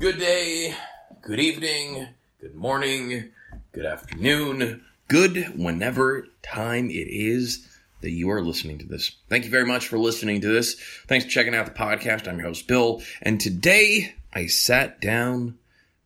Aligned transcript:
Good 0.00 0.20
day, 0.20 0.76
good 1.22 1.40
evening, 1.40 2.06
good 2.40 2.54
morning, 2.54 3.30
good 3.72 3.84
afternoon, 3.84 4.84
good 5.08 5.58
whenever 5.58 6.28
time 6.40 6.88
it 6.88 7.08
is 7.08 7.66
that 8.00 8.12
you 8.12 8.30
are 8.30 8.40
listening 8.40 8.78
to 8.78 8.86
this. 8.86 9.16
Thank 9.28 9.44
you 9.44 9.50
very 9.50 9.66
much 9.66 9.88
for 9.88 9.98
listening 9.98 10.40
to 10.42 10.46
this. 10.46 10.74
Thanks 11.08 11.24
for 11.24 11.32
checking 11.32 11.52
out 11.52 11.66
the 11.66 11.72
podcast. 11.72 12.28
I'm 12.28 12.38
your 12.38 12.46
host, 12.46 12.68
Bill. 12.68 13.02
And 13.22 13.40
today 13.40 14.14
I 14.32 14.46
sat 14.46 15.00
down 15.00 15.58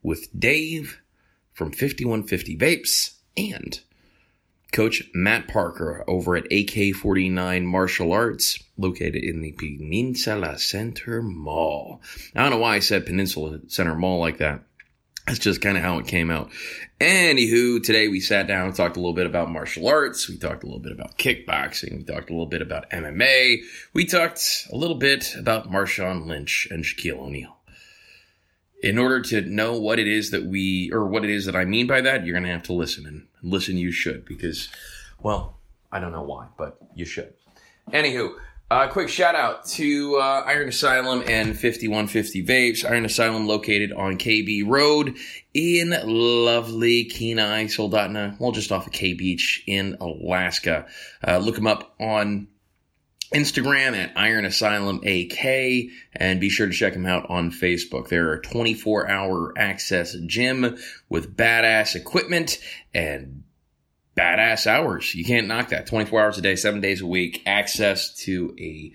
with 0.03 0.29
Dave 0.41 1.03
from 1.53 1.71
5150 1.71 2.57
Vapes 2.57 3.17
and 3.37 3.79
Coach 4.73 5.05
Matt 5.13 5.49
Parker 5.49 6.03
over 6.09 6.35
at 6.35 6.51
AK 6.51 6.95
49 6.95 7.67
Martial 7.67 8.13
Arts, 8.13 8.59
located 8.79 9.23
in 9.23 9.43
the 9.43 9.53
Peninsula 9.53 10.59
Center 10.59 11.23
Mall. 11.23 12.01
I 12.35 12.43
don't 12.43 12.51
know 12.51 12.59
why 12.59 12.77
I 12.77 12.81
said 12.81 13.07
Peninsula 13.07 13.61
Center 13.69 13.95
Mall 13.95 14.19
like 14.19 14.39
that. 14.39 14.63
That's 15.27 15.39
just 15.39 15.61
kind 15.61 15.77
of 15.77 15.85
how 15.85 15.99
it 15.99 16.09
came 16.09 16.31
out. 16.31 16.51
Anywho, 17.01 17.83
today 17.83 18.09
we 18.09 18.19
sat 18.19 18.49
down 18.49 18.67
and 18.67 18.75
talked 18.75 18.97
a 18.97 19.01
little 19.01 19.15
bit 19.15 19.27
about 19.27 19.51
martial 19.51 19.87
arts. 19.87 20.29
We 20.29 20.37
talked 20.37 20.65
a 20.65 20.67
little 20.67 20.81
bit 20.81 20.93
about 20.93 21.17
kickboxing. 21.17 21.99
We 21.99 22.03
talked 22.03 22.31
a 22.31 22.33
little 22.33 22.47
bit 22.47 22.63
about 22.63 22.91
MMA. 22.91 23.59
We 23.93 24.05
talked 24.05 24.67
a 24.73 24.77
little 24.77 24.97
bit 24.97 25.37
about 25.37 25.71
Marshawn 25.71 26.27
Lynch 26.27 26.67
and 26.71 26.83
Shaquille 26.83 27.21
O'Neal. 27.21 27.57
In 28.83 28.99
order 28.99 29.21
to 29.21 29.43
know 29.43 29.79
what 29.79 30.01
it 30.01 30.09
is 30.09 30.33
that 30.33 30.45
we, 30.45 30.91
or 30.93 31.07
what 31.07 31.25
it 31.25 31.31
is 31.31 31.47
that 31.47 31.55
I 31.55 31.67
mean 31.67 31.87
by 31.87 32.01
that, 32.01 32.25
you're 32.25 32.35
going 32.35 32.45
to 32.45 32.51
have 32.51 32.65
to 32.65 32.73
listen. 32.73 33.07
And 33.07 33.29
listen, 33.43 33.77
you 33.77 33.93
should, 33.93 34.25
because, 34.25 34.69
well, 35.21 35.59
I 35.91 36.01
don't 36.01 36.13
know 36.13 36.23
why, 36.23 36.47
but 36.57 36.79
you 36.95 37.05
should. 37.05 37.35
Anywho, 37.93 38.35
a 38.71 38.75
uh, 38.75 38.89
quick 38.89 39.11
shout 39.11 39.35
out 39.35 39.67
to 39.67 40.17
uh, 40.17 40.45
Iron 40.47 40.71
Asylum 40.71 41.23
and 41.27 41.51
5150 41.53 42.47
Vapes. 42.47 42.91
Iron 42.91 43.05
Asylum 43.05 43.47
located 43.47 43.93
on 43.93 44.17
KB 44.17 44.67
Road 44.67 45.17
in 45.53 45.91
lovely 45.91 47.05
Kenai, 47.05 47.65
Soldotna, 47.65 48.41
well, 48.41 48.53
just 48.53 48.73
off 48.73 48.87
of 48.87 48.93
K 48.95 49.13
Beach 49.13 49.63
in 49.67 49.99
Alaska. 50.01 50.87
Uh, 51.27 51.37
look 51.37 51.57
them 51.57 51.67
up 51.67 51.95
on 52.01 52.49
Instagram 53.35 53.95
at 53.95 54.13
Iron 54.17 54.45
Asylum 54.45 55.03
AK 55.05 55.91
and 56.15 56.41
be 56.41 56.49
sure 56.49 56.67
to 56.67 56.73
check 56.73 56.93
them 56.93 57.07
out 57.07 57.29
on 57.29 57.51
Facebook. 57.51 58.09
They're 58.09 58.33
a 58.33 58.43
24 58.43 59.09
hour 59.09 59.53
access 59.57 60.15
gym 60.27 60.79
with 61.09 61.37
badass 61.37 61.95
equipment 61.95 62.59
and 62.95 63.42
badass 64.17 64.67
hours. 64.67 65.15
You 65.15 65.25
can't 65.25 65.47
knock 65.47 65.71
that. 65.71 65.87
24 65.87 66.23
hours 66.23 66.39
a 66.39 66.43
day, 66.43 66.57
seven 66.57 66.81
days 66.81 67.01
a 67.01 67.07
week, 67.07 67.43
access 67.47 68.15
to 68.25 68.55
a 68.59 68.93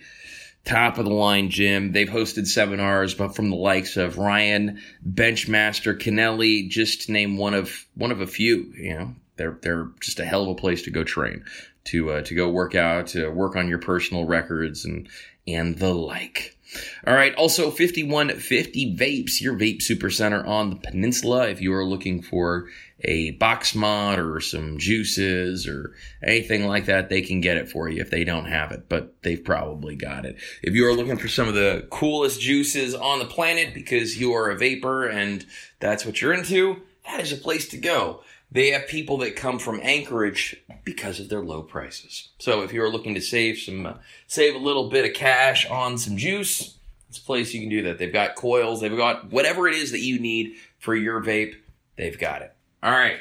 top 0.65 0.97
of 0.97 1.05
the 1.05 1.13
line 1.13 1.49
gym. 1.49 1.93
They've 1.93 2.09
hosted 2.09 2.47
seminars, 2.47 3.13
but 3.13 3.35
from 3.35 3.49
the 3.49 3.55
likes 3.55 3.97
of 3.97 4.17
Ryan, 4.17 4.81
Benchmaster, 5.07 5.97
Kennelly, 5.97 6.69
just 6.69 7.03
to 7.03 7.11
name 7.11 7.37
one 7.37 7.53
of 7.53 7.85
one 7.95 8.11
of 8.11 8.21
a 8.21 8.27
few. 8.27 8.73
You 8.75 8.93
know, 8.93 9.15
they're 9.37 9.57
they're 9.61 9.89
just 10.01 10.19
a 10.19 10.25
hell 10.25 10.43
of 10.43 10.49
a 10.49 10.55
place 10.55 10.83
to 10.83 10.91
go 10.91 11.03
train, 11.03 11.45
to 11.85 12.11
uh, 12.11 12.21
to 12.23 12.35
go 12.35 12.49
work 12.49 12.75
out, 12.75 13.07
to 13.07 13.29
work 13.29 13.55
on 13.55 13.67
your 13.67 13.79
personal 13.79 14.25
records 14.25 14.85
and 14.85 15.09
and 15.47 15.77
the 15.77 15.93
like. 15.93 16.57
All 17.05 17.13
right. 17.13 17.33
Also, 17.35 17.71
5150 17.71 18.97
Vapes, 18.97 19.39
your 19.39 19.55
vape 19.55 19.81
super 19.81 20.09
center 20.09 20.45
on 20.45 20.69
the 20.69 20.75
peninsula. 20.75 21.47
If 21.47 21.61
you 21.61 21.73
are 21.73 21.85
looking 21.85 22.21
for 22.21 22.67
a 23.01 23.31
box 23.31 23.75
mod 23.75 24.19
or 24.19 24.39
some 24.39 24.77
juices 24.77 25.67
or 25.67 25.93
anything 26.23 26.65
like 26.65 26.85
that, 26.85 27.09
they 27.09 27.21
can 27.21 27.41
get 27.41 27.57
it 27.57 27.69
for 27.69 27.89
you 27.89 28.01
if 28.01 28.09
they 28.09 28.23
don't 28.23 28.45
have 28.45 28.71
it, 28.71 28.89
but 28.89 29.21
they've 29.21 29.43
probably 29.43 29.95
got 29.95 30.25
it. 30.25 30.37
If 30.63 30.73
you 30.73 30.87
are 30.87 30.93
looking 30.93 31.17
for 31.17 31.27
some 31.27 31.47
of 31.47 31.53
the 31.53 31.87
coolest 31.91 32.41
juices 32.41 32.95
on 32.95 33.19
the 33.19 33.25
planet 33.25 33.73
because 33.73 34.19
you 34.19 34.33
are 34.33 34.49
a 34.49 34.57
vapor 34.57 35.07
and 35.07 35.45
that's 35.79 36.05
what 36.05 36.21
you're 36.21 36.33
into, 36.33 36.81
that 37.05 37.19
is 37.19 37.31
a 37.31 37.37
place 37.37 37.67
to 37.69 37.77
go. 37.77 38.21
They 38.49 38.71
have 38.71 38.87
people 38.87 39.17
that 39.19 39.35
come 39.35 39.59
from 39.59 39.81
Anchorage 39.83 40.55
because 40.83 41.19
of 41.19 41.29
their 41.29 41.41
low 41.41 41.61
prices. 41.61 42.29
So 42.39 42.61
if 42.61 42.71
you're 42.71 42.89
looking 42.89 43.13
to 43.15 43.21
save 43.21 43.57
some, 43.57 43.85
uh, 43.85 43.93
save 44.25 44.55
a 44.55 44.59
little 44.59 44.89
bit 44.89 45.05
of 45.05 45.13
cash 45.13 45.69
on 45.69 45.97
some 45.97 46.15
juice, 46.17 46.77
it's 47.09 47.17
a 47.17 47.21
place 47.21 47.53
you 47.53 47.59
can 47.61 47.69
do 47.69 47.83
that. 47.83 47.97
They've 47.97 48.11
got 48.11 48.35
coils, 48.35 48.81
they've 48.81 48.95
got 48.95 49.31
whatever 49.31 49.67
it 49.67 49.75
is 49.75 49.91
that 49.91 49.99
you 49.99 50.19
need 50.19 50.55
for 50.79 50.95
your 50.95 51.21
vape, 51.21 51.55
they've 51.97 52.17
got 52.17 52.41
it. 52.41 52.56
All 52.87 52.93
right. 52.93 53.19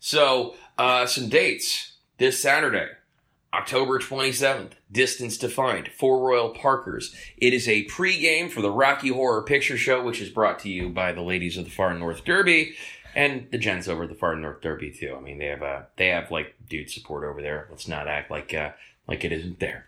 So, 0.00 0.56
uh, 0.76 1.06
some 1.06 1.28
dates 1.28 1.92
this 2.18 2.42
Saturday, 2.42 2.88
October 3.52 4.00
27th, 4.00 4.72
distance 4.90 5.38
defined, 5.38 5.86
Four 5.96 6.18
Royal 6.28 6.50
Parkers. 6.50 7.14
It 7.36 7.54
is 7.54 7.68
a 7.68 7.84
pregame 7.84 8.50
for 8.50 8.60
the 8.60 8.72
Rocky 8.72 9.10
Horror 9.10 9.42
Picture 9.42 9.76
Show, 9.76 10.02
which 10.02 10.20
is 10.20 10.30
brought 10.30 10.58
to 10.60 10.68
you 10.68 10.88
by 10.88 11.12
the 11.12 11.22
ladies 11.22 11.56
of 11.56 11.64
the 11.64 11.70
Far 11.70 11.94
North 11.94 12.24
Derby 12.24 12.74
and 13.14 13.46
the 13.52 13.58
gents 13.58 13.86
over 13.86 14.08
the 14.08 14.16
Far 14.16 14.34
North 14.34 14.60
Derby 14.60 14.90
too. 14.90 15.14
I 15.16 15.20
mean, 15.20 15.38
they 15.38 15.46
have 15.46 15.62
uh, 15.62 15.82
they 15.94 16.08
have 16.08 16.32
like 16.32 16.56
dude 16.68 16.90
support 16.90 17.22
over 17.22 17.40
there. 17.40 17.68
Let's 17.70 17.86
not 17.86 18.08
act 18.08 18.32
like 18.32 18.52
uh, 18.52 18.70
like 19.06 19.24
it 19.24 19.30
isn't 19.30 19.60
there. 19.60 19.86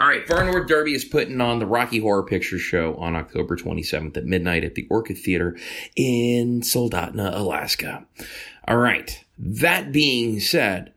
All 0.00 0.06
right, 0.08 0.26
Far 0.26 0.44
North 0.44 0.68
Derby 0.68 0.94
is 0.94 1.04
putting 1.04 1.40
on 1.40 1.58
the 1.58 1.66
Rocky 1.66 1.98
Horror 1.98 2.22
Picture 2.22 2.58
Show 2.58 2.94
on 2.96 3.16
October 3.16 3.56
27th 3.56 4.16
at 4.16 4.24
midnight 4.24 4.64
at 4.64 4.74
the 4.74 4.86
Orca 4.90 5.14
Theater 5.14 5.56
in 5.96 6.60
Soldotna, 6.62 7.34
Alaska. 7.34 8.06
All 8.68 8.76
right. 8.76 9.24
That 9.38 9.92
being 9.92 10.40
said, 10.40 10.92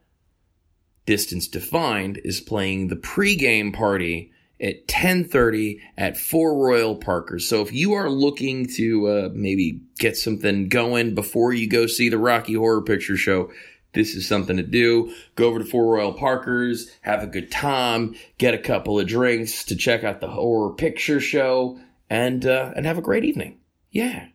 Distance 1.06 1.48
Defined 1.48 2.20
is 2.26 2.42
playing 2.42 2.90
the 2.90 2.98
pregame 2.98 3.74
party 3.74 4.34
at 4.60 4.90
10:30 4.90 5.80
at 5.98 6.18
Four 6.18 6.58
Royal 6.58 6.98
Parkers. 6.98 7.48
So 7.48 7.62
if 7.62 7.72
you 7.72 7.94
are 7.94 8.10
looking 8.10 8.68
to 8.76 9.08
uh, 9.08 9.30
maybe 9.32 9.80
get 10.00 10.18
something 10.18 10.68
going 10.68 11.16
before 11.16 11.54
you 11.54 11.66
go 11.70 11.88
see 11.88 12.10
the 12.10 12.18
Rocky 12.18 12.56
Horror 12.56 12.82
Picture 12.82 13.16
Show, 13.16 13.50
this 13.94 14.16
is 14.16 14.28
something 14.28 14.58
to 14.58 14.64
do. 14.64 15.16
Go 15.36 15.48
over 15.48 15.60
to 15.60 15.66
Four 15.66 15.96
Royal 15.96 16.14
Parkers, 16.14 16.92
have 17.04 17.24
a 17.24 17.28
good 17.28 17.52
time, 17.52 18.16
get 18.38 18.54
a 18.54 18.58
couple 18.58 19.00
of 19.00 19.08
drinks 19.08 19.64
to 19.66 19.78
check 19.78 20.04
out 20.04 20.20
the 20.20 20.28
horror 20.28 20.74
picture 20.74 21.22
show, 21.22 21.80
and 22.10 22.46
uh, 22.46 22.74
and 22.76 22.86
have 22.86 22.98
a 22.98 23.02
great 23.02 23.24
evening. 23.24 23.60
Yeah, 23.92 24.28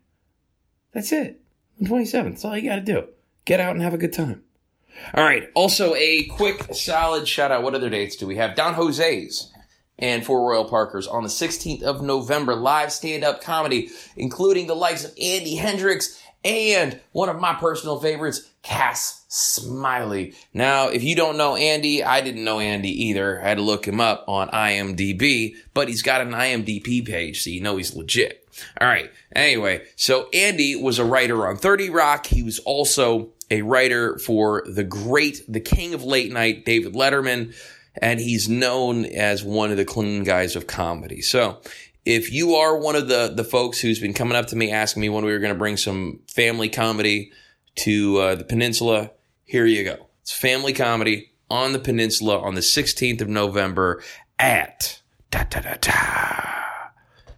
that's 0.92 1.12
it. 1.12 1.42
On 1.82 1.86
27th, 1.86 2.30
that's 2.30 2.44
all 2.46 2.56
you 2.56 2.70
got 2.70 2.76
to 2.76 2.80
do 2.80 3.08
get 3.46 3.60
out 3.60 3.74
and 3.74 3.82
have 3.82 3.94
a 3.94 3.98
good 3.98 4.12
time. 4.12 4.42
All 5.14 5.24
right. 5.24 5.48
Also, 5.54 5.94
a 5.94 6.24
quick 6.24 6.74
solid 6.74 7.26
shout 7.26 7.50
out. 7.50 7.62
What 7.62 7.74
other 7.74 7.88
dates 7.88 8.16
do 8.16 8.26
we 8.26 8.36
have? 8.36 8.54
Don 8.54 8.74
Jose's 8.74 9.52
and 9.98 10.24
Four 10.24 10.50
Royal 10.50 10.66
Parkers 10.66 11.06
on 11.06 11.22
the 11.22 11.28
16th 11.30 11.82
of 11.82 12.02
November. 12.02 12.54
Live 12.54 12.92
stand 12.92 13.24
up 13.24 13.40
comedy, 13.40 13.88
including 14.16 14.66
the 14.66 14.74
likes 14.74 15.04
of 15.04 15.12
Andy 15.20 15.56
Hendricks 15.56 16.20
and 16.44 17.00
one 17.12 17.28
of 17.28 17.40
my 17.40 17.54
personal 17.54 17.98
favorites, 17.98 18.48
Cass 18.62 19.24
Smiley. 19.28 20.34
Now, 20.54 20.88
if 20.88 21.02
you 21.02 21.16
don't 21.16 21.36
know 21.36 21.56
Andy, 21.56 22.04
I 22.04 22.20
didn't 22.20 22.44
know 22.44 22.60
Andy 22.60 23.06
either. 23.06 23.40
I 23.40 23.48
had 23.48 23.56
to 23.56 23.64
look 23.64 23.86
him 23.86 24.00
up 24.00 24.24
on 24.28 24.48
IMDb, 24.50 25.56
but 25.74 25.88
he's 25.88 26.02
got 26.02 26.20
an 26.20 26.30
IMDb 26.30 27.04
page, 27.04 27.42
so 27.42 27.50
you 27.50 27.60
know 27.60 27.76
he's 27.76 27.96
legit. 27.96 28.48
All 28.80 28.86
right. 28.86 29.10
Anyway, 29.34 29.84
so 29.96 30.28
Andy 30.32 30.76
was 30.76 30.98
a 30.98 31.04
writer 31.04 31.46
on 31.46 31.56
30 31.56 31.90
Rock. 31.90 32.26
He 32.26 32.42
was 32.42 32.58
also 32.60 33.32
a 33.50 33.62
writer 33.62 34.18
for 34.18 34.64
the 34.66 34.84
great, 34.84 35.40
the 35.48 35.60
king 35.60 35.94
of 35.94 36.02
late 36.02 36.32
night, 36.32 36.64
David 36.64 36.94
Letterman, 36.94 37.54
and 38.00 38.20
he's 38.20 38.48
known 38.48 39.04
as 39.04 39.44
one 39.44 39.70
of 39.70 39.76
the 39.76 39.84
clean 39.84 40.24
guys 40.24 40.56
of 40.56 40.66
comedy. 40.66 41.22
So 41.22 41.60
if 42.04 42.32
you 42.32 42.54
are 42.54 42.76
one 42.76 42.96
of 42.96 43.08
the, 43.08 43.32
the 43.34 43.44
folks 43.44 43.80
who's 43.80 43.98
been 43.98 44.14
coming 44.14 44.36
up 44.36 44.46
to 44.46 44.56
me 44.56 44.70
asking 44.70 45.00
me 45.00 45.08
when 45.08 45.24
we 45.24 45.32
were 45.32 45.38
going 45.38 45.52
to 45.52 45.58
bring 45.58 45.76
some 45.76 46.20
family 46.28 46.68
comedy 46.68 47.32
to 47.76 48.18
uh, 48.18 48.34
the 48.34 48.44
peninsula, 48.44 49.10
here 49.44 49.66
you 49.66 49.84
go. 49.84 50.06
It's 50.22 50.32
family 50.32 50.72
comedy 50.72 51.32
on 51.50 51.72
the 51.72 51.78
peninsula 51.78 52.38
on 52.40 52.54
the 52.54 52.60
16th 52.60 53.20
of 53.20 53.28
November 53.28 54.02
at 54.38 55.00
da 55.30 55.44
da 55.44 55.60
da 55.60 55.76
da 55.80 56.56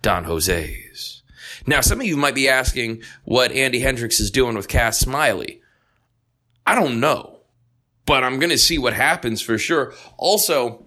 Don 0.03 0.25
Jose's. 0.25 1.23
Now, 1.67 1.81
some 1.81 2.01
of 2.01 2.07
you 2.07 2.17
might 2.17 2.35
be 2.35 2.49
asking 2.49 3.03
what 3.25 3.53
Andy 3.53 3.81
Hendricks 3.81 4.21
is 4.21 4.31
doing 4.31 4.57
with 4.57 4.69
Cass 4.69 4.99
Smiley. 4.99 5.61
I 6.69 6.75
don't 6.75 7.01
know, 7.01 7.41
but 8.05 8.23
I'm 8.23 8.39
going 8.39 8.51
to 8.51 8.59
see 8.59 8.77
what 8.77 8.93
happens 8.93 9.41
for 9.41 9.57
sure. 9.57 9.95
Also, 10.19 10.85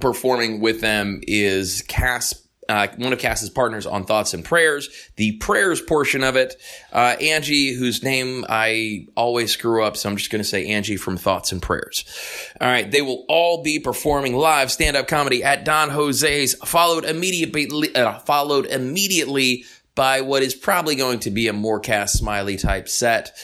performing 0.00 0.60
with 0.60 0.80
them 0.80 1.20
is 1.28 1.82
Cass 1.86 2.42
uh, 2.68 2.88
one 2.96 3.12
of 3.12 3.20
Cass's 3.20 3.48
partners 3.48 3.86
on 3.86 4.02
Thoughts 4.02 4.34
and 4.34 4.44
Prayers. 4.44 4.88
The 5.14 5.36
prayers 5.36 5.80
portion 5.80 6.24
of 6.24 6.34
it, 6.34 6.60
uh, 6.92 7.14
Angie, 7.20 7.72
whose 7.72 8.02
name 8.02 8.44
I 8.48 9.06
always 9.16 9.52
screw 9.52 9.84
up, 9.84 9.96
so 9.96 10.10
I'm 10.10 10.16
just 10.16 10.32
going 10.32 10.42
to 10.42 10.48
say 10.48 10.66
Angie 10.66 10.96
from 10.96 11.16
Thoughts 11.16 11.52
and 11.52 11.62
Prayers. 11.62 12.04
All 12.60 12.66
right, 12.66 12.90
they 12.90 13.02
will 13.02 13.24
all 13.28 13.62
be 13.62 13.78
performing 13.78 14.34
live 14.34 14.72
stand-up 14.72 15.06
comedy 15.06 15.44
at 15.44 15.64
Don 15.64 15.90
Jose's, 15.90 16.56
followed 16.64 17.04
immediately, 17.04 17.94
uh, 17.94 18.18
followed 18.18 18.66
immediately 18.66 19.64
by 19.94 20.22
what 20.22 20.42
is 20.42 20.52
probably 20.52 20.96
going 20.96 21.20
to 21.20 21.30
be 21.30 21.46
a 21.46 21.52
more 21.52 21.78
Cass 21.78 22.14
Smiley 22.14 22.56
type 22.56 22.88
set 22.88 23.38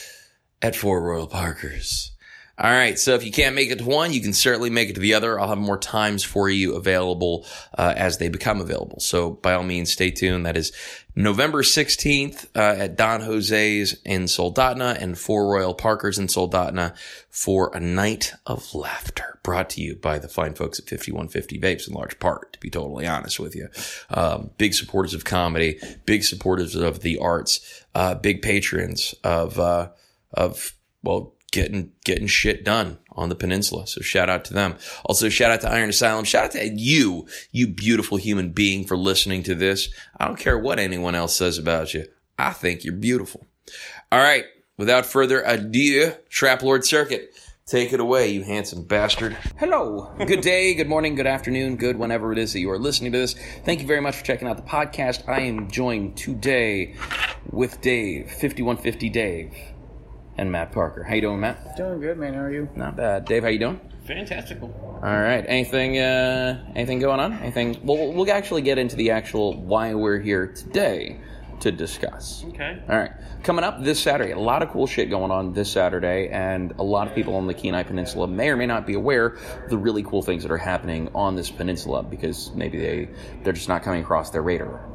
at 0.63 0.75
Four 0.75 1.03
Royal 1.03 1.27
Parkers. 1.27 2.11
All 2.57 2.71
right, 2.71 2.99
so 2.99 3.15
if 3.15 3.25
you 3.25 3.31
can't 3.31 3.55
make 3.55 3.71
it 3.71 3.79
to 3.79 3.85
one, 3.85 4.13
you 4.13 4.21
can 4.21 4.31
certainly 4.31 4.69
make 4.69 4.89
it 4.89 4.93
to 4.93 5.01
the 5.01 5.15
other. 5.15 5.39
I'll 5.39 5.49
have 5.49 5.57
more 5.57 5.77
times 5.77 6.23
for 6.23 6.49
you 6.49 6.75
available 6.75 7.47
uh, 7.75 7.95
as 7.97 8.19
they 8.19 8.29
become 8.29 8.61
available. 8.61 8.99
So 8.99 9.31
by 9.31 9.53
all 9.53 9.63
means, 9.63 9.91
stay 9.91 10.11
tuned. 10.11 10.45
That 10.45 10.55
is 10.55 10.71
November 11.15 11.63
16th 11.63 12.45
uh, 12.55 12.59
at 12.59 12.95
Don 12.95 13.21
Jose's 13.21 13.99
in 14.05 14.25
Soldotna 14.25 14.95
and 15.01 15.17
Four 15.17 15.51
Royal 15.51 15.73
Parkers 15.73 16.19
in 16.19 16.27
Soldotna 16.27 16.95
for 17.29 17.75
a 17.75 17.79
night 17.79 18.33
of 18.45 18.73
laughter 18.75 19.33
brought 19.43 19.69
to 19.71 19.81
you 19.81 19.95
by 19.95 20.17
the 20.17 20.29
fine 20.29 20.53
folks 20.53 20.79
at 20.79 20.87
5150 20.87 21.59
Vapes 21.59 21.87
in 21.87 21.93
large 21.93 22.17
part, 22.19 22.53
to 22.53 22.59
be 22.59 22.69
totally 22.69 23.05
honest 23.05 23.39
with 23.39 23.55
you. 23.55 23.67
Um, 24.09 24.51
big 24.57 24.73
supporters 24.73 25.13
of 25.13 25.25
comedy, 25.25 25.79
big 26.05 26.23
supporters 26.23 26.75
of 26.75 27.01
the 27.01 27.17
arts, 27.19 27.83
uh, 27.93 28.15
big 28.15 28.41
patrons 28.41 29.13
of, 29.23 29.59
uh, 29.59 29.89
of, 30.33 30.73
well, 31.01 31.33
getting 31.53 31.91
getting 32.03 32.25
shit 32.25 32.65
done 32.65 32.97
on 33.11 33.29
the 33.29 33.35
peninsula. 33.35 33.85
So 33.87 34.01
shout 34.01 34.29
out 34.29 34.43
to 34.45 34.53
them. 34.53 34.75
Also 35.05 35.29
shout 35.29 35.51
out 35.51 35.61
to 35.61 35.71
Iron 35.71 35.89
Asylum. 35.89 36.25
Shout 36.25 36.45
out 36.45 36.51
to 36.53 36.67
you, 36.67 37.27
you 37.51 37.67
beautiful 37.67 38.17
human 38.17 38.49
being 38.49 38.85
for 38.85 38.97
listening 38.97 39.43
to 39.43 39.55
this. 39.55 39.87
I 40.19 40.25
don't 40.25 40.39
care 40.39 40.57
what 40.57 40.79
anyone 40.79 41.15
else 41.15 41.35
says 41.35 41.57
about 41.57 41.93
you. 41.93 42.07
I 42.37 42.51
think 42.51 42.83
you're 42.83 42.95
beautiful. 42.95 43.45
All 44.11 44.19
right. 44.19 44.45
Without 44.75 45.05
further 45.05 45.43
ado, 45.43 46.13
Trap 46.29 46.63
Lord 46.63 46.83
Circuit. 46.83 47.29
Take 47.65 47.93
it 47.93 48.01
away, 48.01 48.27
you 48.29 48.43
handsome 48.43 48.83
bastard. 48.83 49.37
Hello. 49.57 50.13
Good 50.17 50.41
day, 50.41 50.73
good 50.73 50.89
morning, 50.89 51.15
good 51.15 51.27
afternoon, 51.27 51.77
good 51.77 51.97
whenever 51.97 52.33
it 52.33 52.37
is 52.37 52.51
that 52.51 52.59
you 52.59 52.69
are 52.71 52.79
listening 52.79 53.13
to 53.13 53.19
this. 53.19 53.35
Thank 53.63 53.79
you 53.79 53.87
very 53.87 54.01
much 54.01 54.17
for 54.17 54.25
checking 54.25 54.49
out 54.49 54.57
the 54.57 54.63
podcast. 54.63 55.29
I 55.29 55.41
am 55.41 55.71
joined 55.71 56.17
today 56.17 56.95
with 57.51 57.79
Dave, 57.79 58.29
5150 58.29 59.09
Dave 59.09 59.72
and 60.37 60.51
Matt 60.51 60.71
Parker. 60.71 61.03
How 61.03 61.15
you 61.15 61.21
doing, 61.21 61.39
Matt? 61.39 61.77
Doing 61.77 61.99
good, 61.99 62.17
man. 62.17 62.33
How 62.33 62.41
are 62.41 62.51
you? 62.51 62.69
Not 62.75 62.95
bad. 62.95 63.25
Dave, 63.25 63.43
how 63.43 63.49
you 63.49 63.59
doing? 63.59 63.79
Fantastical. 64.05 64.73
All 65.03 65.21
right. 65.21 65.45
Anything? 65.47 65.97
Uh, 65.97 66.63
anything 66.75 66.99
going 66.99 67.19
on? 67.19 67.33
Anything? 67.33 67.79
Well, 67.83 68.11
we'll 68.13 68.29
actually 68.31 68.61
get 68.61 68.77
into 68.77 68.95
the 68.95 69.11
actual 69.11 69.53
why 69.61 69.93
we're 69.93 70.19
here 70.19 70.47
today 70.47 71.19
to 71.63 71.71
discuss. 71.71 72.43
Okay. 72.49 72.81
All 72.89 72.97
right. 72.97 73.11
Coming 73.43 73.63
up 73.63 73.81
this 73.81 74.01
Saturday, 74.01 74.31
a 74.31 74.39
lot 74.39 74.63
of 74.63 74.69
cool 74.69 74.85
shit 74.85 75.09
going 75.09 75.31
on 75.31 75.53
this 75.53 75.71
Saturday, 75.71 76.27
and 76.29 76.73
a 76.77 76.83
lot 76.83 77.07
of 77.07 77.15
people 77.15 77.35
on 77.35 77.47
the 77.47 77.53
Kenai 77.53 77.83
Peninsula 77.83 78.27
may 78.27 78.49
or 78.49 78.57
may 78.57 78.65
not 78.65 78.85
be 78.85 78.95
aware 78.95 79.27
of 79.27 79.69
the 79.69 79.77
really 79.77 80.03
cool 80.03 80.21
things 80.21 80.43
that 80.43 80.51
are 80.51 80.57
happening 80.57 81.09
on 81.15 81.35
this 81.35 81.49
peninsula 81.49 82.03
because 82.03 82.51
maybe 82.51 82.77
they 82.77 83.09
they're 83.43 83.53
just 83.53 83.69
not 83.69 83.81
coming 83.81 84.01
across 84.01 84.29
their 84.29 84.41
radar. 84.41 84.89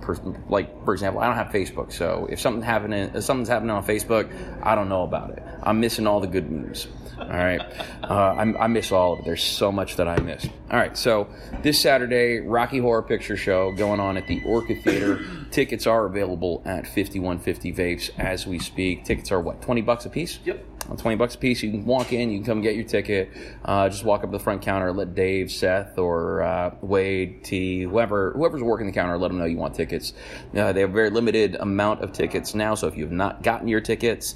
Like 0.48 0.84
for 0.84 0.92
example, 0.92 1.22
I 1.22 1.26
don't 1.26 1.36
have 1.36 1.48
Facebook, 1.48 1.90
so 1.90 2.26
if 2.30 2.38
something 2.38 2.62
happening, 2.62 3.10
if 3.14 3.24
something's 3.24 3.48
happening 3.48 3.70
on 3.70 3.84
Facebook, 3.84 4.30
I 4.62 4.74
don't 4.74 4.90
know 4.90 5.04
about 5.04 5.30
it. 5.30 5.42
I'm 5.62 5.80
missing 5.80 6.06
all 6.06 6.20
the 6.20 6.26
good 6.26 6.50
news. 6.50 6.86
All 7.18 7.26
right, 7.26 7.60
uh, 8.04 8.06
I, 8.08 8.64
I 8.64 8.66
miss 8.66 8.92
all 8.92 9.14
of 9.14 9.20
it. 9.20 9.24
There's 9.24 9.42
so 9.42 9.72
much 9.72 9.96
that 9.96 10.06
I 10.06 10.20
miss. 10.20 10.46
All 10.70 10.78
right, 10.78 10.96
so 10.96 11.28
this 11.62 11.80
Saturday, 11.80 12.40
Rocky 12.40 12.78
Horror 12.78 13.02
Picture 13.02 13.36
Show 13.36 13.72
going 13.72 14.00
on 14.00 14.16
at 14.18 14.26
the 14.26 14.42
Orca 14.44 14.74
Theater. 14.76 15.24
Tickets 15.50 15.86
are 15.86 16.06
available 16.06 16.62
at 16.64 16.86
5150 16.86 17.72
Vapes 17.72 18.10
as 18.18 18.46
we 18.46 18.58
speak. 18.58 19.04
Tickets 19.04 19.32
are 19.32 19.40
what, 19.40 19.62
20 19.62 19.80
bucks 19.82 20.04
a 20.06 20.10
piece? 20.10 20.38
Yep. 20.44 20.64
On 20.90 20.96
20 20.96 21.16
bucks 21.16 21.34
a 21.34 21.38
piece, 21.38 21.62
you 21.62 21.70
can 21.70 21.84
walk 21.84 22.12
in, 22.12 22.30
you 22.30 22.38
can 22.38 22.46
come 22.46 22.60
get 22.62 22.74
your 22.74 22.84
ticket. 22.84 23.30
Uh, 23.64 23.88
just 23.88 24.04
walk 24.04 24.24
up 24.24 24.30
to 24.30 24.38
the 24.38 24.42
front 24.42 24.62
counter, 24.62 24.92
let 24.92 25.14
Dave, 25.14 25.50
Seth, 25.50 25.98
or 25.98 26.42
uh, 26.42 26.74
Wade, 26.80 27.44
T, 27.44 27.82
whoever 27.82 28.32
whoever's 28.32 28.62
working 28.62 28.86
the 28.86 28.92
counter, 28.92 29.18
let 29.18 29.28
them 29.28 29.38
know 29.38 29.44
you 29.44 29.58
want 29.58 29.74
tickets. 29.74 30.14
Uh, 30.56 30.72
they 30.72 30.80
have 30.80 30.90
a 30.90 30.92
very 30.92 31.10
limited 31.10 31.56
amount 31.56 32.02
of 32.02 32.12
tickets 32.12 32.54
now, 32.54 32.74
so 32.74 32.86
if 32.86 32.96
you 32.96 33.04
have 33.04 33.12
not 33.12 33.42
gotten 33.42 33.68
your 33.68 33.80
tickets, 33.82 34.34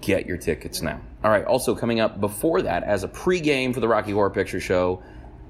get 0.00 0.26
your 0.26 0.38
tickets 0.38 0.80
now. 0.80 1.00
All 1.24 1.30
right, 1.30 1.44
also 1.44 1.74
coming 1.74 2.00
up 2.00 2.20
before 2.20 2.62
that, 2.62 2.84
as 2.84 3.04
a 3.04 3.08
pregame 3.08 3.74
for 3.74 3.80
the 3.80 3.88
Rocky 3.88 4.12
Horror 4.12 4.30
Picture 4.30 4.60
Show, 4.60 5.02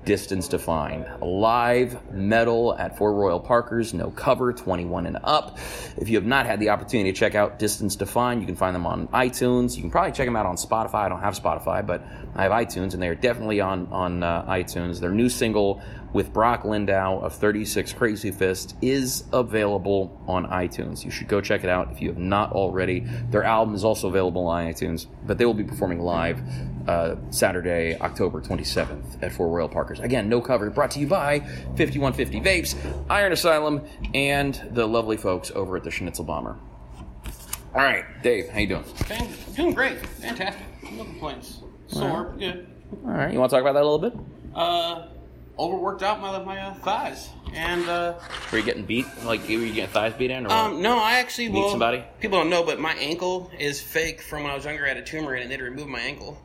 Distance 0.04 0.48
Defined. 0.48 1.06
Live 1.20 2.12
metal 2.12 2.74
at 2.76 2.98
Four 2.98 3.14
Royal 3.14 3.38
Parkers, 3.38 3.94
no 3.94 4.10
cover, 4.10 4.52
21 4.52 5.06
and 5.06 5.18
up. 5.22 5.58
If 5.96 6.08
you 6.08 6.16
have 6.16 6.26
not 6.26 6.46
had 6.46 6.58
the 6.58 6.70
opportunity 6.70 7.12
to 7.12 7.18
check 7.18 7.34
out 7.34 7.58
Distance 7.58 7.94
Defined, 7.94 8.40
you 8.40 8.46
can 8.46 8.56
find 8.56 8.74
them 8.74 8.86
on 8.86 9.08
iTunes. 9.08 9.76
You 9.76 9.82
can 9.82 9.90
probably 9.90 10.12
check 10.12 10.26
them 10.26 10.36
out 10.36 10.46
on 10.46 10.56
Spotify. 10.56 11.04
I 11.04 11.08
don't 11.08 11.20
have 11.20 11.34
Spotify, 11.34 11.86
but 11.86 12.02
I 12.34 12.42
have 12.42 12.52
iTunes, 12.52 12.94
and 12.94 13.02
they 13.02 13.08
are 13.08 13.14
definitely 13.14 13.60
on, 13.60 13.86
on 13.92 14.22
uh, 14.22 14.44
iTunes. 14.46 15.00
Their 15.00 15.12
new 15.12 15.28
single 15.28 15.80
with 16.12 16.32
Brock 16.32 16.64
Lindow 16.64 17.22
of 17.22 17.34
36 17.34 17.92
Crazy 17.94 18.30
Fist 18.30 18.76
is 18.82 19.24
available 19.32 20.20
on 20.26 20.46
iTunes. 20.46 21.04
You 21.04 21.10
should 21.10 21.28
go 21.28 21.40
check 21.40 21.64
it 21.64 21.70
out 21.70 21.90
if 21.90 22.02
you 22.02 22.08
have 22.08 22.18
not 22.18 22.52
already. 22.52 23.00
Their 23.30 23.44
album 23.44 23.74
is 23.74 23.84
also 23.84 24.08
available 24.08 24.46
on 24.46 24.66
iTunes, 24.66 25.06
but 25.26 25.38
they 25.38 25.46
will 25.46 25.54
be 25.54 25.64
performing 25.64 26.00
live 26.00 26.42
uh, 26.88 27.16
Saturday, 27.30 27.98
October 28.00 28.40
27th 28.40 29.22
at 29.22 29.32
Four 29.32 29.48
Royal 29.48 29.68
Parkers. 29.68 30.00
Again, 30.00 30.28
no 30.28 30.40
cover. 30.40 30.70
Brought 30.70 30.90
to 30.92 31.00
you 31.00 31.06
by 31.06 31.40
5150 31.76 32.40
Vapes, 32.40 32.74
Iron 33.10 33.32
Asylum, 33.32 33.82
and 34.14 34.60
the 34.72 34.86
lovely 34.86 35.16
folks 35.16 35.50
over 35.52 35.76
at 35.76 35.84
the 35.84 35.90
Schnitzel 35.90 36.24
Bomber. 36.24 36.58
All 37.74 37.80
right, 37.82 38.04
Dave, 38.22 38.48
how 38.50 38.58
you 38.58 38.66
doing? 38.66 38.84
Fan- 38.84 39.28
doing 39.54 39.74
great. 39.74 39.98
Fantastic. 40.06 40.62
No 40.92 41.04
complaints. 41.04 41.60
Sore, 41.86 42.24
but 42.24 42.38
good. 42.38 42.66
All 43.04 43.10
right, 43.12 43.32
you 43.32 43.38
want 43.38 43.50
to 43.50 43.56
talk 43.56 43.62
about 43.62 43.72
that 43.74 43.82
a 43.82 43.88
little 43.88 43.98
bit? 43.98 44.14
Uh, 44.54 45.06
overworked 45.58 46.02
out 46.02 46.20
my 46.20 46.38
my 46.42 46.60
uh, 46.60 46.74
thighs, 46.74 47.30
and 47.54 47.88
uh, 47.88 48.14
Were 48.50 48.58
you 48.58 48.64
getting 48.64 48.84
beat? 48.84 49.06
Like, 49.24 49.40
were 49.44 49.52
you 49.52 49.72
getting 49.72 49.90
thighs 49.90 50.12
beat 50.14 50.30
in? 50.30 50.44
Or 50.46 50.48
what? 50.48 50.58
um, 50.58 50.82
no, 50.82 50.98
I 50.98 51.14
actually 51.14 51.48
Meet 51.48 51.60
well, 51.60 51.70
somebody? 51.70 52.04
People 52.20 52.38
don't 52.38 52.50
know, 52.50 52.64
but 52.64 52.78
my 52.78 52.92
ankle 52.94 53.50
is 53.58 53.80
fake 53.80 54.20
from 54.20 54.42
when 54.42 54.52
I 54.52 54.54
was 54.54 54.64
younger. 54.64 54.84
I 54.84 54.88
had 54.88 54.96
a 54.98 55.02
tumor 55.02 55.34
in 55.34 55.40
it, 55.40 55.42
and 55.42 55.50
they 55.50 55.54
had 55.54 55.60
to 55.60 55.64
remove 55.70 55.88
my 55.88 56.00
ankle. 56.00 56.38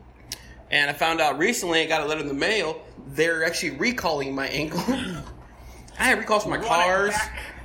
And 0.70 0.90
I 0.90 0.92
found 0.92 1.20
out 1.20 1.38
recently, 1.38 1.80
I 1.82 1.86
got 1.86 2.02
a 2.02 2.06
letter 2.06 2.20
in 2.20 2.28
the 2.28 2.34
mail. 2.34 2.82
They're 3.06 3.44
actually 3.44 3.70
recalling 3.70 4.34
my 4.34 4.48
ankle. 4.48 4.80
I 5.98 6.04
had 6.04 6.18
recalls 6.18 6.44
for 6.44 6.50
my 6.50 6.58
cars. 6.58 7.14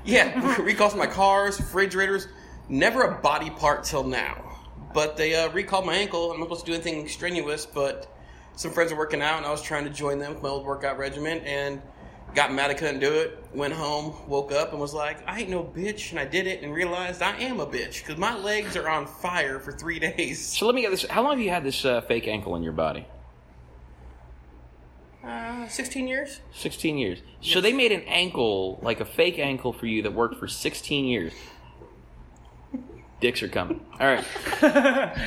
Yeah, 0.05 0.57
recalls 0.61 0.94
for 0.94 1.00
my 1.00 1.07
cars, 1.07 1.59
refrigerators. 1.59 2.27
Never 2.69 3.03
a 3.03 3.21
body 3.21 3.50
part 3.50 3.83
till 3.83 4.03
now. 4.03 4.41
But 4.94 5.17
they 5.17 5.35
uh, 5.35 5.50
recalled 5.51 5.85
my 5.85 5.95
ankle. 5.95 6.31
I'm 6.31 6.39
not 6.39 6.45
supposed 6.45 6.65
to 6.65 6.71
do 6.71 6.75
anything 6.75 7.07
strenuous, 7.07 7.65
but 7.65 8.15
some 8.55 8.71
friends 8.71 8.91
are 8.91 8.97
working 8.97 9.21
out, 9.21 9.38
and 9.38 9.45
I 9.45 9.51
was 9.51 9.61
trying 9.61 9.83
to 9.83 9.89
join 9.89 10.19
them 10.19 10.33
with 10.33 10.44
my 10.44 10.50
old 10.50 10.65
workout 10.65 10.97
regimen, 10.97 11.39
and 11.39 11.81
got 12.33 12.53
mad 12.53 12.71
I 12.71 12.74
couldn't 12.74 13.00
do 13.00 13.12
it. 13.13 13.38
Went 13.53 13.74
home, 13.74 14.13
woke 14.27 14.51
up, 14.51 14.71
and 14.71 14.80
was 14.80 14.94
like, 14.94 15.18
I 15.27 15.41
ain't 15.41 15.50
no 15.50 15.63
bitch, 15.63 16.12
and 16.12 16.19
I 16.19 16.25
did 16.25 16.47
it, 16.47 16.63
and 16.63 16.74
realized 16.74 17.21
I 17.21 17.35
am 17.38 17.59
a 17.59 17.65
bitch 17.65 18.03
because 18.03 18.18
my 18.18 18.35
legs 18.38 18.75
are 18.75 18.89
on 18.89 19.06
fire 19.06 19.59
for 19.59 19.71
three 19.71 20.00
days. 20.18 20.45
so 20.45 20.65
let 20.65 20.75
me 20.75 20.81
get 20.81 20.91
this. 20.91 21.06
How 21.06 21.21
long 21.24 21.33
have 21.33 21.41
you 21.41 21.50
had 21.50 21.63
this 21.63 21.85
uh, 21.85 22.01
fake 22.01 22.27
ankle 22.27 22.56
in 22.56 22.63
your 22.63 22.74
body? 22.74 23.07
Uh, 25.24 25.68
16 25.69 26.07
years? 26.07 26.41
16 26.53 26.97
years. 26.97 27.19
So 27.41 27.62
they 27.62 27.71
made 27.71 27.94
an 27.94 28.01
ankle, 28.01 28.79
like 28.81 29.00
a 29.00 29.06
fake 29.06 29.39
ankle 29.39 29.71
for 29.71 29.86
you 29.86 30.01
that 30.01 30.12
worked 30.12 30.36
for 30.36 30.50
16 30.50 31.06
years. 31.06 31.31
Dicks 33.23 33.41
are 33.41 33.47
coming. 33.47 33.79
All 34.01 34.05
right. 34.05 35.17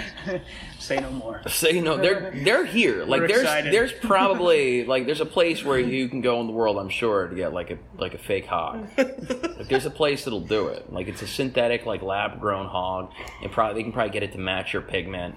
Say 0.78 1.00
no 1.00 1.10
more. 1.12 1.40
Say 1.48 1.80
no. 1.80 1.96
they're 1.96 2.30
they're 2.44 2.66
here. 2.66 3.06
Like 3.06 3.22
We're 3.22 3.28
there's 3.28 3.40
excited. 3.40 3.72
there's 3.72 3.92
probably 4.02 4.84
like 4.84 5.06
there's 5.06 5.22
a 5.22 5.26
place 5.26 5.64
where 5.64 5.78
you 5.78 6.06
can 6.10 6.20
go 6.20 6.38
in 6.42 6.46
the 6.46 6.52
world, 6.52 6.76
I'm 6.76 6.90
sure, 6.90 7.26
to 7.26 7.34
get 7.34 7.54
like 7.54 7.70
a 7.70 7.78
like 7.96 8.12
a 8.12 8.18
fake 8.18 8.44
hog. 8.44 8.86
like 8.98 9.68
there's 9.68 9.86
a 9.86 9.90
place 9.90 10.24
that'll 10.24 10.42
do 10.42 10.66
it. 10.68 10.92
Like 10.92 11.08
it's 11.08 11.22
a 11.22 11.26
synthetic 11.26 11.86
like 11.86 12.02
lab 12.02 12.38
grown 12.38 12.66
hog. 12.66 13.12
And 13.42 13.50
probably 13.50 13.80
they 13.80 13.84
can 13.84 13.92
probably 13.92 14.12
get 14.12 14.22
it 14.22 14.32
to 14.32 14.38
match 14.38 14.74
your 14.74 14.82
pigment. 14.82 15.34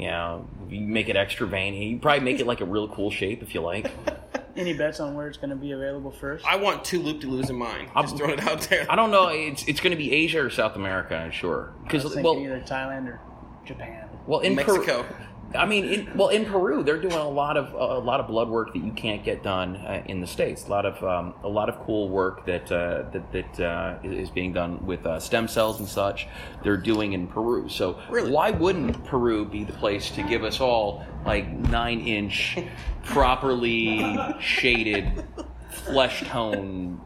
You 0.00 0.06
know, 0.06 0.48
you 0.70 0.80
make 0.80 1.10
it 1.10 1.16
extra 1.16 1.46
veiny. 1.46 1.90
You 1.90 1.98
probably 1.98 2.24
make 2.24 2.40
it 2.40 2.46
like 2.46 2.62
a 2.62 2.64
real 2.64 2.88
cool 2.88 3.10
shape 3.10 3.42
if 3.42 3.52
you 3.54 3.60
like. 3.60 3.90
Any 4.56 4.72
bets 4.72 4.98
on 4.98 5.14
where 5.14 5.28
it's 5.28 5.36
going 5.36 5.50
to 5.50 5.56
be 5.56 5.72
available 5.72 6.10
first? 6.10 6.46
I 6.46 6.56
want 6.56 6.86
two 6.86 7.02
loop 7.02 7.20
de 7.20 7.26
loos 7.26 7.50
in 7.50 7.56
mine. 7.56 7.90
I'm 7.94 8.04
just 8.04 8.16
throwing 8.16 8.38
it 8.38 8.40
out 8.48 8.62
there. 8.62 8.86
I 8.88 8.96
don't 8.96 9.10
know. 9.10 9.28
It's 9.28 9.62
it's 9.68 9.80
going 9.80 9.90
to 9.90 9.98
be 9.98 10.10
Asia 10.10 10.42
or 10.42 10.48
South 10.48 10.74
America, 10.74 11.14
I'm 11.14 11.30
sure. 11.30 11.74
Because 11.84 12.02
was 12.04 12.14
thinking 12.14 12.32
well, 12.32 12.42
either 12.42 12.64
Thailand 12.66 13.08
or 13.08 13.20
Japan. 13.66 14.08
well 14.26 14.40
in 14.40 14.56
Peru- 14.56 14.78
Mexico. 14.78 15.06
I 15.54 15.66
mean, 15.66 15.84
in, 15.84 16.16
well, 16.16 16.28
in 16.28 16.44
Peru, 16.44 16.84
they're 16.84 17.00
doing 17.00 17.14
a 17.14 17.28
lot 17.28 17.56
of 17.56 17.72
a 17.74 17.98
lot 17.98 18.20
of 18.20 18.28
blood 18.28 18.48
work 18.48 18.72
that 18.72 18.84
you 18.84 18.92
can't 18.92 19.24
get 19.24 19.42
done 19.42 19.76
uh, 19.76 20.02
in 20.06 20.20
the 20.20 20.26
states. 20.26 20.66
A 20.66 20.70
lot 20.70 20.86
of 20.86 21.02
um, 21.02 21.34
a 21.42 21.48
lot 21.48 21.68
of 21.68 21.78
cool 21.84 22.08
work 22.08 22.46
that 22.46 22.70
uh, 22.70 23.02
that, 23.10 23.32
that 23.32 23.60
uh, 23.60 23.98
is 24.04 24.30
being 24.30 24.52
done 24.52 24.84
with 24.86 25.04
uh, 25.06 25.18
stem 25.18 25.48
cells 25.48 25.80
and 25.80 25.88
such. 25.88 26.28
They're 26.62 26.76
doing 26.76 27.14
in 27.14 27.26
Peru. 27.26 27.68
So 27.68 27.98
Really? 28.10 28.30
why 28.30 28.52
wouldn't 28.52 29.04
Peru 29.06 29.44
be 29.44 29.64
the 29.64 29.72
place 29.72 30.10
to 30.12 30.22
give 30.22 30.44
us 30.44 30.60
all 30.60 31.04
like 31.26 31.48
nine 31.50 32.00
inch, 32.00 32.56
properly 33.02 34.16
shaded, 34.40 35.24
flesh 35.70 36.22
tone 36.28 37.00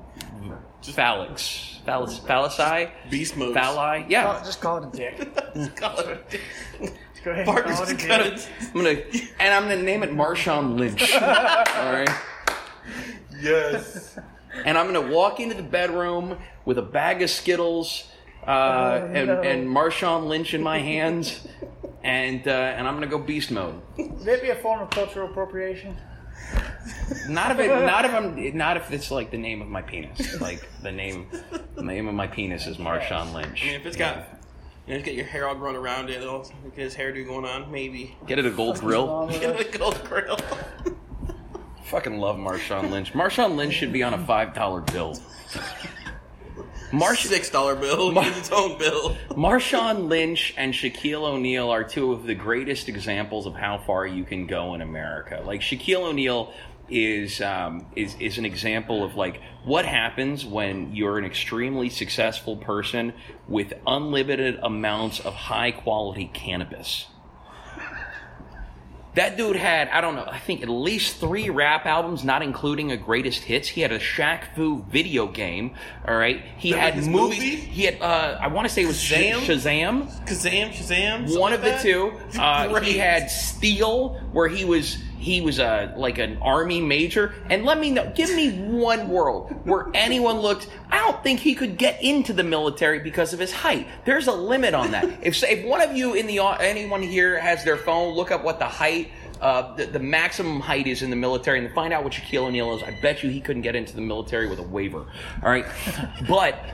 phallics, 0.83 1.83
phallus, 1.87 2.19
phallici, 2.21 2.91
Beast 3.11 3.39
moves. 3.39 3.57
phalli? 3.57 4.03
Call 4.03 4.11
Yeah. 4.11 4.39
it- 4.41 4.45
just 4.45 4.61
call 4.61 4.85
it 4.85 4.95
a 4.95 4.97
dick. 4.97 5.77
Call 5.77 5.99
it- 6.01 6.41
Go 7.25 7.31
ahead. 7.31 7.47
Parker's 7.47 7.76
call 7.76 7.85
it 7.85 7.90
a 7.90 7.95
just 7.95 8.07
got 8.09 8.23
dick. 8.23 8.33
it. 8.35 8.50
I'm 8.61 8.73
gonna 8.75 9.00
and 9.40 9.54
I'm 9.54 9.62
gonna 9.62 9.83
name 9.83 10.02
it 10.02 10.11
Marshawn 10.11 10.78
Lynch. 10.78 11.12
all 11.14 11.21
right. 11.93 12.09
Yes. 13.40 14.19
and 14.64 14.76
I'm 14.78 14.87
gonna 14.93 15.12
walk 15.12 15.40
into 15.40 15.54
the 15.54 15.62
bedroom 15.62 16.38
with 16.64 16.78
a 16.78 16.83
bag 16.83 17.23
of 17.23 17.31
Skittles 17.31 18.09
uh, 18.47 18.50
Oh, 19.02 19.07
and, 19.12 19.26
no. 19.28 19.40
and 19.40 19.66
Marshawn 19.69 20.26
Lynch 20.26 20.52
in 20.54 20.62
my 20.62 20.78
hands, 20.78 21.47
and 22.02 22.47
uh, 22.47 22.50
and 22.50 22.87
I'm 22.87 22.95
gonna 22.95 23.07
go 23.07 23.19
beast 23.19 23.50
mode. 23.50 23.81
Would 23.97 24.28
it 24.28 24.43
be 24.43 24.50
a 24.50 24.57
form 24.57 24.81
of 24.81 24.90
cultural 24.90 25.28
appropriation? 25.31 25.97
Not 27.28 27.52
if 27.52 27.59
it, 27.59 27.69
not 27.87 28.04
if 28.04 28.12
I'm, 28.12 28.57
not 28.57 28.76
if 28.76 28.93
it's 28.93 29.11
like 29.11 29.31
the 29.31 29.38
name 29.38 29.62
of 29.62 29.69
my 29.69 29.81
penis. 29.81 30.38
Like 30.40 30.69
the 30.83 30.93
name, 30.93 31.28
the 31.75 31.83
name 31.83 32.07
of 32.07 32.14
my 32.14 32.26
penis 32.26 32.66
is 32.66 32.76
Marshawn 32.76 33.33
Lynch. 33.33 33.62
I 33.62 33.66
mean, 33.69 33.75
if 33.76 33.87
it's 33.87 33.97
got, 33.97 34.26
you 34.87 34.93
know, 34.95 34.99
you 34.99 35.05
get 35.05 35.14
your 35.14 35.25
hair 35.26 35.49
all 35.49 35.55
grown 35.55 35.76
around 35.76 36.11
it, 36.11 36.21
it'll 36.23 36.43
get 36.75 36.85
his 36.85 36.95
hairdo 36.95 37.26
going 37.26 37.45
on, 37.45 37.71
maybe. 37.71 38.17
Get 38.26 38.38
it 38.38 38.47
a 38.47 38.50
gold 38.50 38.81
grill. 38.81 39.26
Get 39.29 39.45
us? 39.57 39.61
a 39.61 39.71
good 39.71 39.81
old 39.83 40.03
grill. 40.05 40.38
Fucking 41.85 42.19
love 42.19 42.37
Marshawn 42.37 42.91
Lynch. 42.91 43.12
Marshawn 43.12 43.57
Lynch 43.57 43.75
should 43.75 43.93
be 43.93 44.03
on 44.03 44.14
a 44.14 44.26
five 44.26 44.55
dollar 44.55 44.81
bill. 44.81 45.19
Marsh- 46.93 47.25
Six 47.26 47.50
dollar 47.50 47.75
bill. 47.75 48.12
Get 48.12 48.37
its 48.37 48.50
own 48.53 48.79
bill. 48.79 49.17
Marshawn 49.31 50.09
Lynch 50.09 50.55
and 50.57 50.73
Shaquille 50.73 51.23
O'Neal 51.23 51.71
are 51.71 51.83
two 51.85 52.12
of 52.12 52.25
the 52.25 52.35
greatest 52.35 52.88
examples 52.88 53.47
of 53.47 53.55
how 53.55 53.79
far 53.79 54.07
you 54.07 54.25
can 54.25 54.47
go 54.47 54.75
in 54.75 54.81
America. 54.81 55.43
Like 55.45 55.61
Shaquille 55.61 56.03
O'Neal 56.03 56.53
is 56.88 57.41
um, 57.41 57.87
is 57.97 58.14
is 58.21 58.38
an 58.38 58.45
example 58.45 59.03
of 59.05 59.14
like 59.17 59.41
what 59.64 59.85
happens 59.87 60.45
when 60.45 60.95
you're 60.95 61.19
an 61.19 61.25
extremely 61.25 61.88
successful 61.88 62.57
person 62.57 63.12
with 63.49 63.73
unlimited 63.87 64.59
amounts 64.62 65.21
of 65.21 65.35
high 65.35 65.71
quality 65.71 66.31
cannabis. 66.33 67.07
That 69.14 69.37
dude 69.37 69.55
had, 69.55 69.88
I 69.91 70.00
don't 70.00 70.17
know, 70.17 70.26
I 70.29 70.41
think 70.41 70.62
at 70.64 70.69
least 70.69 71.19
three 71.21 71.49
rap 71.49 71.87
albums, 71.87 72.25
not 72.25 72.43
including 72.43 72.91
a 72.91 72.97
greatest 72.97 73.45
hits. 73.45 73.69
He 73.69 73.81
had 73.81 73.93
a 73.93 74.00
Shaq 74.00 74.57
Fu 74.57 74.83
video 74.91 75.29
game, 75.29 75.76
all 76.09 76.17
right? 76.17 76.43
He 76.57 76.73
Remember 76.73 77.00
had 77.00 77.09
movies. 77.12 77.38
movie? 77.38 77.55
He 77.55 77.85
had, 77.85 78.03
uh, 78.03 78.38
I 78.41 78.49
want 78.49 78.67
to 78.67 78.75
say 78.75 78.83
it 78.83 78.87
was 78.88 78.97
Shazam? 78.97 79.35
Shazam. 79.43 80.26
Kazam, 80.26 80.71
Shazam. 80.73 81.17
something 81.29 81.38
One 81.41 81.53
of 81.53 81.62
like 81.62 81.81
the 81.83 81.88
that? 81.93 82.33
two. 82.33 82.41
Uh, 82.41 82.81
he 82.81 82.99
had 82.99 83.31
Steel, 83.31 84.14
where 84.33 84.49
he 84.49 84.64
was 84.64 84.99
he 85.25 85.40
was 85.40 85.59
a 85.59 85.95
like 85.97 86.19
an 86.19 86.37
army 86.43 86.81
major. 86.83 87.35
And 87.49 87.64
let 87.64 87.81
me 87.81 87.90
know, 87.90 88.12
give 88.14 88.35
me 88.35 88.50
one 88.59 89.09
world 89.09 89.50
where 89.64 89.88
anyone 89.95 90.40
looked. 90.40 90.69
I 90.90 90.99
don't 90.99 91.23
think 91.23 91.40
he 91.40 91.54
could 91.54 91.78
get 91.78 92.02
into 92.02 92.35
the 92.35 92.45
military 92.45 92.99
because 92.99 93.33
of 93.33 93.38
his 93.38 93.50
height. 93.50 93.88
There's 94.04 94.26
a 94.26 94.33
limit 94.33 94.75
on 94.75 94.90
that. 94.90 95.04
If 95.25 95.43
if 95.43 95.64
one 95.64 95.81
of 95.81 95.97
you 95.97 96.14
in 96.14 96.26
the 96.26 96.40
anyone 96.61 97.02
here 97.02 97.40
has 97.40 97.64
their 97.64 97.78
phone, 97.78 98.14
look 98.14 98.31
up 98.31 98.45
what 98.45 98.59
the 98.59 98.66
height. 98.66 99.11
Uh, 99.40 99.75
the, 99.75 99.87
the 99.87 99.99
maximum 99.99 100.61
height 100.61 100.87
is 100.87 101.02
in 101.02 101.11
the 101.11 101.16
military, 101.16 101.59
and 101.59 101.75
find 101.75 101.93
out 101.93 102.04
what 102.04 102.12
Shaquille 102.12 102.47
O'Neal 102.47 102.76
is. 102.76 102.83
I 102.83 102.99
bet 103.00 103.23
you 103.23 103.31
he 103.31 103.40
couldn't 103.40 103.62
get 103.62 103.75
into 103.75 103.95
the 103.95 104.00
military 104.00 104.49
with 104.49 104.59
a 104.59 104.62
waiver. 104.62 105.07
All 105.43 105.50
right, 105.50 105.66
but 106.28 106.64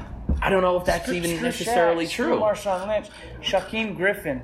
I 0.43 0.51
don't 0.51 0.63
know 0.63 0.77
if 0.77 0.85
that's 0.85 1.09
even 1.09 1.43
necessarily 1.43 2.07
true. 2.07 2.39
Marshawn 2.39 2.89
Lynch, 2.89 3.09
Shaquem 3.41 3.97
Griffin, 3.97 4.43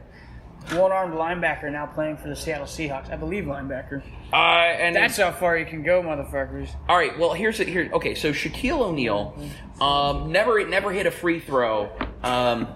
one-armed 0.73 1.14
linebacker 1.14 1.70
now 1.70 1.87
playing 1.87 2.16
for 2.16 2.28
the 2.28 2.37
Seattle 2.37 2.66
Seahawks. 2.66 3.11
I 3.12 3.16
believe 3.16 3.44
linebacker. 3.44 4.02
Uh, 4.32 4.37
and 4.37 4.96
That's 4.96 5.16
how 5.16 5.30
far 5.30 5.56
you 5.56 5.66
can 5.66 5.82
go, 5.82 6.02
motherfuckers. 6.02 6.68
All 6.88 6.96
right. 6.96 7.16
Well, 7.18 7.32
here's 7.32 7.61
it. 7.61 7.68
Here. 7.68 7.88
Okay. 7.92 8.14
So 8.14 8.32
Shaquille 8.32 8.80
O'Neal, 8.80 9.38
um, 9.80 10.32
never 10.32 10.66
never 10.66 10.92
hit 10.92 11.06
a 11.06 11.11
free 11.11 11.38
throw. 11.40 11.90
Um, 12.23 12.68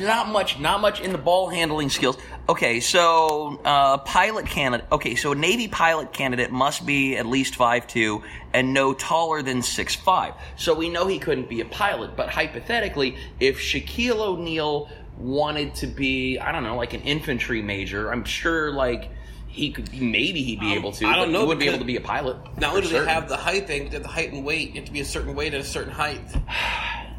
not 0.00 0.28
much. 0.28 0.58
Not 0.58 0.80
much 0.80 1.00
in 1.00 1.12
the 1.12 1.18
ball 1.18 1.48
handling 1.48 1.90
skills. 1.90 2.18
Okay. 2.48 2.80
So 2.80 3.60
uh, 3.64 3.98
pilot 3.98 4.46
candidate. 4.46 4.86
Okay. 4.90 5.14
So 5.14 5.32
a 5.32 5.36
Navy 5.36 5.68
pilot 5.68 6.12
candidate 6.12 6.50
must 6.50 6.84
be 6.84 7.16
at 7.16 7.26
least 7.26 7.54
five 7.54 7.86
two 7.86 8.22
and 8.52 8.74
no 8.74 8.94
taller 8.94 9.42
than 9.42 9.62
six 9.62 9.94
five. 9.94 10.34
So 10.56 10.74
we 10.74 10.88
know 10.88 11.06
he 11.06 11.20
couldn't 11.20 11.48
be 11.48 11.60
a 11.60 11.66
pilot. 11.66 12.16
But 12.16 12.30
hypothetically, 12.30 13.16
if 13.38 13.58
Shaquille 13.60 14.18
O'Neal 14.18 14.88
wanted 15.18 15.74
to 15.76 15.86
be, 15.86 16.38
I 16.38 16.52
don't 16.52 16.62
know, 16.62 16.76
like 16.76 16.94
an 16.94 17.02
infantry 17.02 17.62
major, 17.62 18.10
I'm 18.10 18.24
sure 18.24 18.70
like. 18.72 19.10
He 19.50 19.72
could 19.72 19.90
maybe 19.92 20.42
he'd 20.44 20.60
be 20.60 20.74
able 20.74 20.92
to. 20.92 21.06
I 21.06 21.16
don't 21.16 21.32
know, 21.32 21.40
He 21.40 21.46
wouldn't 21.46 21.60
be 21.60 21.68
able 21.68 21.78
to 21.78 21.84
be 21.84 21.96
a 21.96 22.00
pilot. 22.00 22.36
Not 22.60 22.74
only 22.76 22.82
do 22.82 22.88
they 22.90 23.04
have 23.06 23.28
the 23.28 23.36
height 23.36 23.66
thing, 23.66 23.84
but 23.84 23.90
they 23.90 23.96
have 23.96 24.04
the 24.04 24.08
height 24.12 24.30
and 24.32 24.44
weight. 24.44 24.68
You 24.68 24.74
have 24.76 24.84
to 24.84 24.92
be 24.92 25.00
a 25.00 25.04
certain 25.04 25.34
weight 25.34 25.52
at 25.54 25.60
a 25.60 25.64
certain 25.64 25.90
height. 25.90 26.20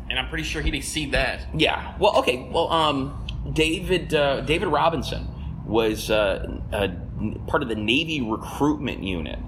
And 0.09 0.17
I'm 0.17 0.29
pretty 0.29 0.43
sure 0.43 0.61
he'd 0.61 0.75
exceed 0.75 1.11
that. 1.13 1.41
Yeah. 1.53 1.95
Well, 1.99 2.15
okay. 2.19 2.47
Well, 2.49 2.71
um, 2.71 3.27
David 3.51 4.13
uh, 4.13 4.41
David 4.41 4.67
Robinson 4.69 5.27
was 5.65 6.09
uh, 6.09 6.59
a, 6.71 6.89
part 7.47 7.61
of 7.61 7.67
the 7.67 7.75
Navy 7.75 8.21
recruitment 8.21 9.03
unit 9.03 9.39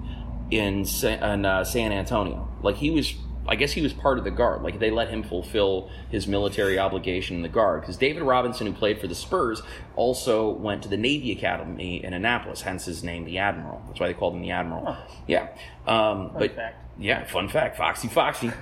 in 0.50 0.84
Sa- 0.84 1.08
in 1.32 1.46
uh, 1.46 1.64
San 1.64 1.92
Antonio. 1.92 2.48
Like 2.62 2.76
he 2.76 2.90
was, 2.90 3.14
I 3.46 3.56
guess 3.56 3.72
he 3.72 3.80
was 3.80 3.92
part 3.92 4.18
of 4.18 4.24
the 4.24 4.30
guard. 4.30 4.62
Like 4.62 4.78
they 4.78 4.90
let 4.90 5.08
him 5.08 5.22
fulfill 5.22 5.90
his 6.10 6.26
military 6.26 6.78
obligation 6.78 7.36
in 7.36 7.42
the 7.42 7.48
guard 7.48 7.80
because 7.80 7.96
David 7.96 8.22
Robinson, 8.22 8.66
who 8.66 8.72
played 8.72 9.00
for 9.00 9.08
the 9.08 9.14
Spurs, 9.14 9.62
also 9.96 10.50
went 10.50 10.82
to 10.84 10.88
the 10.88 10.96
Navy 10.96 11.32
Academy 11.32 12.02
in 12.04 12.12
Annapolis. 12.12 12.62
Hence 12.62 12.84
his 12.84 13.02
name, 13.02 13.24
the 13.24 13.38
Admiral. 13.38 13.82
That's 13.86 13.98
why 13.98 14.08
they 14.08 14.14
called 14.14 14.34
him 14.34 14.42
the 14.42 14.52
Admiral. 14.52 14.96
Yeah. 15.26 15.48
Um, 15.86 16.30
but 16.38 16.54
fact. 16.54 17.00
yeah, 17.00 17.24
fun 17.24 17.48
fact, 17.48 17.76
Foxy 17.76 18.08
Foxy. 18.08 18.52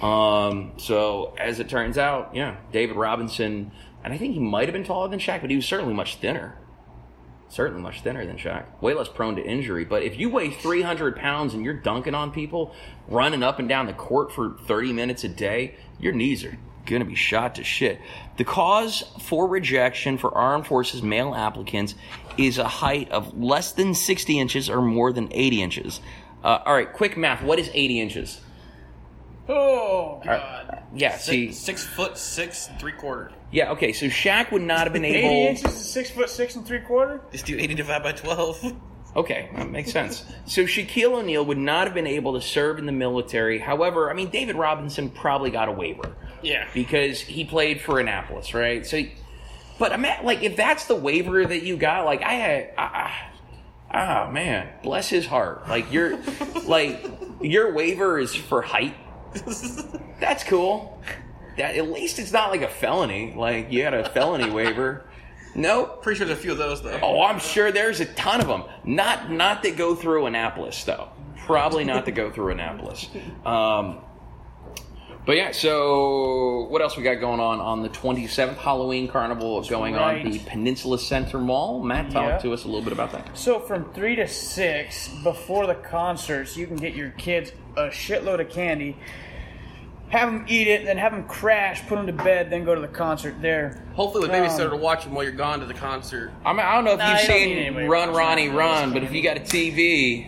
um, 0.00 0.72
so 0.78 1.34
as 1.38 1.60
it 1.60 1.68
turns 1.68 1.96
out, 1.96 2.34
yeah, 2.34 2.56
David 2.72 2.96
Robinson, 2.96 3.70
and 4.02 4.12
I 4.12 4.18
think 4.18 4.34
he 4.34 4.40
might 4.40 4.66
have 4.66 4.72
been 4.72 4.84
taller 4.84 5.08
than 5.08 5.20
Shaq, 5.20 5.40
but 5.40 5.50
he 5.50 5.56
was 5.56 5.66
certainly 5.66 5.94
much 5.94 6.16
thinner. 6.16 6.56
Certainly 7.48 7.82
much 7.82 8.00
thinner 8.00 8.26
than 8.26 8.36
Shaq. 8.36 8.64
Way 8.80 8.94
less 8.94 9.08
prone 9.08 9.36
to 9.36 9.42
injury. 9.44 9.84
But 9.84 10.02
if 10.02 10.18
you 10.18 10.28
weigh 10.30 10.50
300 10.50 11.14
pounds 11.16 11.54
and 11.54 11.64
you're 11.64 11.74
dunking 11.74 12.14
on 12.14 12.32
people, 12.32 12.74
running 13.06 13.42
up 13.42 13.58
and 13.58 13.68
down 13.68 13.86
the 13.86 13.92
court 13.92 14.32
for 14.32 14.56
30 14.66 14.92
minutes 14.92 15.22
a 15.24 15.28
day, 15.28 15.76
your 16.00 16.12
knees 16.12 16.42
are 16.44 16.56
going 16.86 17.00
to 17.00 17.06
be 17.06 17.14
shot 17.14 17.54
to 17.54 17.64
shit. 17.64 18.00
The 18.38 18.44
cause 18.44 19.04
for 19.20 19.46
rejection 19.46 20.18
for 20.18 20.34
armed 20.36 20.66
forces 20.66 21.02
male 21.02 21.34
applicants 21.34 21.94
is 22.36 22.58
a 22.58 22.66
height 22.66 23.10
of 23.10 23.38
less 23.38 23.72
than 23.72 23.94
60 23.94 24.38
inches 24.38 24.68
or 24.68 24.82
more 24.82 25.12
than 25.12 25.28
80 25.32 25.62
inches. 25.62 26.00
Uh, 26.42 26.58
all 26.66 26.74
right, 26.74 26.92
quick 26.92 27.16
math. 27.16 27.42
What 27.42 27.58
is 27.58 27.70
80 27.72 28.00
inches? 28.00 28.40
Oh, 29.48 30.20
Uh, 30.26 30.80
yeah, 30.94 31.16
see, 31.16 31.52
Six, 31.52 31.58
six 31.82 31.84
foot 31.86 32.16
six, 32.18 32.68
and 32.68 32.78
three 32.80 32.92
quarter. 32.92 33.32
yeah, 33.50 33.70
okay. 33.72 33.92
So 33.92 34.06
Shaq 34.06 34.52
would 34.52 34.62
not 34.62 34.80
have 34.84 34.92
been 34.92 35.04
able. 35.04 35.28
80 35.28 35.46
inches 35.46 35.64
is 35.74 35.90
six 35.90 36.10
foot 36.10 36.30
six 36.30 36.54
and 36.56 36.66
three 36.66 36.80
quarter. 36.80 37.20
Just 37.32 37.46
do 37.46 37.58
80 37.58 37.74
divided 37.74 38.02
by 38.04 38.12
12. 38.12 38.72
Okay, 39.16 39.48
that 39.54 39.70
makes 39.70 39.92
sense. 39.92 40.24
So 40.44 40.62
Shaquille 40.62 41.12
O'Neal 41.20 41.44
would 41.44 41.56
not 41.56 41.86
have 41.86 41.94
been 41.94 42.08
able 42.08 42.32
to 42.34 42.40
serve 42.40 42.80
in 42.80 42.86
the 42.86 42.90
military. 42.90 43.60
However, 43.60 44.10
I 44.10 44.14
mean, 44.14 44.28
David 44.30 44.56
Robinson 44.56 45.08
probably 45.08 45.50
got 45.50 45.68
a 45.68 45.70
waiver 45.70 46.16
Yeah. 46.42 46.66
because 46.74 47.20
he 47.20 47.44
played 47.44 47.80
for 47.80 48.00
Annapolis, 48.00 48.54
right? 48.54 48.84
So, 48.84 49.00
but 49.78 49.92
I'm 49.92 50.04
at, 50.04 50.24
like, 50.24 50.42
if 50.42 50.56
that's 50.56 50.86
the 50.86 50.96
waiver 50.96 51.46
that 51.46 51.62
you 51.62 51.76
got, 51.76 52.04
like, 52.06 52.22
I 52.24 52.32
had, 52.32 52.70
I, 52.76 53.12
I, 53.92 54.26
oh 54.26 54.32
man, 54.32 54.68
bless 54.82 55.08
his 55.10 55.26
heart. 55.26 55.68
Like 55.68 55.92
your, 55.92 56.18
like 56.66 57.06
your 57.40 57.72
waiver 57.72 58.18
is 58.18 58.34
for 58.34 58.62
height. 58.62 58.96
That's 60.20 60.44
cool. 60.44 61.02
That 61.56 61.76
at 61.76 61.90
least 61.90 62.18
it's 62.18 62.32
not 62.32 62.50
like 62.50 62.62
a 62.62 62.68
felony. 62.68 63.34
Like 63.36 63.70
you 63.70 63.84
had 63.84 63.94
a 63.94 64.08
felony 64.10 64.50
waiver. 64.50 65.04
Nope. 65.54 66.02
Pretty 66.02 66.18
sure 66.18 66.26
there's 66.26 66.38
a 66.38 66.42
few 66.42 66.52
of 66.52 66.58
those, 66.58 66.82
though. 66.82 66.98
Oh, 67.00 67.22
I'm 67.22 67.38
sure 67.38 67.70
there's 67.70 68.00
a 68.00 68.06
ton 68.06 68.40
of 68.40 68.48
them. 68.48 68.64
Not 68.84 69.30
not 69.30 69.62
that 69.62 69.76
go 69.76 69.94
through 69.94 70.26
Annapolis 70.26 70.82
though. 70.84 71.10
Probably 71.46 71.84
not 71.84 72.06
to 72.06 72.10
go 72.12 72.30
through 72.30 72.52
Annapolis. 72.52 73.08
Um, 73.44 73.98
but 75.26 75.36
yeah, 75.36 75.52
so 75.52 76.66
what 76.68 76.82
else 76.82 76.96
we 76.96 77.02
got 77.02 77.14
going 77.14 77.40
on 77.40 77.60
on 77.60 77.82
the 77.82 77.88
27th 77.88 78.56
Halloween 78.56 79.08
Carnival 79.08 79.62
going 79.62 79.94
right. 79.94 80.24
on 80.24 80.30
the 80.30 80.38
Peninsula 80.40 80.98
Center 80.98 81.38
Mall? 81.38 81.82
Matt, 81.82 82.10
talk 82.10 82.24
Yeah. 82.28 82.38
to 82.38 82.52
us 82.52 82.64
a 82.64 82.66
little 82.66 82.82
bit 82.82 82.92
about 82.92 83.12
that. 83.12 83.36
So 83.36 83.58
from 83.58 83.90
three 83.94 84.16
to 84.16 84.28
six 84.28 85.08
before 85.22 85.66
the 85.66 85.74
concerts, 85.76 86.56
you 86.56 86.66
can 86.66 86.76
get 86.76 86.94
your 86.94 87.10
kids 87.10 87.52
a 87.76 87.84
shitload 87.88 88.40
of 88.40 88.50
candy. 88.50 88.96
Have 90.10 90.30
them 90.30 90.44
eat 90.46 90.68
it, 90.68 90.84
then 90.84 90.98
have 90.98 91.12
them 91.12 91.24
crash, 91.24 91.80
put 91.88 91.96
them 91.96 92.06
to 92.06 92.12
bed, 92.12 92.50
then 92.50 92.64
go 92.64 92.74
to 92.74 92.80
the 92.80 92.86
concert 92.86 93.34
there. 93.40 93.82
Hopefully, 93.94 94.28
the 94.28 94.34
Um, 94.34 94.44
babysitter 94.46 94.70
will 94.70 94.78
watch 94.78 95.04
them 95.04 95.14
while 95.14 95.24
you're 95.24 95.32
gone 95.32 95.58
to 95.60 95.66
the 95.66 95.74
concert. 95.74 96.30
I 96.44 96.52
mean, 96.52 96.60
I 96.60 96.74
don't 96.74 96.84
know 96.84 96.92
if 96.92 96.98
Nah, 96.98 97.12
you've 97.12 97.22
you 97.22 97.26
don't 97.28 97.38
need 97.74 97.80
seen 97.80 97.88
Run 97.88 98.12
Ronnie. 98.12 98.48
Run, 98.50 98.92
but 98.92 99.02
if 99.02 99.12
you 99.12 99.22
got 99.22 99.38
a 99.38 99.40
TV, 99.40 100.26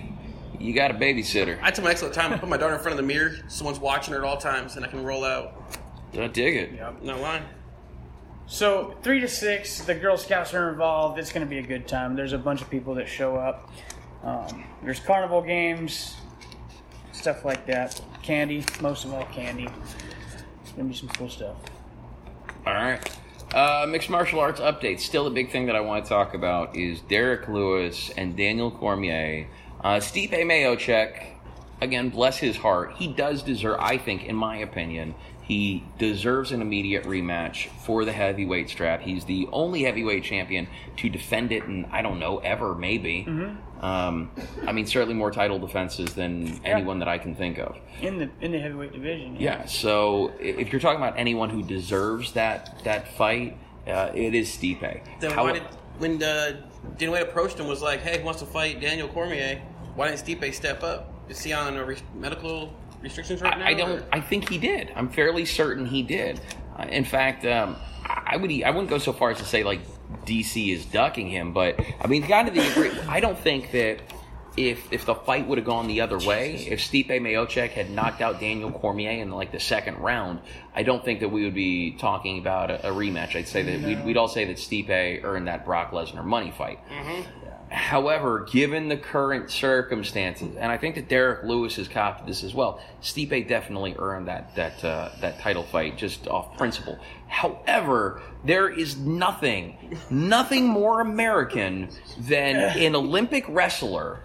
you 0.61 0.73
got 0.75 0.91
a 0.91 0.95
babysitter. 0.95 1.59
I 1.63 1.71
tell 1.71 1.85
my 1.85 1.91
ex 1.91 2.03
all 2.03 2.09
the 2.09 2.15
time, 2.15 2.33
I 2.33 2.39
put 2.39 2.49
my 2.49 2.57
daughter 2.57 2.75
in 2.75 2.81
front 2.81 2.99
of 2.99 3.05
the 3.05 3.15
mirror, 3.15 3.37
someone's 3.49 3.79
watching 3.81 4.15
her 4.15 4.21
at 4.21 4.27
all 4.27 4.39
times, 4.39 4.77
and 4.77 4.85
I 4.85 4.89
can 4.89 5.05
roll 5.05 5.25
out. 5.25 5.63
I 6.19 6.27
dig 6.29 6.57
it. 6.57 7.03
Not 7.03 7.21
lying. 7.21 7.43
So 8.47 8.97
three 9.03 9.21
to 9.21 9.29
six, 9.29 9.81
the 9.81 9.95
Girl 9.95 10.17
Scouts 10.17 10.55
are 10.55 10.71
involved. 10.71 11.19
It's 11.19 11.33
going 11.33 11.45
to 11.45 11.51
be 11.51 11.59
a 11.59 11.67
good 11.67 11.89
time. 11.89 12.15
There's 12.15 12.33
a 12.33 12.39
bunch 12.39 12.63
of 12.63 12.71
people 12.71 12.95
that 12.95 13.09
show 13.09 13.37
up. 13.37 13.71
Um, 14.23 14.65
there's 14.83 15.01
carnival 15.01 15.43
games, 15.43 16.17
stuff 17.13 17.45
like 17.45 17.67
that. 17.67 18.01
Candy, 18.23 18.65
most 18.81 19.05
of 19.05 19.13
all 19.13 19.25
candy. 19.27 19.69
It's 20.63 20.73
going 20.73 20.89
to 20.89 20.93
be 20.93 20.95
some 20.95 21.09
cool 21.11 21.29
stuff. 21.29 21.57
All 22.67 22.75
right. 22.75 23.19
Uh, 23.55 23.87
mixed 23.89 24.11
martial 24.11 24.41
arts 24.41 24.61
updates. 24.61 25.01
Still 25.01 25.27
a 25.27 25.31
big 25.31 25.51
thing 25.51 25.67
that 25.67 25.77
I 25.77 25.81
want 25.81 26.05
to 26.05 26.09
talk 26.09 26.35
about 26.35 26.77
is 26.77 27.01
Derrick 27.01 27.49
Lewis 27.49 28.11
and 28.17 28.37
Daniel 28.37 28.71
Cormier. 28.71 29.49
Uh, 29.83 29.97
Stipe 29.97 30.31
Miocic, 30.33 31.27
again, 31.81 32.09
bless 32.11 32.39
his 32.39 32.57
heart, 32.57 32.95
he 32.97 33.07
does 33.09 33.43
deserve, 33.43 33.79
I 33.81 33.99
think, 33.99 34.25
in 34.25 34.37
my 34.37 34.57
opinion, 34.59 35.15
He 35.43 35.85
deserves 35.97 36.51
an 36.51 36.61
immediate 36.61 37.05
rematch 37.05 37.69
for 37.85 38.05
the 38.05 38.11
heavyweight 38.11 38.69
strap. 38.69 39.01
He's 39.03 39.25
the 39.27 39.47
only 39.53 39.85
heavyweight 39.85 40.25
champion 40.25 40.67
to 40.97 41.09
defend 41.09 41.53
it, 41.53 41.63
and 41.63 41.87
I 41.93 42.03
don't 42.03 42.19
know 42.19 42.39
ever, 42.39 42.75
maybe. 42.75 43.25
Um, 43.81 44.33
I 44.67 44.73
mean, 44.73 44.87
certainly 44.87 45.15
more 45.15 45.31
title 45.31 45.61
defenses 45.61 46.15
than 46.15 46.59
anyone 46.65 46.99
that 46.99 47.07
I 47.07 47.19
can 47.19 47.37
think 47.37 47.59
of. 47.59 47.77
in 48.03 48.19
the 48.19 48.29
in 48.41 48.51
the 48.51 48.59
heavyweight 48.59 48.93
division. 48.93 49.37
Yeah. 49.39 49.67
So 49.67 50.33
if 50.41 50.73
you're 50.73 50.81
talking 50.81 51.01
about 51.01 51.17
anyone 51.17 51.51
who 51.51 51.63
deserves 51.63 52.33
that 52.33 52.83
that 52.83 53.07
fight, 53.17 53.57
uh, 53.87 54.11
it 54.15 54.35
is 54.35 54.49
Stipe. 54.49 54.81
Then 55.21 55.31
How- 55.31 55.45
why 55.45 55.53
did 55.53 55.63
when 55.99 56.23
uh, 56.23 56.57
White 57.01 57.23
approached 57.23 57.59
him 57.59 57.67
was 57.67 57.83
like, 57.83 58.01
"Hey, 58.01 58.19
who 58.19 58.25
wants 58.25 58.41
to 58.41 58.47
fight 58.47 58.81
Daniel 58.81 59.09
Cormier? 59.09 59.61
Why 59.95 60.09
didn't 60.11 60.21
Stipe 60.25 60.55
step 60.55 60.83
up? 60.83 61.13
Is 61.29 61.43
he 61.43 61.53
on 61.53 61.77
a 61.77 61.85
re- 61.85 61.97
medical 62.15 62.73
restrictions 63.03 63.41
right 63.43 63.59
now?" 63.59 63.65
I, 63.65 63.69
I 63.71 63.75
don't. 63.75 63.99
or- 64.01 64.05
I 64.13 64.21
think 64.21 64.49
he 64.49 64.59
did. 64.59 64.93
I'm 64.95 65.09
fairly 65.09 65.45
certain 65.45 65.87
he 65.87 66.03
did. 66.03 66.41
Uh, 66.79 66.85
in 66.89 67.05
fact, 67.05 67.45
um, 67.47 67.77
I 68.05 68.37
would. 68.37 68.51
I 68.63 68.71
wouldn't 68.71 68.91
go 68.91 68.99
so 68.99 69.13
far 69.13 69.31
as 69.31 69.39
to 69.39 69.45
say 69.45 69.65
like 69.65 69.81
DC 70.27 70.73
is 70.75 70.85
ducking 70.87 71.29
him, 71.29 71.53
but 71.53 71.81
I 72.01 72.07
mean, 72.07 72.23
kind 72.27 72.49
of 72.49 72.55
the. 72.55 73.05
I 73.09 73.21
don't 73.21 73.39
think 73.39 73.71
that 73.73 74.01
if 74.57 74.93
if 74.93 75.05
the 75.05 75.15
fight 75.15 75.47
would 75.47 75.59
have 75.59 75.67
gone 75.67 75.87
the 75.87 76.01
other 76.01 76.19
way, 76.19 76.55
if 76.69 76.81
Stipe 76.81 77.09
Miocic 77.09 77.71
had 77.71 77.91
knocked 77.91 78.21
out 78.21 78.41
Daniel 78.41 78.71
Cormier 78.71 79.11
in 79.23 79.31
like 79.31 79.53
the 79.53 79.61
second 79.61 79.99
round, 79.99 80.41
I 80.75 80.83
don't 80.83 81.05
think 81.05 81.21
that 81.21 81.29
we 81.29 81.45
would 81.45 81.55
be 81.55 81.93
talking 81.93 82.39
about 82.39 82.71
a, 82.71 82.89
a 82.89 82.93
rematch. 82.93 83.37
I'd 83.37 83.49
say 83.49 83.63
that 83.63 83.87
we'd, 83.87 84.05
we'd 84.05 84.17
all 84.17 84.29
say 84.29 84.45
that 84.47 84.57
Stipe 84.57 85.25
earned 85.25 85.49
that 85.49 85.65
Brock 85.65 85.91
Lesnar 85.91 86.25
money 86.25 86.51
fight. 86.51 86.79
However, 87.69 88.47
given 88.51 88.89
the 88.89 88.97
current 88.97 89.51
circumstances, 89.51 90.57
and 90.57 90.71
I 90.71 90.79
think 90.79 90.95
that 90.95 91.09
Derrick 91.09 91.43
Lewis 91.45 91.75
has 91.77 91.89
copped 91.89 92.25
this 92.25 92.45
as 92.45 92.55
well, 92.55 92.81
Stipe 93.03 93.49
definitely 93.49 93.97
earned 93.99 94.29
that 94.29 94.55
that 94.55 94.85
uh, 94.85 95.11
that 95.21 95.41
title 95.41 95.65
fight 95.65 95.99
just 95.99 96.29
off 96.29 96.57
principle. 96.57 96.99
However, 97.27 98.23
there 98.45 98.69
is 98.69 98.97
nothing, 98.97 99.99
nothing 100.11 100.67
more 100.69 101.01
American 101.01 101.89
than 102.21 102.57
an 102.57 102.95
Olympic 102.95 103.45
wrestler 103.49 104.21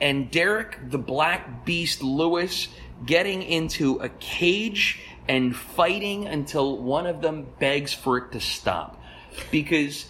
and 0.00 0.30
Derrick 0.30 0.78
the 0.90 0.98
Black 0.98 1.64
Beast 1.64 2.02
Lewis 2.02 2.68
getting 3.04 3.42
into 3.42 3.96
a 4.00 4.08
cage 4.08 5.00
and 5.28 5.54
fighting 5.54 6.26
until 6.26 6.78
one 6.78 7.06
of 7.06 7.20
them 7.20 7.46
begs 7.58 7.92
for 7.92 8.18
it 8.18 8.32
to 8.32 8.40
stop. 8.40 9.02
Because 9.50 10.06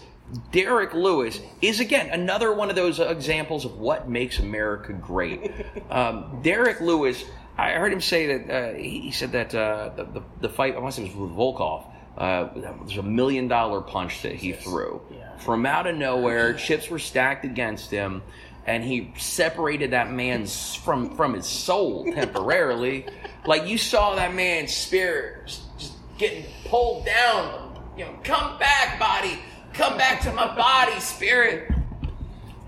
Derrick 0.51 0.93
Lewis 0.93 1.39
is, 1.61 1.79
again, 1.79 2.09
another 2.09 2.53
one 2.53 2.69
of 2.69 2.75
those 2.75 2.99
examples 2.99 3.65
of 3.65 3.77
what 3.77 4.09
makes 4.09 4.39
America 4.39 4.93
great. 4.93 5.51
Um, 5.89 6.41
Derrick 6.43 6.81
Lewis, 6.81 7.23
I 7.57 7.71
heard 7.71 7.91
him 7.91 7.99
say 7.99 8.37
that, 8.37 8.49
uh, 8.49 8.73
he 8.75 9.09
said 9.09 9.31
that 9.31 9.55
uh, 9.55 9.89
the, 9.95 10.03
the, 10.03 10.23
the 10.41 10.49
fight, 10.49 10.75
I 10.75 10.79
want 10.79 10.93
to 10.93 11.01
say 11.01 11.07
it 11.07 11.15
was 11.15 11.29
with 11.29 11.35
Volkov, 11.35 11.87
uh, 12.15 12.49
there's 12.85 12.97
a 12.97 13.03
million 13.03 13.47
dollar 13.47 13.81
punch 13.81 14.21
that 14.21 14.35
he 14.35 14.53
threw. 14.53 15.01
From 15.39 15.65
out 15.65 15.87
of 15.87 15.95
nowhere, 15.95 16.53
chips 16.53 16.89
were 16.91 16.99
stacked 16.99 17.43
against 17.43 17.89
him 17.89 18.21
and 18.65 18.83
he 18.83 19.13
separated 19.17 19.91
that 19.91 20.11
man 20.11 20.45
from 20.45 21.15
from 21.15 21.33
his 21.33 21.45
soul 21.47 22.05
temporarily. 22.13 23.05
like 23.45 23.67
you 23.67 23.77
saw 23.77 24.15
that 24.15 24.33
man's 24.33 24.73
spirit 24.73 25.47
just, 25.47 25.79
just 25.79 25.93
getting 26.17 26.45
pulled 26.65 27.05
down. 27.05 27.65
You 27.97 28.05
know, 28.05 28.19
come 28.23 28.57
back, 28.59 28.99
body, 28.99 29.39
come 29.73 29.97
back 29.97 30.21
to 30.21 30.31
my 30.33 30.55
body, 30.55 30.99
spirit. 30.99 31.71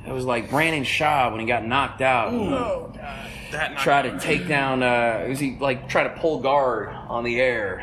It 0.06 0.12
was 0.12 0.26
like 0.26 0.50
Brandon 0.50 0.84
Shaw 0.84 1.30
when 1.32 1.40
he 1.40 1.46
got 1.46 1.64
knocked 1.66 2.02
out. 2.02 2.34
Oh 2.34 2.92
god. 2.96 3.30
that 3.52 3.72
knocked 3.72 3.84
Try 3.84 4.02
to 4.02 4.20
take 4.20 4.48
down. 4.48 4.82
Uh, 4.82 5.26
was 5.30 5.40
he 5.40 5.58
like 5.60 5.88
try 5.88 6.04
to 6.04 6.10
pull 6.20 6.40
guard 6.42 6.90
on 6.90 7.24
the 7.24 7.40
air? 7.40 7.82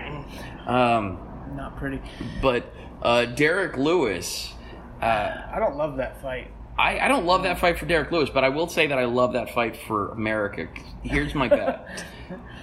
Um, 0.67 1.19
Not 1.55 1.77
pretty. 1.79 2.01
but 2.43 2.75
uh, 3.03 3.25
Derrick 3.27 3.77
Lewis. 3.77 4.53
Uh, 5.01 5.31
I 5.53 5.59
don't 5.61 5.77
love 5.77 5.97
that 5.99 6.21
fight. 6.21 6.51
I, 6.79 7.01
I 7.01 7.09
don't 7.09 7.27
love 7.27 7.43
that 7.43 7.59
fight 7.59 7.77
for 7.77 7.87
Derrick 7.87 8.13
Lewis, 8.13 8.31
but 8.31 8.45
I 8.45 8.51
will 8.51 8.69
say 8.69 8.87
that 8.87 8.99
I 8.99 9.07
love 9.07 9.33
that 9.33 9.51
fight 9.53 9.77
for 9.77 10.11
America. 10.11 10.69
Here's 11.03 11.35
my 11.35 11.49
bet. 11.49 12.05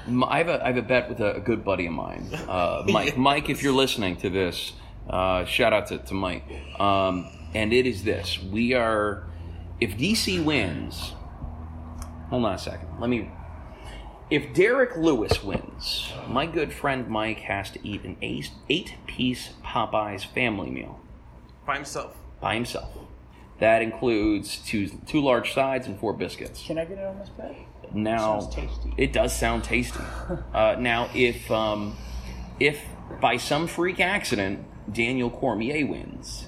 I 0.07 0.37
have 0.37 0.47
a, 0.47 0.63
I 0.63 0.67
have 0.67 0.77
a 0.77 0.81
bet 0.81 1.09
with 1.09 1.19
a, 1.19 1.35
a 1.35 1.39
good 1.41 1.65
buddy 1.65 1.87
of 1.87 1.93
mine, 1.93 2.29
uh, 2.47 2.83
Mike. 2.87 3.17
Mike, 3.17 3.49
if 3.49 3.61
you're 3.61 3.73
listening 3.73 4.15
to 4.17 4.29
this, 4.29 4.71
uh, 5.09 5.43
shout 5.43 5.73
out 5.73 5.87
to, 5.87 5.97
to 5.97 6.13
Mike. 6.13 6.43
Um, 6.79 7.27
and 7.53 7.73
it 7.73 7.85
is 7.85 8.03
this: 8.03 8.41
we 8.41 8.73
are, 8.73 9.27
if 9.81 9.97
DC 9.97 10.41
wins, 10.43 11.11
hold 12.29 12.45
on 12.45 12.53
a 12.53 12.57
second. 12.57 12.87
Let 12.99 13.09
me. 13.09 13.29
If 14.29 14.53
Derrick 14.53 14.95
Lewis 14.97 15.43
wins, 15.43 16.11
my 16.27 16.45
good 16.45 16.71
friend 16.73 17.07
Mike 17.07 17.39
has 17.41 17.69
to 17.71 17.87
eat 17.87 18.03
an 18.03 18.17
eight, 18.21 18.51
eight-piece 18.69 19.49
Popeyes 19.63 20.25
family 20.25 20.71
meal 20.71 20.99
by 21.65 21.75
himself. 21.75 22.17
by 22.39 22.55
himself. 22.55 23.04
That 23.59 23.81
includes 23.81 24.57
two 24.57 24.87
two 25.07 25.21
large 25.21 25.53
sides 25.53 25.87
and 25.87 25.97
four 25.99 26.13
biscuits. 26.13 26.63
Can 26.65 26.77
I 26.77 26.85
get 26.85 26.97
it 26.97 27.05
on 27.05 27.17
this 27.19 27.29
bet? 27.29 27.55
Now, 27.93 28.39
Sounds 28.41 28.55
tasty. 28.55 28.93
it 28.97 29.13
does 29.13 29.33
sound 29.37 29.63
tasty. 29.63 29.99
uh, 30.53 30.75
now, 30.79 31.09
if 31.13 31.49
um, 31.49 31.95
if 32.59 32.81
by 33.21 33.37
some 33.37 33.67
freak 33.67 33.99
accident 34.01 34.65
Daniel 34.91 35.29
Cormier 35.29 35.85
wins, 35.87 36.44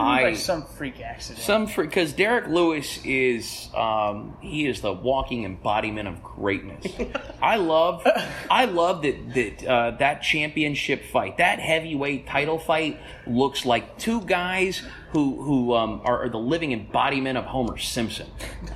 I 0.00 0.22
By 0.22 0.34
some 0.34 0.62
freak 0.62 1.00
accident. 1.00 1.44
some 1.44 1.66
freak 1.66 1.90
because 1.90 2.12
Derrick 2.12 2.46
Lewis 2.48 2.98
is 3.04 3.68
um, 3.74 4.36
he 4.40 4.66
is 4.66 4.80
the 4.80 4.92
walking 4.92 5.44
embodiment 5.44 6.08
of 6.08 6.22
greatness. 6.22 6.92
I 7.42 7.56
love 7.56 8.06
I 8.50 8.64
love 8.66 9.02
that 9.02 9.34
that 9.34 9.66
uh, 9.66 9.90
that 9.98 10.22
championship 10.22 11.04
fight, 11.04 11.38
that 11.38 11.58
heavyweight 11.58 12.26
title 12.26 12.58
fight, 12.58 12.98
looks 13.26 13.64
like 13.64 13.98
two 13.98 14.20
guys 14.22 14.82
who 15.10 15.42
who 15.42 15.74
um, 15.74 16.00
are, 16.04 16.24
are 16.24 16.28
the 16.28 16.38
living 16.38 16.72
embodiment 16.72 17.38
of 17.38 17.44
Homer 17.44 17.78
Simpson. 17.78 18.26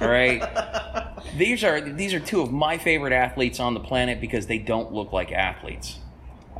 All 0.00 0.08
right, 0.08 0.42
these 1.36 1.62
are 1.64 1.80
these 1.80 2.14
are 2.14 2.20
two 2.20 2.40
of 2.40 2.52
my 2.52 2.78
favorite 2.78 3.12
athletes 3.12 3.60
on 3.60 3.74
the 3.74 3.80
planet 3.80 4.20
because 4.20 4.46
they 4.46 4.58
don't 4.58 4.92
look 4.92 5.12
like 5.12 5.32
athletes. 5.32 5.98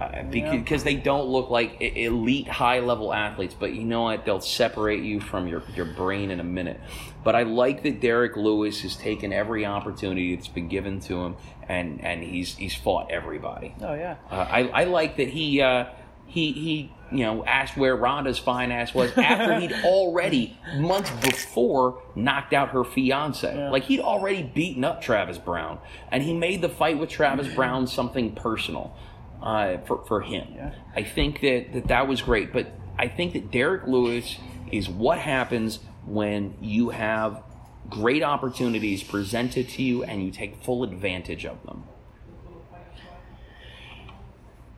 Uh, 0.02 0.22
because, 0.24 0.52
because 0.52 0.84
they 0.84 0.94
don't 0.94 1.28
look 1.28 1.50
like 1.50 1.76
elite 1.80 2.48
high 2.48 2.80
level 2.80 3.12
athletes, 3.12 3.54
but 3.58 3.72
you 3.72 3.84
know 3.84 4.02
what? 4.02 4.24
They'll 4.24 4.40
separate 4.40 5.02
you 5.02 5.20
from 5.20 5.46
your, 5.46 5.62
your 5.74 5.86
brain 5.86 6.30
in 6.30 6.40
a 6.40 6.44
minute. 6.44 6.80
But 7.24 7.36
I 7.36 7.44
like 7.44 7.82
that 7.84 8.00
Derrick 8.00 8.36
Lewis 8.36 8.80
has 8.82 8.96
taken 8.96 9.32
every 9.32 9.64
opportunity 9.64 10.34
that's 10.34 10.48
been 10.48 10.68
given 10.68 11.00
to 11.00 11.22
him, 11.22 11.36
and, 11.68 12.00
and 12.04 12.22
he's 12.22 12.56
he's 12.56 12.74
fought 12.74 13.10
everybody. 13.10 13.74
oh 13.80 13.94
yeah. 13.94 14.16
Uh, 14.30 14.46
I, 14.50 14.68
I 14.68 14.84
like 14.84 15.16
that 15.18 15.28
he 15.28 15.60
uh, 15.60 15.86
he 16.26 16.52
he 16.52 16.92
you 17.12 17.24
know 17.24 17.44
asked 17.44 17.76
where 17.76 17.94
Ronda's 17.94 18.38
fine 18.38 18.72
ass 18.72 18.92
was 18.92 19.16
after 19.16 19.60
he'd 19.60 19.72
already 19.84 20.58
months 20.76 21.10
before 21.24 22.02
knocked 22.16 22.52
out 22.52 22.70
her 22.70 22.82
fiance. 22.82 23.54
Yeah. 23.54 23.70
Like 23.70 23.84
he'd 23.84 24.00
already 24.00 24.42
beaten 24.42 24.82
up 24.82 25.00
Travis 25.00 25.38
Browne, 25.38 25.78
and 26.10 26.22
he 26.22 26.34
made 26.34 26.60
the 26.60 26.68
fight 26.68 26.98
with 26.98 27.08
Travis 27.08 27.52
Browne 27.54 27.86
something 27.86 28.34
personal 28.34 28.96
uh, 29.42 29.78
for 29.78 30.04
for 30.04 30.20
him. 30.20 30.48
Yeah. 30.54 30.74
I 30.94 31.02
think 31.02 31.40
that, 31.40 31.72
that 31.72 31.88
that 31.88 32.08
was 32.08 32.22
great, 32.22 32.52
but 32.52 32.72
I 32.98 33.08
think 33.08 33.32
that 33.32 33.50
Derrick 33.50 33.86
Lewis 33.86 34.38
is 34.70 34.88
what 34.88 35.18
happens 35.18 35.80
when 36.06 36.56
you 36.60 36.90
have 36.90 37.42
great 37.88 38.22
opportunities 38.22 39.02
presented 39.02 39.68
to 39.68 39.82
you 39.82 40.02
and 40.02 40.24
you 40.24 40.30
take 40.30 40.62
full 40.62 40.82
advantage 40.82 41.44
of 41.44 41.62
them. 41.64 41.84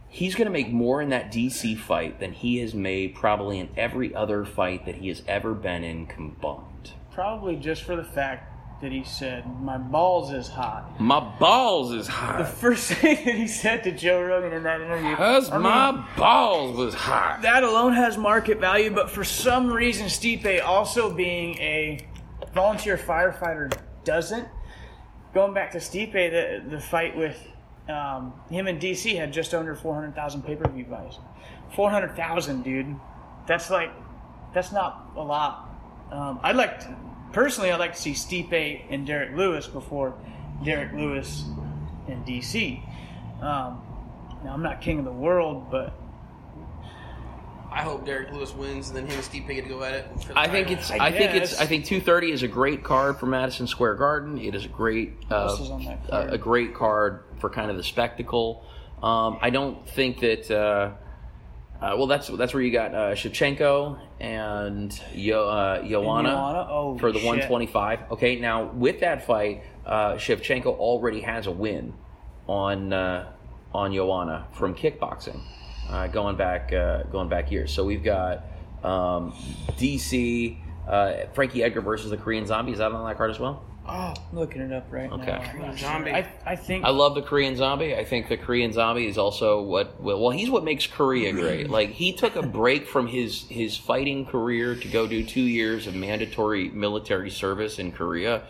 He's 0.08 0.36
going 0.36 0.46
to 0.46 0.52
make 0.52 0.70
more 0.70 1.02
in 1.02 1.08
that 1.08 1.32
DC 1.32 1.76
fight 1.76 2.20
than 2.20 2.32
he 2.32 2.58
has 2.58 2.72
made 2.72 3.16
probably 3.16 3.58
in 3.58 3.68
every 3.76 4.14
other 4.14 4.44
fight 4.44 4.86
that 4.86 4.96
he 4.96 5.08
has 5.08 5.22
ever 5.26 5.54
been 5.54 5.82
in 5.82 6.06
combined. 6.06 6.92
Probably 7.10 7.56
just 7.56 7.82
for 7.82 7.96
the 7.96 8.04
fact 8.04 8.53
that 8.84 8.92
he 8.92 9.02
said, 9.02 9.44
My 9.62 9.78
balls 9.78 10.30
is 10.30 10.46
hot. 10.46 11.00
My 11.00 11.18
balls 11.38 11.90
is 11.92 12.06
hot. 12.06 12.38
The 12.38 12.44
first 12.44 12.92
thing 12.92 13.24
that 13.24 13.34
he 13.34 13.48
said 13.48 13.82
to 13.84 13.92
Joe 13.92 14.22
Rogan 14.22 14.52
in 14.52 14.62
that 14.64 14.82
interview. 14.82 15.16
Cause 15.16 15.50
I 15.50 15.54
mean, 15.54 15.62
my 15.62 16.06
balls 16.18 16.76
was 16.76 16.94
hot. 16.94 17.40
that 17.42 17.64
alone 17.64 17.94
has 17.94 18.18
market 18.18 18.60
value, 18.60 18.90
but 18.90 19.10
for 19.10 19.24
some 19.24 19.68
reason, 19.72 20.06
Stipe, 20.06 20.62
also 20.62 21.12
being 21.12 21.56
a 21.58 22.06
volunteer 22.54 22.98
firefighter, 22.98 23.74
doesn't. 24.04 24.46
Going 25.32 25.54
back 25.54 25.72
to 25.72 25.78
Stipe, 25.78 26.12
the 26.12 26.62
the 26.68 26.78
fight 26.78 27.16
with 27.16 27.38
um, 27.88 28.34
him 28.50 28.66
and 28.66 28.78
DC 28.78 29.16
had 29.16 29.32
just 29.32 29.54
under 29.54 29.74
400,000 29.74 30.42
pay 30.42 30.56
per 30.56 30.70
view 30.70 30.84
buys. 30.84 31.18
400,000, 31.74 32.62
dude. 32.62 32.94
That's 33.46 33.70
like, 33.70 33.90
that's 34.52 34.72
not 34.72 35.10
a 35.16 35.22
lot. 35.22 35.70
Um, 36.12 36.38
I'd 36.42 36.56
like, 36.56 36.80
to, 36.80 36.96
personally, 37.34 37.70
I'd 37.70 37.80
like 37.80 37.94
to 37.94 38.00
see 38.00 38.12
Stipe 38.12 38.86
and 38.88 39.06
Derrick 39.06 39.36
Lewis 39.36 39.66
before 39.66 40.14
Derrick 40.64 40.92
Lewis 40.92 41.44
and 42.08 42.24
DC. 42.24 42.80
Um, 43.42 43.82
now, 44.44 44.52
I'm 44.54 44.62
not 44.62 44.80
king 44.80 44.98
of 45.00 45.04
the 45.04 45.12
world, 45.12 45.70
but 45.70 45.92
I 47.70 47.82
hope 47.82 48.06
Derrick 48.06 48.32
Lewis 48.32 48.54
wins, 48.54 48.88
and 48.88 48.96
then 48.96 49.06
him 49.06 49.16
and 49.16 49.24
Steve 49.24 49.44
Pickett 49.46 49.68
go 49.68 49.82
at 49.82 49.94
it. 49.94 50.22
for 50.22 50.32
the 50.32 50.38
I 50.38 50.48
think 50.48 50.68
title. 50.68 50.80
it's. 50.80 50.90
I 50.92 51.06
I, 51.06 51.12
think 51.12 51.34
it's. 51.34 51.60
I 51.60 51.66
think 51.66 51.84
two 51.84 52.00
thirty 52.00 52.30
is 52.30 52.42
a 52.42 52.48
great 52.48 52.84
card 52.84 53.18
for 53.18 53.26
Madison 53.26 53.66
Square 53.66 53.96
Garden. 53.96 54.38
It 54.38 54.54
is 54.54 54.64
a 54.64 54.68
great, 54.68 55.14
uh, 55.30 55.56
is 55.60 55.68
a, 55.68 55.98
card? 56.08 56.32
a 56.32 56.38
great 56.38 56.74
card 56.74 57.24
for 57.40 57.50
kind 57.50 57.70
of 57.70 57.76
the 57.76 57.82
spectacle. 57.82 58.64
Um, 59.02 59.38
I 59.42 59.50
don't 59.50 59.86
think 59.88 60.20
that. 60.20 60.50
Uh, 60.50 60.92
uh, 61.80 61.94
well, 61.96 62.06
that's 62.06 62.28
that's 62.28 62.54
where 62.54 62.62
you 62.62 62.70
got 62.70 62.94
uh, 62.94 63.14
Shevchenko 63.14 63.98
and 64.20 64.98
Yo, 65.12 65.48
uh, 65.48 65.82
Joanna? 65.86 66.66
Oh, 66.70 66.96
for 66.98 67.12
the 67.12 67.18
shit. 67.18 67.26
125. 67.26 68.12
Okay, 68.12 68.36
now 68.36 68.64
with 68.64 69.00
that 69.00 69.26
fight, 69.26 69.64
uh, 69.84 70.14
Shevchenko 70.14 70.66
already 70.66 71.20
has 71.20 71.46
a 71.46 71.50
win 71.50 71.92
on 72.46 72.92
uh, 72.92 73.32
on 73.74 73.92
Joanna 73.92 74.46
from 74.52 74.74
kickboxing, 74.74 75.40
uh, 75.90 76.06
going 76.06 76.36
back 76.36 76.72
uh, 76.72 77.02
going 77.04 77.28
back 77.28 77.50
years. 77.50 77.74
So 77.74 77.84
we've 77.84 78.04
got 78.04 78.44
um, 78.82 79.32
DC 79.76 80.56
uh, 80.88 81.26
Frankie 81.32 81.62
Edgar 81.62 81.80
versus 81.80 82.10
the 82.10 82.16
Korean 82.16 82.46
Zombie. 82.46 82.72
Is 82.72 82.78
that 82.78 82.92
on 82.92 83.06
that 83.06 83.16
card 83.16 83.30
as 83.30 83.38
well? 83.38 83.64
Oh, 83.86 84.14
looking 84.32 84.62
it 84.62 84.72
up 84.72 84.86
right 84.90 85.10
Okay. 85.12 85.26
now. 85.26 85.66
I'm 85.66 85.76
sure. 85.76 85.88
Zombie. 85.88 86.10
I, 86.12 86.26
I 86.46 86.56
think 86.56 86.84
I 86.86 86.88
love 86.88 87.14
the 87.14 87.20
Korean 87.20 87.54
Zombie. 87.54 87.94
I 87.94 88.02
think 88.04 88.28
the 88.28 88.38
Korean 88.38 88.72
Zombie 88.72 89.06
is 89.06 89.18
also 89.18 89.60
what 89.60 90.00
well, 90.00 90.30
he's 90.30 90.48
what 90.48 90.64
makes 90.64 90.86
Korea 90.86 91.32
great. 91.32 91.68
Like 91.74 91.90
he 91.90 92.12
took 92.14 92.34
a 92.36 92.42
break 92.42 92.86
from 92.86 93.06
his 93.06 93.42
his 93.48 93.76
fighting 93.76 94.24
career 94.24 94.74
to 94.74 94.88
go 94.88 95.06
do 95.06 95.22
2 95.24 95.40
years 95.40 95.86
of 95.86 95.94
mandatory 95.94 96.70
military 96.70 97.30
service 97.30 97.78
in 97.78 97.92
Korea. 97.92 98.44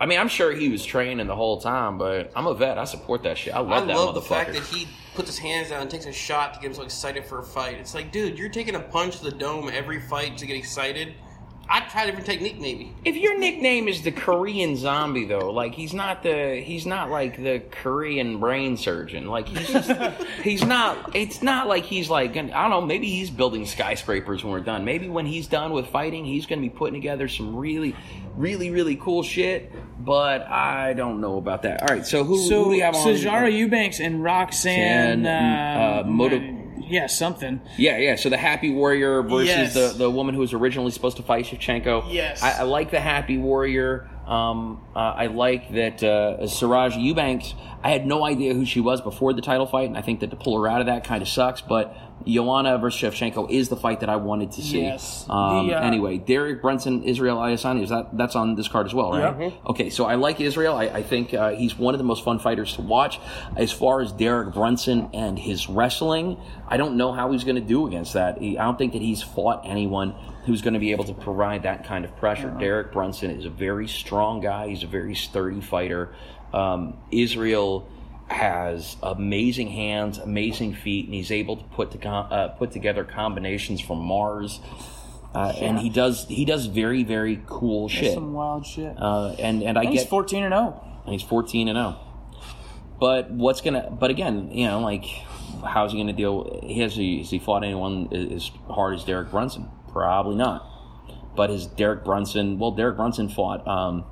I 0.00 0.06
mean, 0.06 0.20
I'm 0.20 0.28
sure 0.28 0.52
he 0.52 0.68
was 0.68 0.84
training 0.84 1.26
the 1.26 1.34
whole 1.34 1.60
time, 1.60 1.98
but 1.98 2.30
I'm 2.36 2.46
a 2.46 2.54
vet. 2.54 2.78
I 2.78 2.84
support 2.84 3.24
that 3.24 3.36
shit. 3.36 3.52
I 3.54 3.58
I 3.58 3.60
love 3.62 3.86
that 3.88 3.96
I 3.96 3.98
love 3.98 4.14
the 4.14 4.22
fact 4.22 4.52
that 4.52 4.62
he 4.62 4.86
puts 5.16 5.28
his 5.28 5.38
hands 5.38 5.70
down 5.70 5.82
and 5.82 5.90
takes 5.90 6.06
a 6.06 6.12
shot 6.12 6.54
to 6.54 6.60
get 6.60 6.66
himself 6.66 6.86
excited 6.86 7.24
for 7.26 7.40
a 7.40 7.42
fight. 7.42 7.74
It's 7.78 7.94
like, 7.94 8.12
dude, 8.12 8.38
you're 8.38 8.48
taking 8.48 8.76
a 8.76 8.80
punch 8.80 9.18
to 9.18 9.24
the 9.24 9.32
dome 9.32 9.68
every 9.72 10.00
fight 10.00 10.38
to 10.38 10.46
get 10.46 10.56
excited. 10.56 11.14
I'd 11.70 11.88
try 11.90 12.04
a 12.04 12.06
different 12.06 12.26
technique, 12.26 12.58
maybe. 12.58 12.92
if 13.04 13.14
your 13.16 13.38
nickname 13.38 13.88
is 13.88 14.02
the 14.02 14.10
Korean 14.10 14.76
zombie 14.76 15.26
though, 15.26 15.50
like 15.52 15.74
he's 15.74 15.92
not 15.92 16.22
the 16.22 16.62
he's 16.64 16.86
not 16.86 17.10
like 17.10 17.36
the 17.36 17.60
Korean 17.70 18.40
brain 18.40 18.76
surgeon. 18.76 19.26
Like 19.26 19.48
he's 19.48 19.68
just, 19.68 19.90
he's 20.42 20.64
not 20.64 21.14
it's 21.14 21.42
not 21.42 21.68
like 21.68 21.84
he's 21.84 22.08
like 22.08 22.30
I 22.30 22.42
don't 22.42 22.70
know, 22.70 22.80
maybe 22.80 23.08
he's 23.10 23.28
building 23.30 23.66
skyscrapers 23.66 24.42
when 24.42 24.52
we're 24.52 24.60
done. 24.60 24.84
Maybe 24.84 25.08
when 25.08 25.26
he's 25.26 25.46
done 25.46 25.72
with 25.72 25.86
fighting, 25.88 26.24
he's 26.24 26.46
going 26.46 26.60
to 26.62 26.66
be 26.66 26.74
putting 26.74 26.94
together 26.94 27.28
some 27.28 27.54
really 27.56 27.94
really 28.36 28.70
really 28.70 28.96
cool 28.96 29.22
shit, 29.22 29.70
but 30.02 30.42
I 30.46 30.94
don't 30.94 31.20
know 31.20 31.36
about 31.36 31.62
that. 31.62 31.82
All 31.82 31.88
right, 31.94 32.06
so 32.06 32.24
who, 32.24 32.38
so. 32.48 32.58
who 32.58 32.64
do 32.64 32.70
we 32.70 32.78
have 32.80 32.94
on 32.94 33.02
so 33.04 33.16
Zara 33.16 33.50
Eubanks 33.50 34.00
and 34.00 34.22
Roxanne. 34.24 35.24
San, 35.24 35.26
Uh, 35.26 36.00
uh, 36.04 36.08
Moto- 36.08 36.38
yeah, 36.88 37.06
something. 37.06 37.60
Yeah, 37.76 37.98
yeah. 37.98 38.16
So 38.16 38.28
the 38.28 38.36
Happy 38.36 38.70
Warrior 38.72 39.22
versus 39.22 39.46
Yes. 39.48 39.74
the, 39.74 39.94
the 39.96 40.10
woman 40.10 40.34
who 40.34 40.40
was 40.40 40.52
originally 40.52 40.90
supposed 40.90 41.16
to 41.18 41.22
fight 41.22 41.44
Shevchenko. 41.46 42.12
Yes. 42.12 42.42
I, 42.42 42.60
I 42.60 42.62
like 42.62 42.90
the 42.90 43.00
Happy 43.00 43.38
Warrior. 43.38 44.08
Um, 44.28 44.82
uh, 44.94 44.98
I 44.98 45.26
like 45.26 45.72
that 45.72 46.02
uh, 46.02 46.38
Sijara 46.42 46.94
Eubanks. 47.02 47.54
I 47.82 47.90
had 47.90 48.06
no 48.06 48.24
idea 48.24 48.52
who 48.54 48.66
she 48.66 48.80
was 48.80 49.00
before 49.00 49.32
the 49.32 49.40
title 49.40 49.66
fight, 49.66 49.88
and 49.88 49.96
I 49.96 50.02
think 50.02 50.20
that 50.20 50.30
to 50.30 50.36
pull 50.36 50.60
her 50.60 50.68
out 50.68 50.80
of 50.80 50.86
that 50.88 51.04
kind 51.04 51.22
of 51.22 51.28
sucks. 51.28 51.62
But 51.62 51.96
Joanna 52.26 52.76
versus 52.76 53.00
Shevchenko 53.00 53.50
is 53.50 53.68
the 53.70 53.76
fight 53.76 54.00
that 54.00 54.10
I 54.10 54.16
wanted 54.16 54.52
to 54.52 54.62
see. 54.62 54.82
Yes. 54.82 55.24
Um, 55.30 55.68
The, 55.68 55.74
uh, 55.74 55.82
anyway, 55.82 56.18
Derek 56.18 56.60
Brunson, 56.60 57.04
Israel 57.04 57.38
Adesanya, 57.38 57.82
is 57.82 57.88
that 57.88 58.16
that's 58.18 58.36
on 58.36 58.54
this 58.54 58.68
card 58.68 58.86
as 58.86 58.92
well, 58.94 59.12
right? 59.12 59.40
Yep. 59.40 59.52
Okay, 59.68 59.90
so 59.90 60.04
I 60.04 60.16
like 60.16 60.40
Israel. 60.40 60.76
I, 60.76 60.84
I 60.86 61.02
think 61.02 61.32
uh, 61.32 61.50
he's 61.50 61.78
one 61.78 61.94
of 61.94 61.98
the 61.98 62.04
most 62.04 62.22
fun 62.24 62.38
fighters 62.38 62.74
to 62.74 62.82
watch. 62.82 63.20
As 63.56 63.72
far 63.72 64.02
as 64.02 64.12
Derek 64.12 64.52
Brunson 64.52 65.08
and 65.14 65.38
his 65.38 65.68
wrestling, 65.70 66.36
I 66.66 66.76
don't 66.76 66.96
know 66.96 67.12
how 67.12 67.32
he's 67.32 67.44
going 67.44 67.56
to 67.56 67.62
do 67.62 67.86
against 67.86 68.12
that. 68.12 68.38
He, 68.38 68.58
I 68.58 68.64
don't 68.64 68.76
think 68.76 68.92
that 68.92 69.02
he's 69.02 69.22
fought 69.22 69.62
anyone 69.64 70.14
who's 70.48 70.62
going 70.62 70.72
to 70.72 70.80
be 70.80 70.92
able 70.92 71.04
to 71.04 71.12
provide 71.12 71.64
that 71.64 71.84
kind 71.84 72.06
of 72.06 72.16
pressure. 72.16 72.48
Derek 72.58 72.90
Brunson 72.90 73.30
is 73.30 73.44
a 73.44 73.50
very 73.50 73.86
strong 73.86 74.40
guy. 74.40 74.68
He's 74.68 74.82
a 74.82 74.86
very 74.86 75.14
sturdy 75.14 75.60
fighter. 75.60 76.14
Um, 76.54 76.96
Israel 77.10 77.86
has 78.28 78.96
amazing 79.02 79.68
hands, 79.68 80.16
amazing 80.16 80.72
feet, 80.74 81.04
and 81.04 81.12
he's 81.12 81.30
able 81.30 81.58
to 81.58 81.64
put 81.64 81.90
to, 81.90 82.08
uh, 82.08 82.48
put 82.48 82.70
together 82.70 83.04
combinations 83.04 83.82
from 83.82 83.98
Mars. 83.98 84.60
Uh, 85.34 85.52
and 85.60 85.78
he 85.78 85.90
does 85.90 86.26
he 86.28 86.46
does 86.46 86.64
very 86.64 87.04
very 87.04 87.42
cool 87.46 87.86
shit. 87.90 88.14
Some 88.14 88.32
wild 88.32 88.66
shit. 88.66 88.96
Uh, 88.98 89.34
and 89.38 89.62
and 89.62 89.76
I 89.76 89.82
And 89.82 89.92
get 89.92 90.00
he's 90.00 90.08
14 90.08 90.44
and 90.44 90.54
oh. 90.54 90.56
0. 90.56 91.00
and 91.04 91.12
he's 91.12 91.22
14 91.22 91.68
and 91.68 91.76
0. 91.76 91.96
But 92.98 93.30
what's 93.30 93.60
gonna? 93.60 93.90
But 93.90 94.10
again, 94.10 94.50
you 94.50 94.66
know, 94.66 94.80
like, 94.80 95.04
how's 95.62 95.92
he 95.92 95.98
gonna 95.98 96.14
deal? 96.14 96.58
He 96.62 96.80
has 96.80 96.96
he 96.96 97.18
has 97.18 97.30
he 97.30 97.38
fought 97.38 97.62
anyone 97.62 98.08
as 98.12 98.50
hard 98.70 98.94
as 98.94 99.04
Derek 99.04 99.30
Brunson? 99.30 99.68
Probably 99.98 100.36
not. 100.36 100.64
But 101.36 101.50
his 101.50 101.66
Derek 101.66 102.04
Brunson? 102.04 102.58
Well, 102.58 102.72
Derek 102.72 102.96
Brunson 102.96 103.28
fought 103.28 103.66
um, 103.66 104.04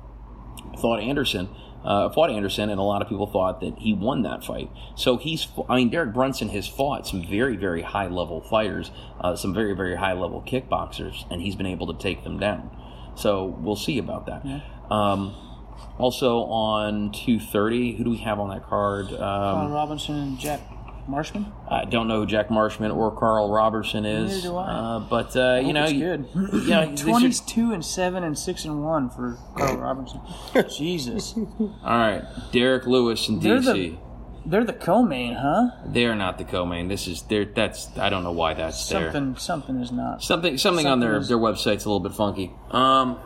fought 0.81 0.99
Anderson. 0.99 1.49
Uh, 1.83 2.09
fought 2.09 2.29
Anderson, 2.29 2.69
and 2.69 2.79
a 2.79 2.83
lot 2.83 3.01
of 3.01 3.07
people 3.07 3.27
thought 3.27 3.61
that 3.61 3.77
he 3.79 3.93
won 3.93 4.23
that 4.23 4.43
fight. 4.43 4.69
So 4.95 5.15
he's, 5.15 5.47
I 5.69 5.77
mean, 5.77 5.89
Derek 5.89 6.13
Brunson 6.13 6.49
has 6.49 6.67
fought 6.67 7.07
some 7.07 7.25
very, 7.25 7.55
very 7.55 7.81
high 7.81 8.07
level 8.07 8.41
fighters, 8.41 8.91
uh, 9.21 9.37
some 9.37 9.53
very, 9.53 9.73
very 9.73 9.95
high 9.95 10.11
level 10.11 10.43
kickboxers, 10.45 11.23
and 11.31 11.41
he's 11.41 11.55
been 11.55 11.65
able 11.67 11.93
to 11.93 11.97
take 11.97 12.25
them 12.25 12.39
down. 12.39 12.69
So 13.15 13.45
we'll 13.45 13.77
see 13.77 13.99
about 13.99 14.25
that. 14.25 14.43
Um, 14.91 15.33
also 15.97 16.39
on 16.45 17.11
230, 17.13 17.95
who 17.95 18.03
do 18.03 18.09
we 18.09 18.17
have 18.17 18.39
on 18.39 18.49
that 18.49 18.65
card? 18.65 19.07
Colin 19.07 19.21
Um, 19.67 19.71
Robinson 19.71 20.15
and 20.15 20.39
Jack 20.39 20.59
Marshman. 21.07 21.51
I 21.69 21.85
don't 21.85 22.07
know 22.07 22.19
who 22.21 22.25
Jack 22.25 22.49
Marshman 22.51 22.91
or 22.91 23.11
Karl 23.15 23.51
Roberson 23.51 24.05
is. 24.05 24.29
Neither 24.29 24.41
do 24.49 24.55
I. 24.57 24.65
Uh, 24.71 24.99
but 24.99 25.35
uh, 25.35 25.61
you 25.63 25.73
know, 25.73 25.81
Looks 25.85 25.93
good. 25.93 26.25
you 26.35 26.69
know, 26.69 26.85
these 26.91 27.01
are- 27.01 27.09
22 27.09 27.71
and 27.73 27.83
7 27.85 28.23
and 28.23 28.37
6 28.37 28.65
and 28.65 28.83
1 28.83 29.09
for 29.11 29.37
Carl 29.57 29.77
Robinson. 29.77 30.19
Jesus. 30.77 31.33
all 31.37 31.73
right, 31.83 32.23
Derrick 32.51 32.85
Lewis 32.85 33.27
and 33.29 33.41
They're 33.41 33.59
DC. 33.59 33.73
the- 33.73 33.97
They're 34.45 34.63
the 34.63 34.73
co-main, 34.73 35.33
huh? 35.35 35.71
They 35.85 36.05
are 36.05 36.15
not 36.15 36.37
the 36.37 36.45
co-main. 36.45 36.87
This 36.87 37.07
is 37.07 37.21
there. 37.23 37.45
That's 37.45 37.95
I 37.97 38.09
don't 38.09 38.23
know 38.23 38.31
why 38.31 38.53
that's 38.53 38.87
there. 38.89 39.11
Something 39.11 39.35
something 39.37 39.81
is 39.81 39.91
not. 39.91 40.23
Something 40.23 40.57
something 40.57 40.87
on 40.87 40.99
their 40.99 41.17
is- 41.17 41.27
their 41.27 41.37
website's 41.37 41.85
a 41.85 41.89
little 41.89 41.99
bit 41.99 42.13
funky. 42.13 42.51
Um, 42.71 43.19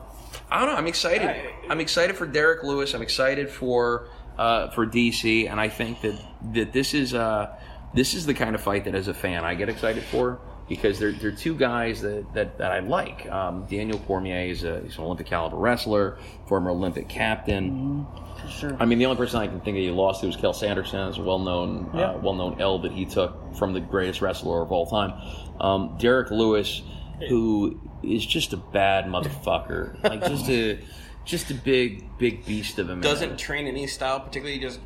I 0.49 0.59
don't 0.59 0.69
know. 0.69 0.75
I'm 0.75 0.87
excited. 0.87 1.29
I'm 1.69 1.79
excited 1.79 2.15
for 2.15 2.25
Derrick 2.25 2.63
Lewis. 2.63 2.93
I'm 2.93 3.01
excited 3.01 3.49
for 3.49 4.07
uh, 4.37 4.69
for 4.71 4.87
DC, 4.87 5.49
and 5.49 5.59
I 5.59 5.69
think 5.69 6.01
that 6.01 6.15
that 6.53 6.73
this 6.73 6.93
is 6.93 7.13
uh 7.13 7.55
this 7.93 8.13
is 8.13 8.25
the 8.25 8.33
kind 8.33 8.55
of 8.55 8.61
fight 8.61 8.85
that 8.85 8.95
as 8.95 9.07
a 9.07 9.13
fan 9.13 9.43
I 9.43 9.55
get 9.55 9.69
excited 9.69 10.03
for 10.03 10.39
because 10.69 10.99
they're 10.99 11.11
they're 11.11 11.31
two 11.31 11.55
guys 11.55 12.01
that 12.01 12.33
that, 12.33 12.57
that 12.59 12.71
I 12.71 12.79
like. 12.79 13.29
Um, 13.29 13.65
Daniel 13.69 13.99
Cormier 13.99 14.49
is 14.49 14.63
a 14.63 14.81
he's 14.81 14.97
an 14.97 15.03
Olympic 15.03 15.27
caliber 15.27 15.57
wrestler, 15.57 16.17
former 16.47 16.71
Olympic 16.71 17.09
captain. 17.09 18.05
For 18.41 18.47
sure. 18.47 18.77
I 18.79 18.85
mean, 18.85 18.97
the 18.97 19.05
only 19.05 19.17
person 19.17 19.39
I 19.39 19.47
can 19.47 19.59
think 19.61 19.75
that 19.75 19.81
he 19.81 19.89
lost 19.91 20.21
to 20.21 20.27
was 20.27 20.37
Cael 20.37 20.55
Sanderson, 20.55 20.99
as 20.99 21.17
a 21.19 21.21
well-known, 21.21 21.91
Yeah. 21.93 22.11
uh, 22.11 22.17
well-known 22.17 22.59
L 22.59 22.79
that 22.79 22.91
he 22.91 23.05
took 23.05 23.55
from 23.55 23.73
the 23.73 23.79
greatest 23.79 24.19
wrestler 24.21 24.61
of 24.63 24.71
all 24.71 24.87
time. 24.87 25.13
Um, 25.59 25.95
Derrick 25.99 26.31
Lewis, 26.31 26.81
who 27.29 27.79
is 28.01 28.25
just 28.25 28.53
a 28.53 28.57
bad 28.57 29.05
motherfucker, 29.05 30.01
like 30.09 30.21
just 30.21 30.49
a, 30.49 30.79
just 31.23 31.51
a 31.51 31.53
big, 31.53 32.17
big 32.17 32.43
beast 32.45 32.79
of 32.79 32.89
a 32.89 32.95
man. 32.95 33.01
Doesn't 33.01 33.37
train 33.37 33.67
any 33.67 33.85
style, 33.85 34.19
particularly 34.21 34.59
just 34.59 34.79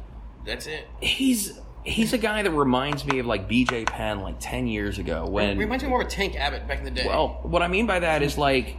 that's 0.46 0.68
it. 0.68 0.88
he's 1.02 1.58
he's 1.86 2.14
a 2.14 2.18
guy 2.18 2.42
that 2.44 2.52
reminds 2.52 3.06
me 3.06 3.20
of 3.20 3.26
like 3.26 3.48
B.J. 3.48 3.86
Penn, 3.86 4.22
like 4.22 4.36
ten 4.40 4.68
years 4.68 5.00
ago 5.00 5.26
when 5.28 5.58
Reminds 5.58 5.84
me 5.84 5.90
more 5.90 6.02
of 6.02 6.10
Tank 6.10 6.36
Abbott 6.36 6.68
back 6.68 6.80
in 6.80 6.86
the 6.86 6.92
day. 6.92 7.06
Well, 7.08 7.40
what 7.44 7.62
I 7.62 7.68
mean 7.68 7.86
by 7.86 8.00
that 8.00 8.22
is 8.22 8.38
like 8.38 8.76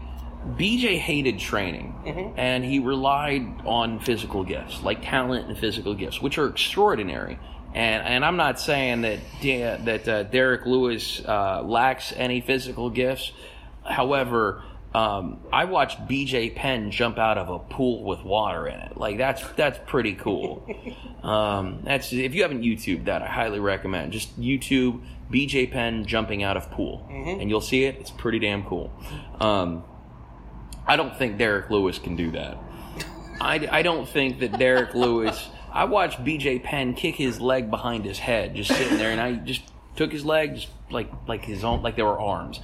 BJ 0.47 0.99
hated 0.99 1.39
training 1.39 2.35
and 2.37 2.65
he 2.65 2.79
relied 2.79 3.43
on 3.65 3.99
physical 4.01 4.45
gifts, 4.45 4.83
like 4.83 5.03
talent 5.03 5.49
and 5.49 5.59
physical 5.59 5.95
gifts, 5.95 6.21
which 6.21 6.39
are 6.39 6.47
extraordinary. 6.47 7.39
And 7.75 8.03
and 8.03 8.25
I'm 8.25 8.37
not 8.37 8.61
saying 8.61 9.03
that 9.03 9.19
De- 9.41 9.79
that 9.85 10.09
uh, 10.09 10.23
Derrick 10.25 10.67
Lewis 10.67 11.21
uh, 11.25 11.63
lacks 11.63 12.13
any 12.17 12.41
physical 12.41 12.91
gifts. 12.91 13.33
However, 13.85 14.63
um, 14.95 15.41
I 15.53 15.65
watched 15.65 16.07
BJ 16.09 16.55
Penn 16.55 16.91
jump 16.91 17.19
out 17.19 17.37
of 17.37 17.51
a 17.51 17.59
pool 17.59 18.05
with 18.05 18.23
water 18.23 18.67
in 18.67 18.81
it. 18.81 18.97
Like 18.97 19.19
that's 19.19 19.47
that's 19.53 19.79
pretty 19.87 20.15
cool. 20.15 20.67
um, 21.23 21.81
that's 21.85 22.13
if 22.13 22.35
you 22.35 22.43
haven't 22.43 22.63
YouTube 22.63 23.05
that, 23.05 23.23
I 23.23 23.27
highly 23.27 23.61
recommend. 23.61 24.13
Just 24.13 24.41
YouTube 24.41 25.03
BJ 25.31 25.71
Penn 25.71 26.07
jumping 26.07 26.43
out 26.43 26.57
of 26.57 26.71
pool, 26.71 27.07
and 27.11 27.51
you'll 27.51 27.61
see 27.61 27.85
it. 27.85 27.97
It's 27.97 28.11
pretty 28.11 28.39
damn 28.39 28.65
cool. 28.65 28.93
Um, 29.41 29.85
I 30.87 30.97
don't 30.97 31.17
think 31.17 31.37
Derrick 31.37 31.69
Lewis 31.69 31.99
can 31.99 32.17
do 32.17 32.31
that. 32.33 32.57
I, 33.41 33.69
I 33.71 33.83
don't 33.83 34.09
think 34.09 34.41
that 34.41 34.59
Derrick 34.59 34.95
Lewis. 34.95 35.49
I 35.73 35.85
watched 35.85 36.25
BJ 36.25 36.63
Penn 36.63 36.95
kick 36.95 37.17
his 37.17 37.39
leg 37.39 37.71
behind 37.71 38.07
his 38.07 38.19
head, 38.19 38.55
just 38.55 38.75
sitting 38.75 38.97
there, 38.97 39.11
and 39.11 39.21
I 39.21 39.35
just 39.35 39.63
took 39.95 40.11
his 40.11 40.25
leg, 40.25 40.55
just 40.55 40.69
like 40.91 41.11
like 41.27 41.45
his 41.45 41.65
own, 41.65 41.83
like 41.83 41.97
they 41.97 42.03
were 42.03 42.19
arms. 42.19 42.61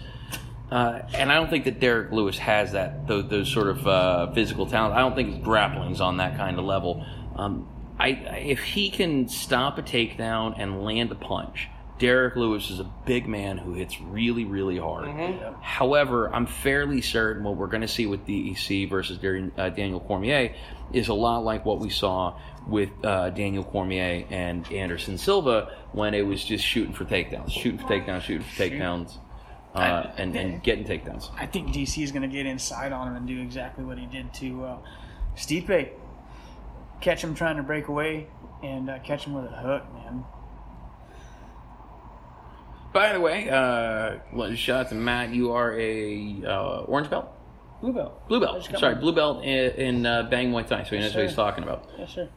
Uh, 0.72 1.06
and 1.12 1.30
I 1.30 1.34
don't 1.34 1.50
think 1.50 1.64
that 1.64 1.80
Derrick 1.80 2.12
Lewis 2.12 2.38
has 2.38 2.72
that 2.72 3.06
those, 3.06 3.28
those 3.28 3.52
sort 3.52 3.68
of 3.68 3.86
uh, 3.86 4.32
physical 4.32 4.64
talent. 4.64 4.94
I 4.94 5.00
don't 5.00 5.14
think 5.14 5.34
his 5.34 5.44
grappling's 5.44 6.00
on 6.00 6.16
that 6.16 6.38
kind 6.38 6.58
of 6.58 6.64
level. 6.64 7.04
Um, 7.36 7.68
I 8.00 8.08
if 8.08 8.60
he 8.60 8.88
can 8.88 9.28
stop 9.28 9.76
a 9.76 9.82
takedown 9.82 10.54
and 10.56 10.82
land 10.82 11.12
a 11.12 11.14
punch, 11.14 11.68
Derrick 11.98 12.36
Lewis 12.36 12.70
is 12.70 12.80
a 12.80 12.90
big 13.04 13.28
man 13.28 13.58
who 13.58 13.74
hits 13.74 14.00
really, 14.00 14.46
really 14.46 14.78
hard. 14.78 15.08
Mm-hmm. 15.08 15.60
However, 15.60 16.34
I'm 16.34 16.46
fairly 16.46 17.02
certain 17.02 17.44
what 17.44 17.56
we're 17.56 17.66
going 17.66 17.82
to 17.82 17.88
see 17.88 18.06
with 18.06 18.26
DEC 18.26 18.88
versus 18.88 19.18
Dar- 19.18 19.50
uh, 19.58 19.68
Daniel 19.68 20.00
Cormier 20.00 20.54
is 20.94 21.08
a 21.08 21.14
lot 21.14 21.44
like 21.44 21.66
what 21.66 21.80
we 21.80 21.90
saw 21.90 22.40
with 22.66 22.88
uh, 23.04 23.28
Daniel 23.28 23.62
Cormier 23.62 24.24
and 24.30 24.66
Anderson 24.72 25.18
Silva 25.18 25.76
when 25.92 26.14
it 26.14 26.22
was 26.22 26.42
just 26.42 26.64
shooting 26.64 26.94
for 26.94 27.04
takedowns, 27.04 27.50
shooting 27.50 27.78
for 27.78 27.88
takedowns, 27.88 28.22
shooting 28.22 28.46
for 28.46 28.62
takedowns, 28.62 29.18
uh, 29.74 30.10
and, 30.16 30.36
and 30.36 30.62
getting 30.62 30.84
takedowns. 30.84 31.30
I 31.36 31.46
think 31.46 31.68
DC 31.68 32.02
is 32.02 32.12
going 32.12 32.22
to 32.22 32.28
get 32.28 32.46
inside 32.46 32.92
on 32.92 33.08
him 33.08 33.16
and 33.16 33.26
do 33.26 33.40
exactly 33.40 33.84
what 33.84 33.98
he 33.98 34.06
did 34.06 34.32
to 34.34 34.64
uh, 34.64 34.78
Stipe. 35.36 35.90
Catch 37.00 37.24
him 37.24 37.34
trying 37.34 37.56
to 37.56 37.62
break 37.62 37.88
away 37.88 38.28
and 38.62 38.88
uh, 38.90 38.98
catch 39.00 39.24
him 39.24 39.34
with 39.34 39.46
a 39.46 39.56
hook, 39.56 39.84
man. 39.94 40.24
By 42.92 43.12
the 43.14 43.20
way, 43.20 43.48
uh, 43.48 44.18
well, 44.32 44.54
shout 44.54 44.80
out 44.86 44.88
to 44.90 44.94
Matt. 44.94 45.30
You 45.30 45.52
are 45.52 45.78
a 45.78 46.42
uh, 46.46 46.80
orange 46.82 47.08
belt, 47.08 47.28
Blue 47.80 47.92
belt. 47.92 48.28
blue 48.28 48.38
belt. 48.38 48.68
Sorry, 48.78 48.94
blue 48.96 49.14
belt 49.14 49.42
in, 49.42 49.70
in 49.72 50.06
uh, 50.06 50.24
Bang 50.24 50.52
Muay 50.52 50.66
Thai. 50.66 50.84
So 50.84 50.90
he 50.90 50.98
knows 50.98 51.14
what 51.14 51.24
he's 51.24 51.34
talking 51.34 51.64
about. 51.64 51.88
Yes, 51.98 52.12
sir. 52.12 52.28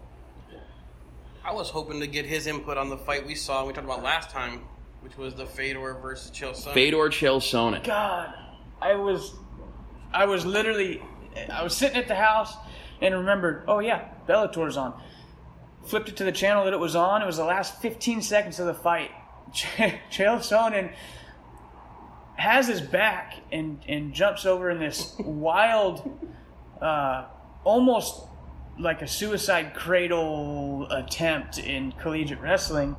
I 1.44 1.52
was 1.54 1.70
hoping 1.70 2.00
to 2.00 2.08
get 2.08 2.26
his 2.26 2.48
input 2.48 2.78
on 2.78 2.90
the 2.90 2.98
fight 2.98 3.28
we 3.28 3.36
saw. 3.36 3.66
We 3.66 3.74
talked 3.74 3.86
about 3.86 4.02
last 4.02 4.30
time, 4.32 4.62
which 5.06 5.18
was 5.18 5.36
the 5.36 5.46
Fedor 5.46 6.00
versus 6.02 6.32
Chael 6.32 6.56
Sonnen. 6.56 6.74
Fedor 6.74 7.10
Chael 7.10 7.38
Sonnen. 7.38 7.84
God, 7.84 8.34
I 8.82 8.96
was, 8.96 9.36
I 10.12 10.26
was 10.26 10.48
literally, 10.48 11.00
I 11.48 11.62
was 11.62 11.78
sitting 11.78 11.96
at 11.96 12.08
the 12.08 12.16
house 12.16 12.56
and 13.02 13.14
remembered, 13.14 13.66
oh 13.68 13.78
yeah, 13.78 14.10
Bellator's 14.26 14.78
on. 14.78 15.00
Flipped 15.86 16.10
it 16.10 16.18
to 16.18 16.24
the 16.24 16.32
channel 16.32 16.64
that 16.64 16.74
it 16.74 16.80
was 16.80 16.96
on. 16.96 17.22
It 17.22 17.28
was 17.28 17.38
the 17.38 17.46
last 17.46 17.80
15 17.84 18.24
seconds 18.24 18.60
of 18.60 18.66
the 18.66 18.74
fight. 18.74 19.12
Ch- 19.54 19.94
Chael 20.10 20.40
Sonnen 20.40 20.92
has 22.36 22.68
his 22.68 22.82
back 22.82 23.36
and 23.52 23.80
and 23.88 24.12
jumps 24.12 24.44
over 24.44 24.72
in 24.72 24.80
this 24.80 25.16
wild, 25.20 26.20
uh, 26.82 27.26
almost 27.64 28.24
like 28.80 29.04
a 29.04 29.08
suicide 29.08 29.76
cradle 29.76 30.88
attempt 30.90 31.60
in 31.60 31.92
collegiate 31.92 32.42
wrestling, 32.42 32.96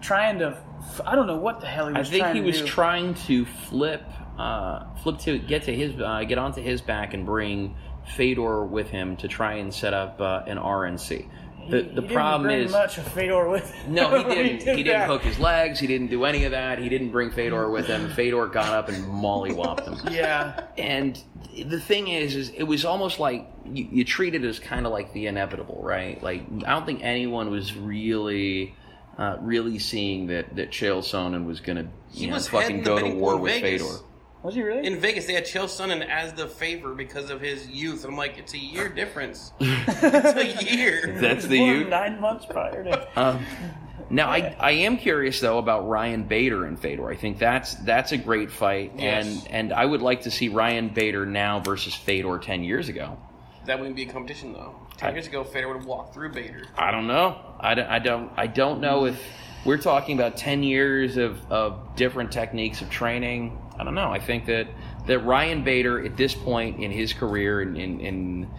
trying 0.00 0.38
to. 0.40 0.58
I 1.06 1.14
don't 1.14 1.26
know 1.26 1.36
what 1.36 1.60
the 1.60 1.66
hell 1.66 1.88
he 1.88 1.94
was. 1.94 2.08
Trying 2.08 2.18
to 2.18 2.18
do. 2.18 2.24
I 2.24 2.32
think 2.32 2.44
he 2.44 2.46
was 2.46 2.60
do. 2.60 2.66
trying 2.66 3.14
to 3.14 3.44
flip, 3.44 4.02
uh, 4.38 4.84
flip 5.02 5.18
to 5.20 5.38
get 5.38 5.64
to 5.64 5.74
his, 5.74 6.00
uh, 6.00 6.24
get 6.24 6.38
onto 6.38 6.62
his 6.62 6.80
back 6.80 7.14
and 7.14 7.24
bring 7.26 7.76
Fedor 8.16 8.64
with 8.64 8.88
him 8.88 9.16
to 9.18 9.28
try 9.28 9.54
and 9.54 9.72
set 9.72 9.94
up 9.94 10.20
uh, 10.20 10.42
an 10.46 10.58
RNC. 10.58 11.28
The, 11.68 11.82
the 11.82 12.02
He 12.02 12.08
problem 12.14 12.50
is, 12.50 12.72
much 12.72 12.98
of 12.98 13.06
Fedor 13.12 13.48
with 13.48 13.70
him. 13.70 13.94
no, 13.94 14.24
he 14.28 14.34
didn't. 14.34 14.58
did 14.64 14.76
He 14.78 14.82
didn't 14.82 15.06
hook 15.08 15.22
his 15.22 15.38
legs. 15.38 15.78
He 15.78 15.86
didn't 15.86 16.08
do 16.08 16.24
any 16.24 16.44
of 16.44 16.50
that. 16.52 16.78
He 16.80 16.88
didn't 16.88 17.10
bring 17.10 17.30
Fedor 17.30 17.70
with 17.70 17.86
him. 17.86 18.10
Fedor 18.10 18.46
got 18.46 18.72
up 18.72 18.88
and 18.88 19.04
mollywopped 19.04 19.84
him. 19.86 19.96
Yeah, 20.12 20.64
And 20.78 21.22
the 21.64 21.78
thing 21.78 22.08
is, 22.08 22.34
is 22.34 22.48
it 22.50 22.64
was 22.64 22.84
almost 22.84 23.20
like 23.20 23.46
you, 23.66 23.86
you 23.92 24.04
treat 24.04 24.34
it 24.34 24.42
as 24.42 24.58
kind 24.58 24.84
of 24.86 24.90
like 24.92 25.12
the 25.12 25.26
inevitable, 25.26 25.80
right? 25.82 26.20
Like 26.20 26.42
I 26.66 26.70
don't 26.70 26.86
think 26.86 27.00
anyone 27.04 27.50
was 27.50 27.76
really, 27.76 28.74
uh, 29.20 29.36
really 29.40 29.78
seeing 29.78 30.26
that 30.28 30.56
that 30.56 30.70
Chael 30.70 30.98
Sonnen 31.02 31.44
was 31.46 31.60
going 31.60 31.76
to, 31.76 31.86
He 32.10 32.22
you 32.24 32.28
know, 32.28 32.34
was 32.34 32.48
fucking 32.48 32.78
heading 32.78 32.82
the 32.82 32.84
go 32.90 32.96
to 32.96 33.02
betting 33.04 33.20
war 33.20 33.32
pool 33.34 33.42
with 33.42 33.60
Vegas. 33.60 33.82
Fedor. 33.82 34.04
was 34.42 34.54
he 34.54 34.62
really? 34.62 34.86
In 34.86 34.98
Vegas, 34.98 35.26
they 35.26 35.34
had 35.34 35.44
Chael 35.44 35.64
Sonnen 35.66 36.04
as 36.08 36.32
the 36.32 36.46
favor 36.48 36.94
because 36.94 37.28
of 37.30 37.40
his 37.40 37.68
youth. 37.68 38.04
I'm 38.06 38.16
like, 38.16 38.38
it's 38.38 38.54
a 38.54 38.58
year 38.58 38.88
difference. 38.88 39.52
it's 39.60 40.62
a 40.62 40.74
year. 40.74 41.18
That's 41.20 41.46
the 41.46 41.58
Born 41.58 41.78
you. 41.80 41.84
Nine 41.84 42.20
months 42.20 42.46
prior 42.46 42.82
to. 42.84 43.06
Um, 43.16 43.44
now 44.12 44.28
I, 44.28 44.56
I 44.58 44.70
am 44.72 44.96
curious 44.96 45.38
though 45.38 45.58
about 45.58 45.86
Ryan 45.86 46.24
Bader 46.24 46.64
and 46.64 46.76
Fedor. 46.80 47.08
I 47.08 47.14
think 47.14 47.38
that's 47.38 47.74
that's 47.74 48.10
a 48.10 48.16
great 48.18 48.50
fight, 48.50 48.92
Yes. 48.96 49.24
and 49.44 49.48
and 49.54 49.72
I 49.72 49.84
would 49.84 50.00
like 50.02 50.22
to 50.22 50.32
see 50.32 50.48
Ryan 50.48 50.88
Bader 50.88 51.26
now 51.26 51.60
versus 51.60 51.94
Fedor 51.94 52.38
ten 52.38 52.64
years 52.64 52.88
ago. 52.88 53.18
That 53.66 53.78
wouldn't 53.78 53.96
be 53.96 54.02
a 54.02 54.12
competition 54.12 54.52
though. 54.52 54.74
Ten 54.96 55.10
I- 55.10 55.12
years 55.12 55.26
ago, 55.26 55.44
Fedor 55.44 55.68
would 55.68 55.76
have 55.76 55.86
walked 55.86 56.14
through 56.14 56.32
Bader. 56.32 56.64
I 56.76 56.90
don't 56.90 57.06
know. 57.06 57.38
I 57.60 57.74
don't, 57.74 57.88
I 57.88 57.98
don't, 57.98 58.32
I 58.36 58.46
don't 58.46 58.80
know 58.80 59.06
if 59.06 59.20
we're 59.64 59.78
talking 59.78 60.18
about 60.18 60.36
10 60.36 60.62
years 60.62 61.16
of, 61.16 61.40
of 61.52 61.94
different 61.96 62.32
techniques 62.32 62.80
of 62.80 62.88
training. 62.90 63.58
I 63.78 63.84
don't 63.84 63.94
know. 63.94 64.10
I 64.10 64.18
think 64.18 64.46
that, 64.46 64.68
that 65.06 65.18
Ryan 65.20 65.64
Bader 65.64 66.04
at 66.04 66.16
this 66.16 66.34
point 66.34 66.82
in 66.82 66.90
his 66.90 67.12
career, 67.12 67.60
and 67.60 67.76
in, 67.76 68.00
in, 68.00 68.50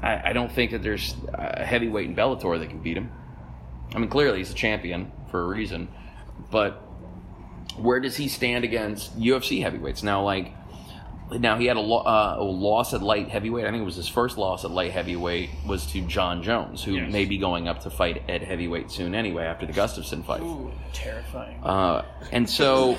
I, 0.00 0.30
I 0.30 0.32
don't 0.32 0.50
think 0.50 0.70
that 0.70 0.82
there's 0.82 1.16
a 1.32 1.64
heavyweight 1.64 2.06
in 2.06 2.14
Bellator 2.14 2.58
that 2.58 2.68
can 2.68 2.78
beat 2.78 2.96
him. 2.96 3.10
I 3.94 3.98
mean, 3.98 4.08
clearly 4.08 4.38
he's 4.38 4.50
a 4.50 4.54
champion 4.54 5.10
for 5.30 5.42
a 5.42 5.46
reason, 5.46 5.88
but 6.50 6.74
where 7.76 8.00
does 8.00 8.16
he 8.16 8.28
stand 8.28 8.64
against 8.64 9.18
UFC 9.18 9.62
heavyweights? 9.62 10.02
Now, 10.02 10.22
like, 10.22 10.52
now 11.32 11.56
he 11.58 11.66
had 11.66 11.76
a, 11.76 11.80
lo- 11.80 12.02
uh, 12.04 12.36
a 12.38 12.42
loss 12.44 12.94
at 12.94 13.02
light 13.02 13.28
heavyweight. 13.28 13.64
I 13.66 13.70
think 13.70 13.82
it 13.82 13.84
was 13.84 13.96
his 13.96 14.08
first 14.08 14.38
loss 14.38 14.64
at 14.64 14.70
light 14.70 14.92
heavyweight 14.92 15.50
was 15.66 15.86
to 15.92 16.00
Jon 16.02 16.42
Jones, 16.42 16.82
who 16.84 16.92
Yes. 16.94 17.12
may 17.12 17.24
be 17.24 17.38
going 17.38 17.66
up 17.68 17.80
to 17.82 17.90
fight 17.90 18.22
at 18.28 18.42
heavyweight 18.42 18.90
soon 18.90 19.14
anyway 19.14 19.44
after 19.44 19.66
the 19.66 19.72
Gustafsson 19.72 20.24
fight. 20.24 20.42
Ooh. 20.42 20.70
Terrifying. 20.92 21.62
Uh, 21.64 22.04
and 22.32 22.48
so 22.48 22.96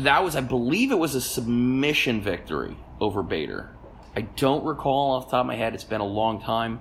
that 0.00 0.22
was, 0.22 0.36
I 0.36 0.40
believe, 0.42 0.90
it 0.92 0.98
was 0.98 1.14
a 1.14 1.20
submission 1.20 2.20
victory 2.20 2.76
over 3.00 3.22
Bader. 3.22 3.70
I 4.16 4.22
don't 4.22 4.64
recall 4.64 5.12
off 5.12 5.26
the 5.26 5.30
top 5.32 5.40
of 5.40 5.46
my 5.46 5.56
head. 5.56 5.74
It's 5.74 5.82
been 5.84 6.00
a 6.00 6.06
long 6.06 6.40
time, 6.40 6.80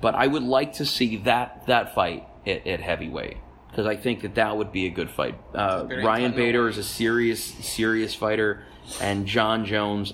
but 0.00 0.14
I 0.16 0.26
would 0.26 0.42
like 0.42 0.74
to 0.74 0.86
see 0.86 1.18
that 1.18 1.66
that 1.68 1.94
fight 1.94 2.26
at, 2.46 2.66
at 2.66 2.80
heavyweight 2.80 3.36
because 3.70 3.86
I 3.86 3.94
think 3.96 4.22
that 4.22 4.34
that 4.36 4.56
would 4.56 4.72
be 4.72 4.86
a 4.86 4.90
good 4.90 5.08
fight. 5.10 5.36
Uh, 5.54 5.86
Ryan 6.04 6.32
Bader 6.32 6.68
is 6.68 6.76
a 6.78 6.82
serious 6.82 7.42
serious 7.44 8.12
fighter, 8.14 8.64
and 9.00 9.26
Jon 9.26 9.64
Jones 9.64 10.12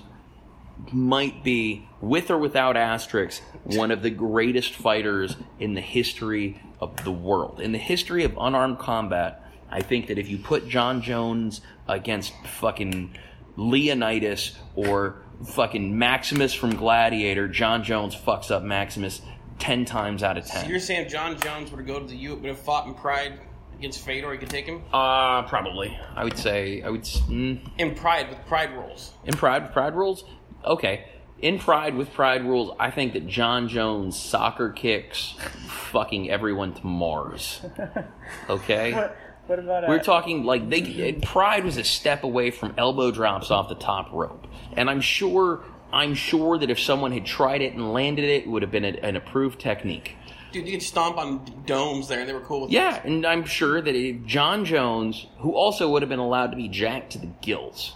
might 0.93 1.45
be, 1.45 1.89
with 2.01 2.31
or 2.31 2.39
without 2.39 2.77
asterisks, 2.77 3.43
one 3.65 3.91
of 3.91 4.03
the 4.03 4.11
greatest 4.11 4.75
fighters 4.75 5.37
in 5.59 5.75
the 5.75 5.81
history 5.81 6.61
of 6.81 7.05
the 7.05 7.13
world. 7.13 7.61
In 7.61 7.73
the 7.73 7.79
history 7.79 8.25
of 8.25 8.37
unarmed 8.39 8.79
combat, 8.79 9.45
I 9.71 9.83
think 9.83 10.07
that 10.07 10.19
if 10.19 10.29
you 10.29 10.39
put 10.39 10.67
Jon 10.69 11.03
Jones 11.03 11.61
against 11.87 12.33
fucking 12.47 13.17
Leonidas 13.57 14.57
or 14.75 15.23
fucking 15.47 15.97
Maximus 15.97 16.55
from 16.55 16.75
Gladiator, 16.75 17.47
Jon 17.49 17.85
Jones 17.85 18.17
fucks 18.17 18.51
up 18.51 18.63
Maximus 18.63 19.21
10 19.59 19.85
times 19.85 20.23
out 20.23 20.39
of 20.39 20.47
So 20.47 20.61
10. 20.61 20.71
you're 20.71 20.81
saying 20.81 21.07
if 21.07 21.13
Jon 21.13 21.39
Jones 21.39 21.71
were 21.71 21.79
to 21.79 21.85
go 21.85 22.01
to 22.01 22.07
the 22.07 22.17
U, 22.17 22.37
would 22.37 22.45
have 22.47 22.59
fought 22.59 22.87
in 22.87 22.95
Pride 22.95 23.39
against 23.81 24.01
Fedor, 24.05 24.31
he 24.33 24.39
could 24.39 24.51
take 24.51 24.67
him 24.67 24.83
Uh, 24.93 25.43
probably. 25.45 25.99
I 26.15 26.23
would 26.25 26.37
say, 26.37 26.83
I 26.83 26.91
would, 26.91 27.01
s- 27.01 27.21
mm, 27.23 27.59
in 27.79 27.95
Pride 27.95 28.29
with 28.29 28.45
Pride 28.47 28.73
rules. 28.75 29.13
In 29.25 29.35
Pride 29.35 29.63
with 29.63 29.73
Pride 29.73 29.95
rules? 29.95 30.25
Okay. 30.65 31.07
In 31.41 31.59
Pride 31.59 31.95
with 31.95 32.13
Pride 32.13 32.45
rules, 32.45 32.77
I 32.79 32.91
think 32.91 33.15
that 33.15 33.27
Jon 33.27 33.69
Jones 33.69 34.19
soccer 34.19 34.69
kicks 34.71 35.35
fucking 35.67 36.31
everyone 36.31 36.75
to 36.75 36.87
Mars. 36.87 37.61
Okay? 38.49 38.93
what, 38.93 39.17
what 39.47 39.59
about? 39.59 39.85
Uh, 39.85 39.87
We're 39.89 39.99
talking 40.03 40.45
like 40.45 40.69
they 40.69 41.13
Pride 41.15 41.65
was 41.65 41.77
a 41.79 41.85
step 41.85 42.23
away 42.23 42.51
from 42.51 42.75
elbow 42.79 43.11
drops 43.11 43.51
off 43.51 43.69
the 43.69 43.75
top 43.75 44.13
rope. 44.13 44.47
And 44.77 44.89
I'm 44.91 45.01
sure 45.01 45.65
I'm 45.93 46.15
sure 46.15 46.59
that 46.59 46.71
if 46.71 46.79
someone 46.79 47.11
had 47.11 47.27
tried 47.27 47.61
it 47.63 47.73
and 47.75 47.93
landed 47.93 48.25
it, 48.25 48.43
it 48.45 48.49
would 48.49 48.63
have 48.63 48.71
been 48.71 48.85
a, 48.85 48.91
an 49.03 49.17
approved 49.17 49.59
technique. 49.61 50.17
Dude, 50.53 50.67
you 50.67 50.73
could 50.73 50.83
stomp 50.83 51.17
on 51.19 51.45
domes 51.67 52.09
there, 52.09 52.21
and 52.21 52.29
they 52.29 52.33
were 52.33 52.41
cool 52.41 52.63
with 52.63 52.71
it. 52.71 52.75
Yeah, 52.75 53.01
and 53.05 53.25
I'm 53.27 53.45
sure 53.45 53.81
that 53.81 53.95
if 53.95 54.25
Jon 54.27 54.65
Jones, 54.65 55.27
who 55.39 55.55
also 55.55 55.89
would 55.91 56.03
have 56.03 56.09
been 56.09 56.19
allowed 56.19 56.49
to 56.51 56.57
be 56.57 56.69
jacked 56.69 57.13
to 57.13 57.19
the 57.19 57.29
gills, 57.41 57.95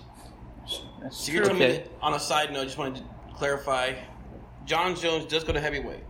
That's 1.02 1.16
So 1.18 1.32
you're 1.32 1.42
true. 1.42 1.52
telling 1.52 1.60
me 1.60 1.74
Okay. 1.76 1.82
that, 1.84 1.90
on 2.00 2.14
a 2.14 2.20
side 2.20 2.52
note, 2.52 2.60
I 2.60 2.64
just 2.64 2.78
wanted 2.78 2.96
to 2.96 3.34
clarify, 3.34 3.92
Jon 4.64 4.96
Jones 4.96 5.26
does 5.26 5.44
go 5.44 5.52
to 5.52 5.60
heavyweight. 5.60 6.04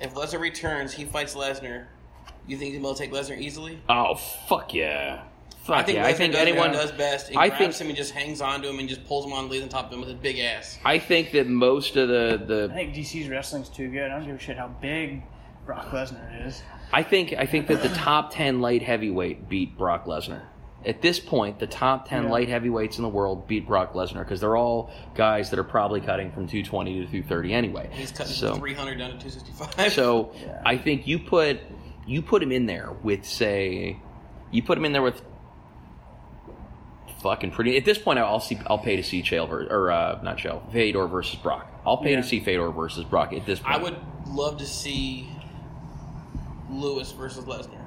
If 0.00 0.14
Lesnar 0.14 0.40
returns, 0.40 0.92
he 0.92 1.04
fights 1.04 1.34
Lesnar. 1.34 1.86
You 2.46 2.56
think 2.56 2.74
he'll 2.74 2.94
take 2.94 3.12
Lesnar 3.12 3.38
easily? 3.38 3.78
Oh 3.88 4.16
fuck 4.16 4.74
yeah! 4.74 5.22
Fuck 5.62 5.76
I 5.76 5.82
think 5.84 5.96
yeah! 5.96 6.02
Lesnar 6.04 6.06
I 6.08 6.12
think 6.14 6.32
does 6.32 6.42
anyone 6.42 6.70
what 6.70 6.70
he 6.72 6.76
does 6.88 6.90
best. 6.92 7.28
And 7.28 7.38
I 7.38 7.48
grabs 7.50 7.58
think 7.60 7.74
him 7.82 7.86
and 7.88 7.96
just 7.96 8.10
hangs 8.10 8.40
on 8.40 8.62
to 8.62 8.68
him 8.68 8.80
and 8.80 8.88
just 8.88 9.04
pulls 9.06 9.24
him 9.24 9.32
on, 9.32 9.48
lays 9.48 9.62
on 9.62 9.68
top 9.68 9.86
of 9.86 9.92
him 9.92 10.00
with 10.00 10.08
his 10.08 10.18
big 10.18 10.40
ass. 10.40 10.76
I 10.84 10.98
think 10.98 11.30
that 11.32 11.46
most 11.46 11.94
of 11.96 12.08
the 12.08 12.40
I 12.42 12.44
the 12.44 12.68
think 12.74 12.94
DC's 12.96 13.28
wrestling's 13.28 13.68
too 13.68 13.88
good. 13.90 14.10
I 14.10 14.16
don't 14.18 14.26
give 14.26 14.34
a 14.34 14.38
shit 14.40 14.56
how 14.56 14.68
big 14.80 15.22
Brock 15.66 15.86
Lesnar 15.90 16.46
is. 16.46 16.62
I 16.92 17.02
think 17.02 17.32
I 17.38 17.46
think 17.46 17.68
that 17.68 17.82
the 17.82 17.88
top 17.90 18.32
ten 18.34 18.60
light 18.60 18.82
heavyweight 18.82 19.48
beat 19.48 19.76
Brock 19.78 20.06
Lesnar. 20.06 20.42
At 20.84 21.00
this 21.00 21.20
point, 21.20 21.60
the 21.60 21.66
top 21.68 22.08
ten 22.08 22.24
Yeah. 22.24 22.30
light 22.30 22.48
heavyweights 22.48 22.98
in 22.98 23.02
the 23.02 23.08
world 23.08 23.46
beat 23.46 23.66
Brock 23.66 23.92
Lesnar 23.94 24.18
because 24.24 24.40
they're 24.40 24.56
all 24.56 24.90
guys 25.14 25.50
that 25.50 25.58
are 25.58 25.64
probably 25.64 26.00
cutting 26.00 26.32
from 26.32 26.46
220 26.48 26.94
to 26.94 27.06
230 27.06 27.54
anyway. 27.54 27.88
He's 27.92 28.10
cutting 28.10 28.32
so, 28.32 28.52
from 28.52 28.60
300 28.60 28.98
down 28.98 29.10
to 29.10 29.18
265. 29.18 29.92
So 29.92 30.32
Yeah. 30.42 30.60
I 30.66 30.76
think 30.76 31.06
you 31.06 31.18
put 31.20 31.60
you 32.06 32.20
put 32.22 32.42
him 32.42 32.50
in 32.50 32.66
there 32.66 32.90
with 33.04 33.24
say 33.24 33.96
you 34.50 34.62
put 34.62 34.76
him 34.76 34.84
in 34.84 34.92
there 34.92 35.02
with 35.02 35.22
fucking 37.22 37.52
pretty. 37.52 37.76
At 37.76 37.84
this 37.84 37.98
point, 37.98 38.18
I'll 38.18 38.40
see. 38.40 38.58
I'll 38.66 38.78
pay 38.78 38.96
to 38.96 39.02
see 39.02 39.22
Chael 39.22 39.48
ver, 39.48 39.66
or 39.70 39.92
uh, 39.92 40.20
not 40.22 40.38
Chael 40.38 40.70
Fedor 40.72 41.06
versus 41.06 41.36
Brock. 41.36 41.70
I'll 41.86 41.98
pay 41.98 42.10
Yeah. 42.10 42.16
to 42.20 42.22
see 42.26 42.40
Fedor 42.40 42.70
versus 42.70 43.04
Brock 43.04 43.32
at 43.32 43.46
this 43.46 43.60
point. 43.60 43.74
I 43.74 43.78
would 43.82 43.96
love 44.26 44.58
to 44.58 44.66
see 44.66 45.28
Lewis 46.72 47.12
versus 47.12 47.44
Lesnar. 47.44 47.84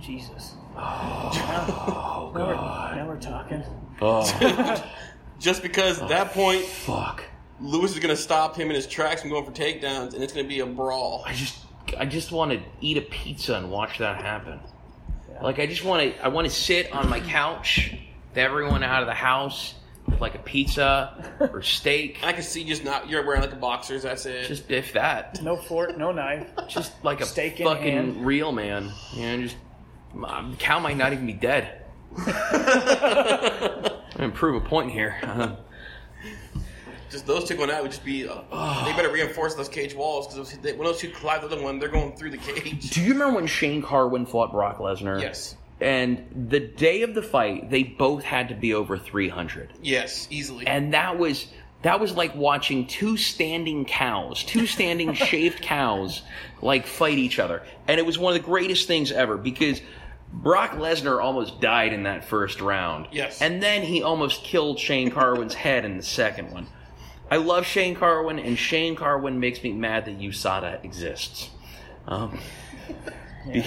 Jesus. 0.00 0.54
Oh 0.76 2.32
Now 2.34 2.46
we're, 2.46 2.54
god. 2.54 2.96
now 2.96 3.06
we're 3.06 3.20
talking. 3.20 3.62
Oh 4.00 4.84
Just 5.38 5.62
because 5.62 6.00
at 6.02 6.08
that 6.08 6.32
point, 6.32 6.64
fuck. 6.64 7.22
Lewis 7.60 7.92
is 7.92 7.98
going 8.00 8.14
to 8.14 8.20
stop 8.20 8.56
him 8.56 8.68
in 8.68 8.74
his 8.74 8.86
tracks 8.86 9.20
from 9.20 9.30
going 9.30 9.44
for 9.44 9.52
takedowns, 9.52 10.14
and 10.14 10.22
it's 10.22 10.32
going 10.32 10.44
to 10.44 10.48
be 10.48 10.60
a 10.60 10.66
brawl. 10.66 11.22
I 11.26 11.32
just 11.32 11.58
I 11.98 12.06
just 12.06 12.32
want 12.32 12.50
to 12.52 12.60
eat 12.80 12.96
a 12.96 13.02
pizza 13.02 13.54
and 13.54 13.70
watch 13.70 13.98
that 13.98 14.20
happen. 14.20 14.58
Like 15.42 15.58
I 15.58 15.66
just 15.66 15.84
want 15.84 16.14
to 16.14 16.24
I 16.24 16.28
want 16.28 16.48
to 16.48 16.52
sit 16.54 16.92
on 16.92 17.08
my 17.08 17.20
couch 17.20 17.94
with 18.30 18.38
everyone 18.38 18.82
out 18.82 19.02
of 19.02 19.06
the 19.08 19.14
house 19.14 19.74
with 20.06 20.20
like 20.20 20.34
a 20.34 20.38
pizza 20.38 21.32
or 21.40 21.62
steak. 21.62 22.18
I 22.22 22.32
can 22.32 22.42
see 22.42 22.64
just 22.64 22.84
not 22.84 23.08
you're 23.08 23.24
wearing 23.26 23.42
like 23.42 23.52
a 23.52 23.56
boxers. 23.56 24.02
That's 24.02 24.26
it. 24.26 24.48
Just 24.48 24.70
if 24.70 24.92
that. 24.92 25.42
No 25.42 25.56
fork, 25.56 25.96
no 25.96 26.12
knife. 26.12 26.48
Just 26.68 26.92
like 27.04 27.20
a 27.20 27.26
Steak 27.26 27.60
in 27.60 27.66
fucking 27.66 27.82
hand. 27.92 28.26
real 28.26 28.52
man. 28.52 28.90
You 29.14 29.22
know, 29.22 29.42
just 29.42 29.56
um, 30.26 30.56
cow 30.58 30.78
might 30.78 30.96
not 30.96 31.12
even 31.12 31.26
be 31.26 31.32
dead. 31.32 31.82
I'm 32.16 33.82
gonna 34.16 34.30
prove 34.32 34.62
a 34.62 34.66
point 34.68 34.92
here. 34.92 35.16
Uh, 35.22 35.56
just 37.10 37.26
those 37.26 37.44
two 37.44 37.56
going 37.56 37.70
out 37.70 37.82
would 37.82 37.92
just 37.92 38.04
be. 38.04 38.28
Uh, 38.28 38.84
they 38.84 38.92
better 38.92 39.10
reinforce 39.10 39.54
those 39.54 39.68
cage 39.68 39.94
walls 39.94 40.34
because 40.34 40.54
when 40.56 40.78
those 40.78 40.98
two 40.98 41.10
collide 41.10 41.42
with 41.42 41.50
the 41.50 41.56
other 41.56 41.64
one, 41.64 41.78
they're 41.78 41.88
going 41.88 42.16
through 42.16 42.30
the 42.30 42.38
cage. 42.38 42.90
do 42.90 43.02
you 43.02 43.12
remember 43.12 43.36
when 43.36 43.46
Shane 43.46 43.82
Carwin 43.82 44.26
fought 44.26 44.52
Brock 44.52 44.78
Lesnar? 44.78 45.20
Yes. 45.20 45.56
And 45.80 46.48
the 46.50 46.60
day 46.60 47.02
of 47.02 47.14
the 47.14 47.22
fight, 47.22 47.68
they 47.70 47.82
both 47.82 48.22
had 48.22 48.48
to 48.48 48.54
be 48.54 48.74
over 48.74 48.96
300. 48.96 49.70
Yes, 49.82 50.26
easily. 50.30 50.66
and 50.66 50.94
that 50.94 51.18
was 51.18 51.46
that 51.82 52.00
was 52.00 52.16
like 52.16 52.34
watching 52.34 52.86
two 52.86 53.16
standing 53.16 53.84
cows, 53.84 54.42
two 54.44 54.66
standing 54.66 55.12
shaved 55.14 55.60
cows, 55.60 56.22
like 56.62 56.86
fight 56.86 57.18
each 57.18 57.38
other, 57.38 57.62
and 57.88 57.98
it 57.98 58.06
was 58.06 58.18
one 58.18 58.34
of 58.34 58.40
the 58.40 58.46
greatest 58.46 58.86
things 58.86 59.12
ever 59.12 59.36
because 59.36 59.80
Brock 60.32 60.72
Lesnar 60.72 61.22
almost 61.22 61.60
died 61.60 61.92
in 61.92 62.04
that 62.04 62.24
first 62.24 62.60
round. 62.60 63.08
Yes. 63.12 63.40
and 63.42 63.62
then 63.62 63.82
he 63.82 64.02
almost 64.02 64.42
killed 64.44 64.78
Shane 64.78 65.10
Carwin's 65.10 65.54
head 65.54 65.84
in 65.84 65.96
the 65.96 66.02
second 66.02 66.50
one. 66.52 66.66
I 67.30 67.36
love 67.36 67.66
Shane 67.66 67.94
Carwin, 67.96 68.38
and 68.38 68.56
Shane 68.58 68.96
Carwin 68.96 69.40
makes 69.40 69.62
me 69.62 69.72
mad 69.72 70.04
that 70.06 70.18
USADA 70.18 70.84
exists. 70.84 71.50
Um, 72.06 72.38
be- 73.52 73.64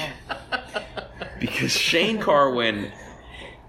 because 1.40 1.72
Shane 1.72 2.20
Carwin 2.20 2.92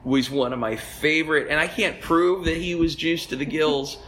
was 0.04 0.30
one 0.30 0.52
of 0.52 0.58
my 0.58 0.76
favorite, 0.76 1.48
and 1.50 1.58
I 1.58 1.66
can't 1.66 2.00
prove 2.00 2.44
that 2.46 2.56
he 2.56 2.74
was 2.74 2.94
juiced 2.94 3.30
to 3.30 3.36
the 3.36 3.44
gills, 3.44 3.98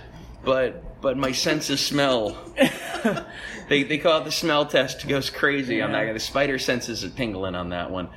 but 0.45 1.01
but 1.01 1.17
my 1.17 1.33
sense 1.33 1.71
of 1.71 1.81
smell. 1.81 2.37
they 3.69 3.83
they 3.83 3.99
call 3.99 4.21
it 4.21 4.25
the 4.25 4.33
smell 4.33 4.67
test 4.67 5.07
goes 5.07 5.31
crazy 5.31 5.81
on 5.81 5.93
that 5.93 6.07
guy. 6.07 6.13
The 6.13 6.21
spider 6.21 6.59
senses 6.59 7.05
are 7.05 7.11
tingling 7.11 7.55
on 7.55 7.71
that 7.71 7.91
one. 7.91 8.09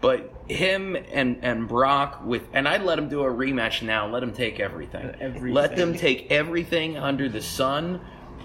But 0.00 0.32
him 0.48 0.96
and 0.96 1.38
and 1.42 1.68
Brock 1.68 2.24
with 2.24 2.42
and 2.52 2.66
I'd 2.66 2.82
let 2.82 2.98
him 2.98 3.08
do 3.08 3.22
a 3.22 3.30
rematch 3.30 3.82
now. 3.82 4.06
Let 4.08 4.22
him 4.22 4.32
take 4.32 4.58
everything. 4.58 5.14
Everything. 5.20 5.54
Let 5.54 5.76
them 5.76 5.94
take 5.94 6.30
everything 6.30 6.96
under 6.96 7.28
the 7.28 7.42
sun. 7.42 8.00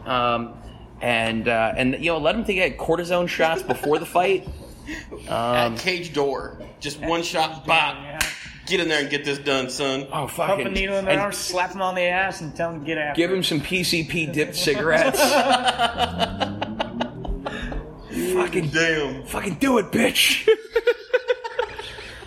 Um, 0.05 0.55
and 1.01 1.47
uh, 1.47 1.73
and 1.77 1.93
you 2.03 2.12
know 2.12 2.17
let 2.17 2.36
him 2.36 2.43
take 2.43 2.77
cortisone 2.77 3.27
shots 3.27 3.62
before 3.62 3.99
the 3.99 4.05
fight. 4.05 4.47
At 5.28 5.65
um, 5.67 5.78
cage 5.78 6.13
door, 6.13 6.60
just 6.80 7.00
one 7.00 7.24
shot, 7.24 7.65
bop. 7.65 7.95
Yeah. 7.95 8.19
Get 8.67 8.80
in 8.80 8.88
there 8.88 9.02
and 9.02 9.10
get 9.12 9.24
this 9.24 9.38
done, 9.38 9.69
son. 9.69 10.08
Oh 10.08 10.26
Pump 10.26 10.32
fucking 10.32 10.65
a 10.67 10.69
needle 10.71 10.98
in 10.98 11.06
their 11.06 11.13
and 11.13 11.21
arm, 11.21 11.32
slap 11.34 11.71
them 11.71 11.84
on 11.84 11.93
the 11.93 12.02
ass, 12.02 12.41
and 12.41 12.56
tell 12.56 12.71
them 12.71 12.80
to 12.82 12.86
get 12.86 12.98
after 12.98 13.15
Give 13.21 13.32
it. 13.32 13.36
him 13.38 13.43
some 13.43 13.62
PCP 13.62 14.34
dipped 14.34 14.56
cigarettes. 14.56 15.19
fucking 18.34 18.69
Damn. 18.69 19.24
fucking 19.26 19.56
do 19.56 19.78
it, 19.78 19.91
bitch. 19.91 20.48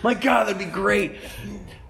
My 0.03 0.13
God, 0.13 0.45
that'd 0.47 0.57
be 0.57 0.65
great. 0.65 1.17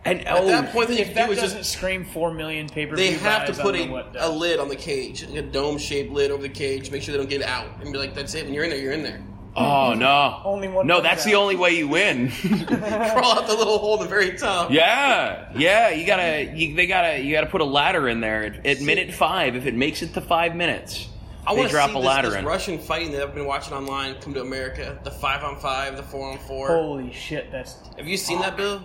And 0.05 0.25
At 0.25 0.41
oh, 0.41 0.47
that 0.47 0.71
point, 0.71 0.87
then 0.87 0.97
you 0.97 1.01
If 1.03 1.07
can 1.09 1.15
that 1.17 1.25
do 1.27 1.33
is 1.33 1.39
doesn't 1.41 1.57
just. 1.59 1.73
scream 1.73 2.05
four 2.05 2.33
million 2.33 2.67
paper 2.69 2.95
They 2.95 3.11
have 3.11 3.45
to 3.47 3.61
put 3.61 3.75
a, 3.75 4.27
a 4.27 4.29
lid 4.29 4.59
on 4.59 4.69
the 4.69 4.75
cage, 4.75 5.23
like 5.27 5.35
a 5.37 5.41
dome 5.43 5.77
shaped 5.77 6.11
lid 6.11 6.31
over 6.31 6.41
the 6.41 6.49
cage, 6.49 6.89
make 6.89 7.03
sure 7.03 7.11
they 7.11 7.17
don't 7.19 7.29
get 7.29 7.43
out, 7.43 7.67
and 7.83 7.91
be 7.91 7.99
like, 7.99 8.15
"That's 8.15 8.33
it. 8.33 8.45
When 8.45 8.53
you're 8.53 8.63
in 8.63 8.69
there, 8.71 8.79
you're 8.79 8.93
in 8.93 9.03
there." 9.03 9.21
Oh 9.55 9.61
mm-hmm. 9.61 9.99
no, 9.99 10.41
Only 10.45 10.67
one 10.67 10.87
No, 10.87 10.95
comes 10.95 11.03
that's 11.03 11.23
the 11.25 11.35
only 11.35 11.55
way 11.55 11.71
you 11.71 11.87
win. 11.87 12.31
Crawl 12.67 13.39
out 13.39 13.47
the 13.47 13.55
little 13.55 13.77
hole 13.77 13.95
at 13.95 14.01
the 14.01 14.07
very 14.07 14.37
top. 14.37 14.71
yeah, 14.71 15.51
yeah. 15.55 15.89
You 15.89 16.05
gotta, 16.05 16.51
you, 16.55 16.75
they 16.75 16.87
gotta, 16.87 17.19
you 17.19 17.33
gotta 17.33 17.47
put 17.47 17.61
a 17.61 17.65
ladder 17.65 18.07
in 18.07 18.21
there 18.21 18.43
at, 18.43 18.65
at 18.65 18.81
minute 18.81 19.13
five. 19.13 19.55
If 19.55 19.65
it 19.65 19.75
makes 19.75 20.01
it 20.01 20.13
to 20.13 20.21
five 20.21 20.55
minutes, 20.55 21.09
I 21.45 21.53
want 21.53 21.67
to 21.67 21.71
drop 21.73 21.89
see 21.89 21.95
a 21.95 21.99
ladder 21.99 22.29
this 22.29 22.37
in. 22.37 22.45
Russian 22.45 22.77
fighting 22.77 23.11
that 23.13 23.23
I've 23.23 23.33
been 23.33 23.45
watching 23.45 23.73
online 23.73 24.15
come 24.21 24.33
to 24.35 24.41
America. 24.41 24.99
The 25.03 25.11
five 25.11 25.43
on 25.43 25.59
five, 25.59 25.97
the 25.97 26.03
four 26.03 26.31
on 26.31 26.37
four. 26.39 26.67
Holy 26.67 27.11
shit, 27.11 27.51
that's 27.51 27.77
Have 27.97 28.07
you 28.07 28.17
seen 28.17 28.39
that, 28.41 28.55
Bill? 28.55 28.83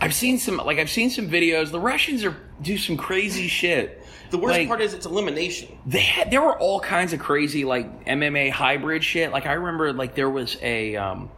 I've 0.00 0.14
seen 0.14 0.38
some, 0.38 0.58
like 0.58 0.78
I've 0.78 0.90
seen 0.90 1.08
some 1.08 1.28
videos. 1.30 1.70
The 1.70 1.80
Russians 1.80 2.24
are 2.24 2.36
do 2.60 2.76
some 2.76 2.96
crazy 2.96 3.48
shit. 3.48 4.03
The 4.34 4.38
worst 4.40 4.58
Like, 4.58 4.66
part 4.66 4.80
is 4.80 4.94
it's 4.94 5.06
elimination. 5.06 5.78
they 5.86 6.00
had 6.00 6.28
there 6.32 6.42
were 6.42 6.58
all 6.58 6.80
kinds 6.80 7.12
of 7.12 7.20
crazy 7.20 7.64
like 7.64 8.04
MMA 8.06 8.50
hybrid 8.50 9.04
shit. 9.04 9.30
Like 9.30 9.46
I 9.46 9.52
remember 9.52 9.92
like 9.92 10.16
there 10.16 10.28
was 10.28 10.56
a 10.60 10.96
um 10.96 11.30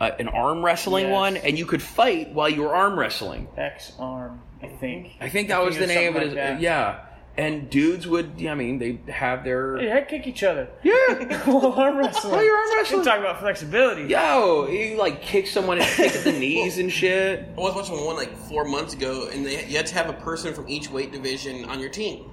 uh, 0.00 0.10
an 0.18 0.26
arm 0.26 0.64
wrestling 0.64 1.04
Yes. 1.04 1.12
one, 1.12 1.36
and 1.36 1.56
you 1.56 1.66
could 1.66 1.80
fight 1.80 2.32
while 2.32 2.48
you 2.48 2.62
were 2.62 2.74
arm 2.74 2.98
wrestling. 2.98 3.46
X 3.56 3.92
arm, 4.00 4.40
I 4.60 4.66
think. 4.66 5.12
I 5.20 5.28
think 5.28 5.46
that 5.48 5.64
was 5.64 5.78
the 5.78 5.86
name 5.86 6.16
of 6.16 6.22
something 6.22 6.22
it. 6.22 6.26
like 6.26 6.34
that. 6.34 6.60
yeah, 6.60 7.05
and 7.38 7.68
dudes 7.68 8.06
would. 8.06 8.44
I 8.46 8.54
mean, 8.54 8.78
they 8.78 9.00
have 9.12 9.44
They 9.44 9.50
their 9.50 9.78
head 9.78 10.08
kick 10.08 10.26
each 10.26 10.42
other. 10.42 10.68
yeah. 10.82 10.94
While 11.46 11.72
arm 11.72 11.98
wrestling. 11.98 12.32
While 12.32 12.44
you're 12.44 12.56
arm 12.56 12.76
wrestling 12.76 13.00
You 13.00 13.04
talk 13.04 13.18
about 13.20 13.40
flexibility. 13.40 14.04
Yo, 14.04 14.66
you 14.68 14.96
like 14.96 15.22
kick 15.22 15.46
someone 15.46 15.78
and 15.78 15.86
kick 15.86 16.14
at 16.14 16.24
the 16.24 16.32
knees 16.32 16.78
and 16.78 16.90
shit. 16.90 17.48
I 17.56 17.60
was 17.60 17.74
watching 17.74 18.04
one 18.04 18.16
like 18.16 18.34
four 18.36 18.64
months 18.64 18.94
ago, 18.94 19.28
and 19.32 19.44
they, 19.44 19.66
you 19.66 19.76
had 19.76 19.86
to 19.86 19.94
have 19.94 20.08
a 20.08 20.14
person 20.14 20.54
from 20.54 20.68
each 20.68 20.90
weight 20.90 21.12
division 21.12 21.64
on 21.66 21.78
your 21.80 21.90
team, 21.90 22.30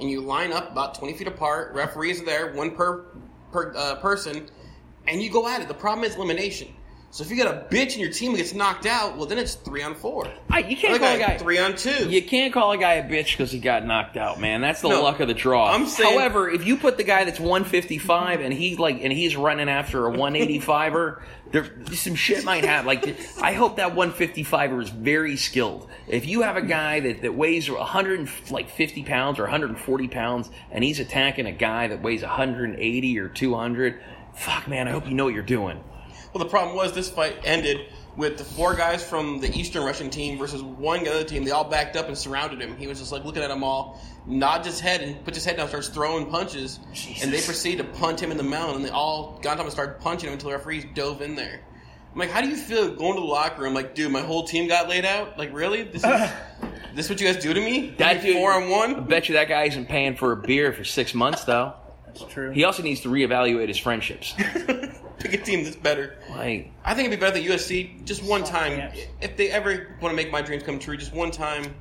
and 0.00 0.10
you 0.10 0.20
line 0.20 0.52
up 0.52 0.70
about 0.72 0.94
twenty 0.96 1.14
feet 1.16 1.28
apart. 1.28 1.74
Referees 1.74 2.20
are 2.20 2.24
there, 2.24 2.52
one 2.54 2.72
per 2.72 3.06
per 3.52 3.72
uh, 3.76 3.96
person, 3.96 4.48
and 5.06 5.22
you 5.22 5.30
go 5.30 5.46
at 5.48 5.60
it. 5.62 5.68
The 5.68 5.74
problem 5.74 6.04
is 6.04 6.16
elimination. 6.16 6.68
So 7.14 7.22
if 7.22 7.30
you 7.30 7.36
got 7.36 7.54
a 7.54 7.66
bitch 7.74 7.92
in 7.92 8.00
your 8.00 8.10
team 8.10 8.34
gets 8.34 8.54
knocked 8.54 8.86
out, 8.86 9.18
well 9.18 9.26
then 9.26 9.36
it's 9.36 9.54
three 9.54 9.82
on 9.82 9.94
four. 9.94 10.26
I, 10.48 10.60
you 10.60 10.74
can't 10.78 10.98
call 10.98 11.14
a 11.14 11.18
guy, 11.18 11.36
three 11.36 11.58
on 11.58 11.76
two. 11.76 12.08
You 12.08 12.22
can't 12.22 12.54
call 12.54 12.72
a 12.72 12.78
guy 12.78 12.94
a 12.94 13.06
bitch 13.06 13.32
because 13.32 13.52
he 13.52 13.58
got 13.58 13.84
knocked 13.84 14.16
out, 14.16 14.40
man. 14.40 14.62
That's 14.62 14.80
the 14.80 14.88
No, 14.88 15.02
luck 15.02 15.20
of 15.20 15.28
the 15.28 15.34
draw. 15.34 15.70
I'm 15.74 15.86
saying- 15.86 16.10
However, 16.18 16.48
if 16.48 16.66
you 16.66 16.78
put 16.78 16.96
the 16.96 17.04
guy 17.04 17.24
that's 17.24 17.38
155 17.38 18.40
and 18.40 18.50
he's 18.54 18.78
like 18.78 19.00
and 19.02 19.12
he's 19.12 19.36
running 19.36 19.68
after 19.68 20.08
a 20.08 20.10
185er, 20.10 21.20
there 21.50 21.66
some 21.92 22.14
shit 22.14 22.46
might 22.46 22.64
happen. 22.64 22.86
Like 22.86 23.14
I 23.42 23.52
hope 23.52 23.76
that 23.76 23.94
155er 23.94 24.82
is 24.82 24.88
very 24.88 25.36
skilled. 25.36 25.90
If 26.08 26.26
you 26.26 26.40
have 26.40 26.56
a 26.56 26.62
guy 26.62 27.00
that, 27.00 27.20
that 27.20 27.34
weighs 27.34 27.70
100 27.70 28.30
like 28.50 28.70
50 28.70 29.02
pounds 29.04 29.38
or 29.38 29.42
140 29.42 30.08
pounds 30.08 30.48
and 30.70 30.82
he's 30.82 30.98
attacking 30.98 31.44
a 31.44 31.52
guy 31.52 31.88
that 31.88 32.00
weighs 32.02 32.22
180 32.22 33.18
or 33.18 33.28
200, 33.28 34.00
fuck 34.34 34.66
man, 34.66 34.88
I 34.88 34.92
hope 34.92 35.06
you 35.06 35.14
know 35.14 35.24
what 35.24 35.34
you're 35.34 35.42
doing. 35.42 35.84
Well, 36.32 36.42
the 36.44 36.50
problem 36.50 36.74
was 36.76 36.92
this 36.92 37.10
fight 37.10 37.36
ended 37.44 37.88
with 38.16 38.36
the 38.38 38.44
four 38.44 38.74
guys 38.74 39.02
from 39.06 39.40
the 39.40 39.50
Eastern 39.58 39.84
Russian 39.84 40.10
team 40.10 40.38
versus 40.38 40.62
one 40.62 41.06
other 41.08 41.24
team. 41.24 41.44
They 41.44 41.50
all 41.50 41.64
backed 41.64 41.96
up 41.96 42.08
and 42.08 42.16
surrounded 42.16 42.60
him. 42.60 42.76
He 42.76 42.86
was 42.86 42.98
just 42.98 43.12
like 43.12 43.24
looking 43.24 43.42
at 43.42 43.48
them 43.48 43.62
all, 43.64 44.00
nods 44.26 44.66
his 44.66 44.80
head 44.80 45.00
and 45.02 45.22
puts 45.24 45.36
his 45.36 45.44
head 45.44 45.56
down, 45.56 45.68
starts 45.68 45.88
throwing 45.88 46.26
punches, 46.30 46.78
and 47.22 47.32
they 47.32 47.40
proceed 47.40 47.76
to 47.78 47.84
punt 47.84 48.20
him 48.22 48.30
in 48.30 48.36
the 48.36 48.42
mouth. 48.42 48.76
And 48.76 48.84
they 48.84 48.90
all 48.90 49.38
got 49.42 49.52
on 49.52 49.56
top 49.58 49.66
and 49.66 49.72
started 49.72 50.00
punching 50.00 50.28
him 50.28 50.34
until 50.34 50.50
the 50.50 50.56
referees 50.56 50.84
dove 50.94 51.22
in 51.22 51.34
there. 51.36 51.60
I'm 52.12 52.18
like, 52.18 52.30
how 52.30 52.42
do 52.42 52.48
you 52.48 52.56
feel 52.56 52.94
going 52.94 53.14
to 53.14 53.20
the 53.20 53.26
locker 53.26 53.62
room? 53.62 53.72
Like, 53.72 53.94
dude, 53.94 54.12
my 54.12 54.20
whole 54.20 54.46
team 54.46 54.68
got 54.68 54.88
laid 54.88 55.06
out. 55.06 55.38
Like, 55.38 55.52
really? 55.54 55.82
This 55.84 56.04
is 56.04 56.30
this 56.94 57.08
what 57.08 57.18
you 57.20 57.26
guys 57.26 57.42
do 57.42 57.54
to 57.54 57.60
me? 57.60 57.94
That 57.98 58.20
dude- 58.22 58.36
four 58.36 58.52
on 58.52 58.68
one. 58.68 58.90
I 58.90 58.98
one. 58.98 59.04
bet 59.08 59.28
you 59.28 59.34
that 59.36 59.48
guy 59.48 59.64
isn't 59.64 59.86
paying 59.88 60.16
for 60.16 60.32
a 60.32 60.36
beer 60.36 60.72
for 60.74 60.84
six 60.84 61.14
months 61.14 61.44
though. 61.44 61.72
That's 62.06 62.24
true. 62.24 62.50
He 62.50 62.64
also 62.64 62.82
needs 62.82 63.00
to 63.02 63.08
reevaluate 63.08 63.68
his 63.68 63.78
friendships. 63.78 64.34
Pick 65.18 65.34
a 65.34 65.38
team 65.38 65.64
that's 65.64 65.76
better. 65.76 66.16
Like, 66.30 66.70
I 66.84 66.94
think 66.94 67.08
it'd 67.08 67.18
be 67.18 67.24
better 67.24 67.38
than 67.38 67.48
USC. 67.48 68.04
Just 68.04 68.22
one 68.22 68.44
time, 68.44 68.72
Yes. 68.72 69.06
if 69.20 69.36
they 69.36 69.50
ever 69.50 69.96
want 70.00 70.12
to 70.12 70.16
make 70.16 70.30
my 70.32 70.42
dreams 70.42 70.62
come 70.62 70.78
true, 70.78 70.96
just 70.96 71.12
one 71.12 71.30
time, 71.30 71.74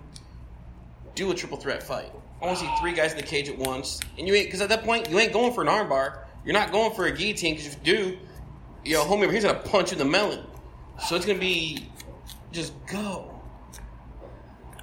do 1.15 1.31
a 1.31 1.35
triple 1.35 1.57
threat 1.57 1.81
fight. 1.83 2.11
I 2.41 2.45
want 2.45 2.57
to 2.59 2.65
see 2.65 2.71
three 2.79 2.93
guys 2.93 3.11
in 3.11 3.17
the 3.17 3.23
cage 3.23 3.49
at 3.49 3.57
once, 3.57 3.99
and 4.17 4.27
you 4.27 4.33
ain't 4.33 4.47
because 4.47 4.61
at 4.61 4.69
that 4.69 4.83
point 4.83 5.09
you 5.09 5.19
ain't 5.19 5.33
going 5.33 5.53
for 5.53 5.61
an 5.61 5.67
armbar. 5.67 6.19
You're 6.43 6.53
not 6.53 6.71
going 6.71 6.93
for 6.95 7.05
a 7.05 7.11
guillotine 7.11 7.55
because 7.55 7.73
if 7.75 7.87
you 7.87 7.95
do, 7.95 8.17
yo, 8.83 9.03
homie 9.05 9.23
over 9.23 9.31
here's 9.31 9.43
gonna 9.43 9.59
punch 9.59 9.91
you 9.91 9.99
in 9.99 9.99
the 9.99 10.11
melon. 10.11 10.43
So 11.07 11.15
it's 11.15 11.25
gonna 11.25 11.37
be 11.39 11.85
just 12.51 12.73
go. 12.87 13.27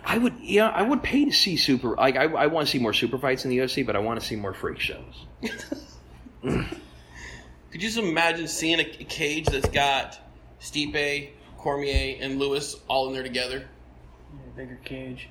I 0.05 0.17
would, 0.19 0.35
yeah, 0.41 0.69
I 0.69 0.83
would 0.83 1.03
pay 1.03 1.25
to 1.27 1.33
see 1.33 1.57
super. 1.57 1.91
Like, 1.97 2.17
I, 2.17 2.25
I 2.25 2.47
want 2.47 2.67
to 2.67 2.71
see 2.71 2.79
more 2.79 2.95
super 2.95 3.19
fights 3.19 3.45
in 3.45 3.51
the 3.51 3.59
UFC, 3.59 3.85
but 3.85 3.95
I 3.95 3.99
want 3.99 4.19
to 4.21 4.25
see 4.27 4.37
more 4.37 4.55
freak 4.55 4.79
shows. 4.81 5.27
Could 7.70 7.83
you 7.83 7.88
just 7.88 7.98
imagine 7.98 8.48
seeing 8.48 8.81
a, 8.81 8.83
a 8.83 9.04
cage 9.04 9.46
that's 9.46 9.68
got 9.68 10.18
Stipe, 10.60 11.31
Cormier, 11.58 12.16
and 12.21 12.38
Lewis 12.38 12.77
all 12.88 13.08
in 13.08 13.14
there 13.14 13.23
together? 13.23 13.69
Bigger 14.56 14.79
cage. 14.85 15.29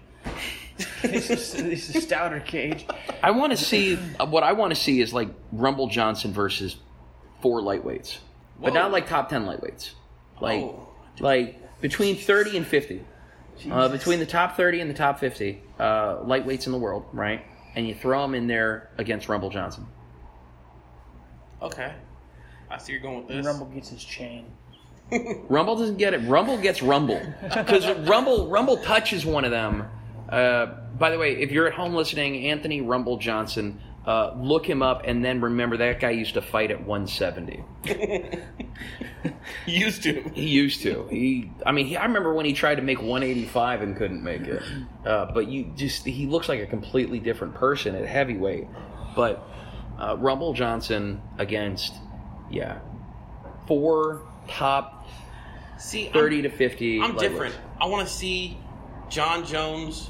this, 1.01 1.29
is, 1.29 1.53
this 1.53 1.95
is 1.95 2.03
stouter 2.03 2.39
cage. 2.39 2.85
I 3.23 3.31
want 3.31 3.51
to 3.51 3.57
see 3.57 3.95
what 3.95 4.43
I 4.43 4.53
want 4.53 4.73
to 4.73 4.79
see 4.79 5.01
is 5.01 5.13
like 5.13 5.29
Rumble 5.51 5.88
Johnson 5.88 6.31
versus 6.33 6.77
four 7.41 7.61
lightweights, 7.61 8.17
but 8.59 8.73
Whoa. 8.73 8.79
not 8.79 8.91
like 8.91 9.07
top 9.07 9.29
ten 9.29 9.45
lightweights. 9.45 9.91
Like, 10.39 10.61
Oh, 10.61 10.88
like 11.19 11.81
between 11.81 12.15
30 12.15 12.57
and 12.57 12.67
50. 12.67 13.03
Uh, 13.71 13.89
between 13.89 14.19
the 14.19 14.25
top 14.25 14.55
30 14.55 14.81
and 14.81 14.89
the 14.89 14.93
top 14.93 15.19
50 15.19 15.61
uh, 15.79 16.17
lightweights 16.17 16.67
in 16.67 16.71
the 16.71 16.77
world, 16.77 17.05
right? 17.11 17.43
And 17.75 17.88
you 17.88 17.95
throw 17.95 18.21
them 18.21 18.35
in 18.35 18.45
there 18.45 18.91
against 18.99 19.27
Rumble 19.27 19.49
Johnson. 19.49 19.88
Okay. 21.61 21.93
I 22.70 22.78
see 22.78 22.93
you're 22.93 23.01
going 23.01 23.18
with 23.18 23.28
this. 23.28 23.45
Rumble 23.45 23.68
gets 23.68 23.89
his 23.89 24.03
chain. 24.03 24.45
Rumble 25.49 25.78
doesn't 25.78 25.97
get 25.97 26.13
it. 26.13 26.20
Rumble 26.28 26.57
gets 26.57 26.82
Rumble 26.82 27.22
because 27.41 27.88
Rumble 28.07 28.49
Rumble 28.49 28.78
touches 28.78 29.26
one 29.26 29.45
of 29.45 29.51
them. 29.51 29.86
Uh, 30.30 30.65
by 30.99 31.09
the 31.09 31.18
way, 31.18 31.38
if 31.38 31.51
you're 31.51 31.68
at 31.68 31.74
home 31.74 31.93
listening, 31.93 32.47
Anthony 32.47 32.82
Rumble 32.82 33.18
Johnson, 33.18 33.80
uh, 34.05 34.34
look 34.38 34.65
him 34.65 34.82
up 34.82 35.03
and 35.05 35.24
then 35.24 35.39
remember 35.39 35.78
that 35.78 35.99
guy 36.01 36.09
used 36.09 36.34
to 36.34 36.41
fight 36.41 36.72
at 36.72 36.86
170. 36.86 37.63
He 39.65 39.80
Used 39.80 40.03
to. 40.03 40.22
He 40.34 40.47
used 40.47 40.82
to. 40.84 41.07
He, 41.09 41.51
I 41.65 41.72
mean, 41.72 41.86
he, 41.88 41.97
I 41.97 42.05
remember 42.05 42.34
when 42.34 42.45
he 42.45 42.53
tried 42.53 42.76
to 42.76 42.82
make 42.82 42.99
185 43.01 43.82
and 43.82 43.95
couldn't 43.97 44.24
make 44.24 44.41
it. 44.41 44.61
Uh, 45.05 45.32
but 45.34 45.47
you 45.47 45.72
just, 45.76 46.05
he 46.05 46.26
looks 46.26 46.47
like 46.49 46.61
a 46.61 46.65
completely 46.65 47.20
different 47.20 47.53
person 47.55 47.95
at 47.95 48.05
heavyweight. 48.05 48.68
But 49.15 49.45
uh, 49.99 50.15
Rumble 50.18 50.53
Johnson 50.53 51.22
against, 51.38 51.93
yeah, 52.49 52.79
four 53.67 54.21
top 54.47 54.97
See, 55.77 56.09
30 56.09 56.43
to 56.43 56.49
50. 56.49 56.99
I'm, 56.99 57.11
I'm 57.11 57.17
different. 57.17 57.55
I 57.79 57.85
want 57.85 58.07
to 58.07 58.13
see 58.13 58.57
Jon 59.09 59.45
Jones 59.45 60.09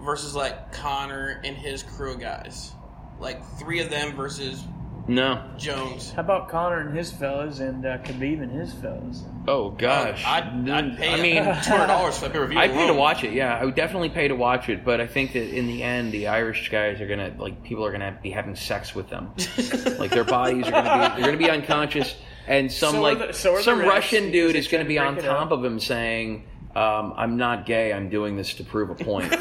versus 0.00 0.34
like 0.34 0.72
Conor 0.72 1.40
and 1.44 1.56
his 1.56 1.82
crew 1.82 2.12
of 2.12 2.20
guys. 2.20 2.72
Like 3.18 3.44
three 3.58 3.80
of 3.80 3.90
them 3.90 4.14
versus 4.14 4.62
No. 5.08 5.42
Jones. 5.56 6.12
How 6.12 6.20
about 6.20 6.50
Conor 6.50 6.80
and 6.80 6.96
his 6.96 7.10
fellas 7.10 7.60
and 7.60 7.84
uh, 7.86 7.96
Khabib 7.98 8.42
and 8.42 8.52
his 8.52 8.74
fellas? 8.74 9.22
Oh 9.46 9.70
gosh. 9.70 10.22
I'd, 10.26 10.68
I'd 10.68 10.96
pay. 10.98 11.14
I 11.14 11.20
mean, 11.22 11.42
two 11.64 11.70
hundred 11.70 11.86
dollars 11.86 12.18
for 12.18 12.28
that 12.28 12.32
pay 12.32 12.38
per. 12.38 12.52
I'd 12.58 12.72
pay 12.72 12.86
to 12.86 12.92
watch 12.92 13.24
it. 13.24 13.32
Yeah, 13.32 13.56
I 13.58 13.64
would 13.64 13.74
definitely 13.74 14.10
pay 14.10 14.28
to 14.28 14.34
watch 14.36 14.68
it. 14.68 14.84
But 14.84 15.00
I 15.00 15.06
think 15.06 15.32
that 15.32 15.48
in 15.56 15.66
the 15.66 15.82
end, 15.82 16.12
the 16.12 16.28
Irish 16.28 16.68
guys 16.68 17.00
are 17.00 17.06
gonna 17.08 17.34
like 17.38 17.64
people 17.64 17.86
are 17.86 17.90
gonna 17.92 18.18
be 18.22 18.30
having 18.30 18.54
sex 18.54 18.94
with 18.94 19.08
them. 19.08 19.30
like 19.98 20.10
their 20.10 20.24
bodies 20.24 20.66
are 20.68 20.72
gonna 20.72 21.08
be 21.16 21.22
they're 21.22 21.30
gonna 21.32 21.38
be 21.42 21.50
unconscious, 21.50 22.14
and 22.46 22.70
some 22.70 22.92
So 22.96 23.00
like 23.00 23.18
the- 23.18 23.32
so 23.32 23.58
some 23.62 23.80
Russian 23.80 24.30
dude 24.30 24.56
is 24.56 24.68
gonna 24.68 24.84
be 24.84 24.98
on 24.98 25.16
top 25.16 25.46
up. 25.46 25.52
of 25.52 25.64
him 25.64 25.80
saying, 25.80 26.44
um, 26.76 27.14
"I'm 27.16 27.38
not 27.38 27.64
gay. 27.64 27.94
I'm 27.94 28.10
doing 28.10 28.36
this 28.36 28.52
to 28.54 28.64
prove 28.64 28.90
a 28.90 28.94
point." 28.94 29.34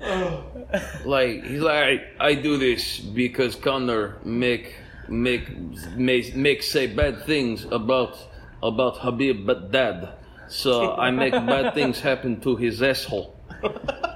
like 1.04 1.44
he's 1.44 1.60
like, 1.60 2.02
I 2.20 2.34
do 2.34 2.58
this 2.58 2.98
because 2.98 3.54
Conor 3.54 4.18
make 4.24 4.74
make 5.08 5.48
make 5.96 6.34
make 6.34 6.62
say 6.62 6.86
bad 6.86 7.24
things 7.24 7.64
about 7.70 8.18
about 8.62 8.98
Habib 8.98 9.46
but 9.46 9.70
dad. 9.70 10.14
So 10.48 10.94
I 10.96 11.10
make 11.10 11.32
bad 11.32 11.74
things 11.74 12.00
happen 12.00 12.40
to 12.40 12.56
his 12.56 12.82
asshole. 12.82 13.36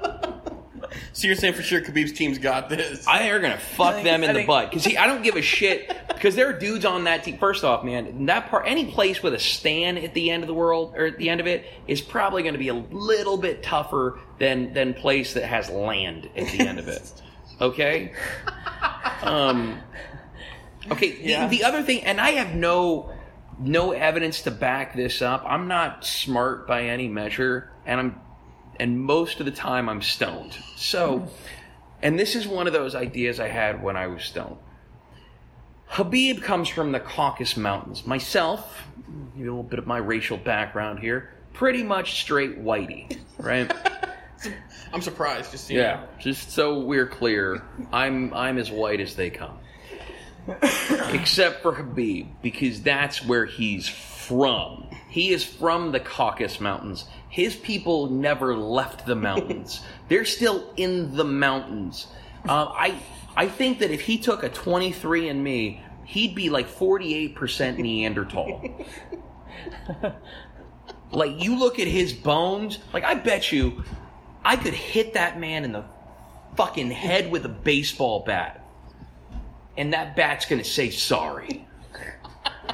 So 1.15 1.27
you're 1.27 1.37
saying 1.37 1.55
for 1.55 1.63
sure 1.63 1.81
Khabib's 1.83 2.13
team's 2.13 2.39
got 2.39 2.69
this? 2.71 3.07
I 3.07 3.29
are 3.29 3.39
gonna 3.39 3.59
fuck 3.59 3.95
think- 3.97 4.05
them 4.05 4.25
in 4.25 4.31
I 4.31 4.33
the 4.33 4.39
think- 4.41 4.47
butt 4.47 4.71
because 4.71 4.83
see, 4.85 4.97
I 4.97 5.07
don't 5.07 5.23
give 5.23 5.37
a 5.37 5.43
shit 5.43 5.95
because 6.09 6.35
there 6.37 6.49
are 6.49 6.53
dudes 6.55 6.85
on 6.87 7.05
that 7.05 7.23
team. 7.25 7.37
First 7.39 7.65
off, 7.65 7.85
man, 7.85 8.25
that 8.27 8.49
part, 8.49 8.65
any 8.67 8.87
place 8.87 9.23
with 9.23 9.35
a 9.35 9.39
stand 9.39 9.99
at 9.99 10.15
the 10.15 10.31
end 10.31 10.43
of 10.43 10.47
the 10.47 10.55
world 10.55 10.95
or 10.97 11.05
at 11.07 11.19
the 11.19 11.29
end 11.29 11.41
of 11.41 11.47
it 11.47 11.67
is 11.87 12.01
probably 12.01 12.43
going 12.43 12.55
to 12.55 12.59
be 12.59 12.69
a 12.69 12.75
little 12.75 13.37
bit 13.37 13.63
tougher 13.63 14.19
than 14.39 14.73
than 14.73 14.95
place 14.95 15.35
that 15.35 15.45
has 15.45 15.69
land 15.69 16.31
at 16.37 16.49
the 16.49 16.61
end 16.67 16.79
of 16.79 16.89
it. 16.89 17.13
Okay. 17.61 18.13
Um. 19.23 19.79
Okay. 20.91 21.13
The, 21.13 21.23
Yeah. 21.29 21.47
the 21.49 21.63
other 21.65 21.83
thing, 21.83 22.03
and 22.05 22.21
I 22.21 22.31
have 22.33 22.55
no 22.55 23.13
no 23.61 23.93
evidence 23.93 24.43
to 24.43 24.51
back 24.51 24.97
this 24.97 25.23
up. 25.23 25.45
I'm 25.47 25.69
not 25.69 26.05
smart 26.05 26.67
by 26.67 26.85
any 26.85 27.07
measure, 27.07 27.71
and 27.87 28.01
I'm 28.01 28.21
and 28.83 29.01
most 29.01 29.39
of 29.39 29.47
the 29.47 29.53
time 29.53 29.89
I'm 29.89 30.03
stoned. 30.03 30.59
So, 30.75 31.29
and 32.03 32.19
this 32.19 32.35
is 32.35 32.49
one 32.49 32.67
of 32.67 32.73
those 32.73 32.97
ideas 32.97 33.39
I 33.39 33.47
had 33.47 33.81
when 33.81 33.97
I 33.97 34.09
was 34.09 34.25
stoned. 34.25 34.57
Habib 35.87 36.43
comes 36.43 36.69
from 36.69 36.91
the 36.91 36.99
Caucasus 36.99 37.57
Mountains. 37.57 38.05
Myself, 38.05 38.89
a 39.37 39.39
little 39.39 39.63
bit 39.63 39.79
of 39.79 39.87
my 39.87 39.99
racial 39.99 40.37
background 40.37 40.99
here, 40.99 41.31
pretty 41.53 41.85
much 41.85 42.21
straight 42.23 42.61
whitey, 42.61 43.21
right? 43.39 43.73
I'm 44.93 45.01
surprised. 45.01 45.53
Just 45.53 45.71
Yeah, 45.71 46.01
know. 46.01 46.09
just 46.19 46.51
so 46.51 46.81
we're 46.81 47.07
clear, 47.07 47.63
I'm 47.93 48.35
I'm 48.35 48.59
as 48.59 48.73
white 48.73 48.99
as 48.99 49.15
they 49.15 49.31
come, 49.31 49.59
except 51.13 51.63
for 51.63 51.73
Habib 51.73 52.27
because 52.43 52.83
that's 52.83 53.25
where 53.25 53.47
he's 53.47 53.89
from. 53.89 54.89
He 55.09 55.31
is 55.31 55.45
from 55.45 55.93
the 55.93 56.01
Caucasus 56.01 56.59
Mountains. 56.59 57.05
His 57.33 57.57
people 57.57 58.11
never 58.11 58.55
left 58.55 59.07
the 59.07 59.17
mountains. 59.17 59.81
They're 60.09 60.27
still 60.27 60.71
in 60.77 61.17
the 61.17 61.25
mountains. 61.25 62.07
Um, 62.45 62.69
I 62.75 63.01
I 63.35 63.49
think 63.49 63.79
that 63.79 63.91
if 63.91 64.03
he 64.03 64.19
took 64.19 64.43
a 64.43 64.51
23 64.51 65.31
and 65.31 65.43
me, 65.43 65.81
he'd 66.05 66.35
be 66.35 66.51
like 66.51 66.69
48% 66.69 67.79
Neanderthal. 67.79 68.87
like 71.11 71.43
you 71.43 71.59
look 71.59 71.79
at 71.79 71.87
his 71.87 72.13
bones, 72.13 72.81
like 72.93 73.03
I 73.03 73.15
bet 73.15 73.51
you 73.51 73.83
I 74.45 74.57
could 74.57 74.75
hit 74.75 75.15
that 75.15 75.41
man 75.41 75.65
in 75.65 75.73
the 75.73 75.85
fucking 76.55 76.91
head 76.91 77.31
with 77.31 77.47
a 77.47 77.49
baseball 77.49 78.25
bat. 78.27 78.63
And 79.79 79.95
that 79.95 80.17
bat's 80.17 80.45
gonna 80.45 80.65
say 80.65 80.91
sorry. 80.91 81.67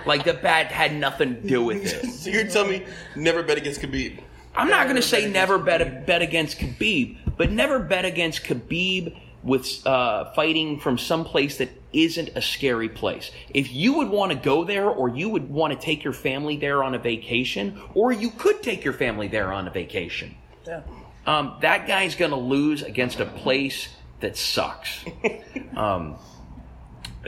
Like 0.05 0.25
the 0.25 0.35
bat 0.35 0.73
had 0.73 0.97
nothing 0.97 1.37
to 1.37 1.49
do 1.49 1.63
with 1.63 1.87
it. 1.87 2.11
So 2.19 2.31
you're 2.31 2.49
telling 2.49 2.71
me 2.71 2.87
never 3.15 3.45
bet 3.45 3.57
against 3.57 3.81
Khabib? 3.81 4.25
I'm 4.59 4.69
not 4.69 4.89
gonna 4.89 5.03
say 5.03 5.31
never 5.31 5.57
bet 5.59 6.05
bet 6.05 6.21
against 6.21 6.59
Khabib, 6.59 7.17
but 7.37 7.51
never 7.53 7.79
bet 7.79 8.05
against 8.05 8.43
Khabib 8.43 9.17
with 9.45 9.87
uh, 9.87 10.33
fighting 10.33 10.81
from 10.81 10.99
some 10.99 11.25
place 11.25 11.59
that 11.59 11.71
isn't 11.93 12.31
a 12.35 12.43
scary 12.43 12.89
place. 12.89 13.31
If 13.51 13.73
you 13.73 13.95
would 13.95 14.09
want 14.09 14.33
to 14.33 14.37
go 14.39 14.65
there, 14.65 14.87
or 14.91 15.09
you 15.09 15.29
would 15.29 15.49
want 15.49 15.73
to 15.73 15.79
take 15.79 16.03
your 16.03 16.13
family 16.13 16.57
there 16.57 16.83
on 16.83 16.95
a 16.95 16.99
vacation, 16.99 17.81
or 17.95 18.13
you 18.13 18.31
could 18.31 18.63
take 18.63 18.85
your 18.85 18.93
family 18.93 19.29
there 19.29 19.53
on 19.53 19.69
a 19.69 19.71
vacation, 19.71 20.35
Yeah. 20.67 20.83
um, 21.25 21.57
that 21.61 21.87
guy's 21.87 22.17
going 22.17 22.33
to 22.33 22.37
lose 22.37 22.83
against 22.83 23.21
a 23.21 23.27
place 23.27 23.89
that 24.21 24.37
sucks. 24.37 25.05
um, 25.77 26.17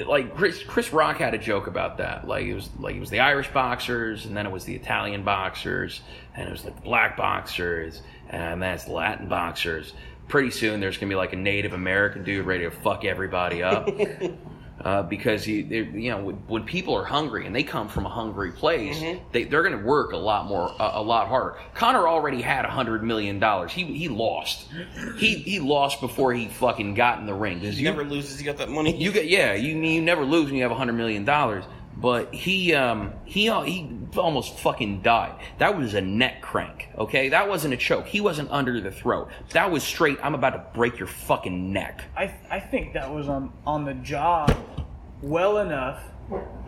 like 0.07 0.37
Chris, 0.37 0.63
Chris 0.63 0.93
Rock 0.93 1.19
had 1.19 1.35
a 1.35 1.39
joke 1.39 1.67
about 1.67 1.99
that. 1.99 2.27
Like 2.27 2.47
it 2.47 2.55
was 2.55 2.69
like 2.79 2.97
it 2.97 3.01
was 3.01 3.11
the 3.11 3.21
Irish 3.21 3.51
boxers, 3.53 4.27
and 4.27 4.37
then 4.37 4.47
it 4.47 4.53
was 4.53 4.65
the 4.65 4.75
Italian 4.75 5.25
boxers, 5.25 6.01
and 6.35 6.49
it 6.49 6.51
was 6.51 6.65
like 6.65 6.77
the 6.77 6.83
black 6.83 7.17
boxers, 7.17 8.03
and 8.29 8.63
that's 8.63 8.89
Latin 8.89 9.29
boxers. 9.29 9.95
Pretty 10.29 10.51
soon, 10.51 10.81
there's 10.81 10.97
gonna 10.97 11.11
be 11.11 11.17
like 11.17 11.33
a 11.33 11.37
Native 11.37 11.73
American 11.73 12.23
dude 12.23 12.47
ready 12.47 12.65
to 12.65 12.71
fuck 12.71 13.05
everybody 13.05 13.63
up. 13.63 13.89
Uh, 14.83 15.03
because 15.03 15.47
you, 15.47 15.63
they- 15.63 15.99
you 16.01 16.11
know, 16.11 16.31
when, 16.49 16.65
people 16.65 16.95
are 16.95 17.05
hungry 17.05 17.45
and 17.47 17.55
they 17.55 17.63
come 17.63 17.87
from 17.87 18.07
a 18.07 18.09
hungry 18.09 18.51
place, 18.51 18.99
they, 19.33 19.45
they're 19.45 19.63
going 19.63 19.79
to 19.79 19.85
work 19.85 20.13
a 20.13 20.17
lot 20.17 20.47
more, 20.47 20.75
a, 20.81 20.91
a 20.95 21.03
lot 21.03 21.29
harder. 21.29 21.57
Conor 21.75 22.09
already 22.09 22.41
had 22.41 22.65
a 22.65 22.71
hundred 22.71 23.03
million 23.03 23.39
dollars. 23.39 23.73
He 23.73 23.85
he 23.85 24.09
lost. 24.09 24.69
He 25.19 25.35
he 25.35 25.59
lost 25.61 26.01
before 26.01 26.33
he 26.33 26.49
fucking 26.49 26.95
got 26.95 27.19
in 27.19 27.27
the 27.27 27.35
ring. 27.35 27.61
He 27.61 27.69
you 27.69 27.85
never 27.85 28.05
loses. 28.05 28.39
He 28.39 28.45
got 28.45 28.57
that 28.57 28.71
money. 28.71 28.97
you 28.97 29.13
get 29.13 29.29
yeah, 29.29 29.53
you 29.55 29.77
you 29.77 30.01
never 30.01 30.25
lose 30.25 30.47
when 30.47 30.55
you 30.55 30.63
have 30.63 30.73
a 30.73 30.77
hundred 30.77 30.95
million 30.95 31.25
dollars. 31.27 31.65
But 32.01 32.35
he 32.35 32.75
um 32.75 33.13
he 33.25 33.45
he 33.45 33.99
almost 34.17 34.59
fucking 34.59 35.03
died. 35.03 35.35
That 35.59 35.77
was 35.77 35.93
a 35.95 36.01
neck 36.01 36.41
crank. 36.41 36.89
Okay, 36.97 37.29
that 37.29 37.49
wasn't 37.49 37.75
a 37.75 37.77
choke. 37.77 38.07
He 38.07 38.21
wasn't 38.21 38.51
under 38.51 38.81
the 38.81 38.91
throat. 38.91 39.29
That 39.51 39.71
was 39.71 39.83
straight. 39.83 40.19
I'm 40.23 40.35
about 40.35 40.51
to 40.51 40.65
break 40.75 40.99
your 40.99 41.09
fucking 41.09 41.73
neck. 41.73 42.05
I, 42.17 42.35
I 42.51 42.59
think 42.59 42.95
that 42.95 43.13
was 43.13 43.29
on, 43.29 43.53
on 43.67 43.85
the 43.85 43.95
jaw 43.95 44.47
well 45.23 45.59
enough 45.59 46.03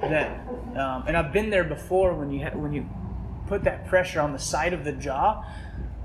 that, 0.03 0.47
um, 0.77 1.05
and 1.07 1.17
I've 1.17 1.33
been 1.33 1.49
there 1.49 1.65
before 1.65 2.15
when 2.15 2.31
you 2.31 2.45
ha- 2.45 2.57
when 2.57 2.73
you 2.73 2.87
put 3.47 3.65
that 3.65 3.87
pressure 3.87 4.21
on 4.21 4.33
the 4.33 4.39
side 4.39 4.73
of 4.73 4.85
the 4.85 4.93
jaw, 4.93 5.45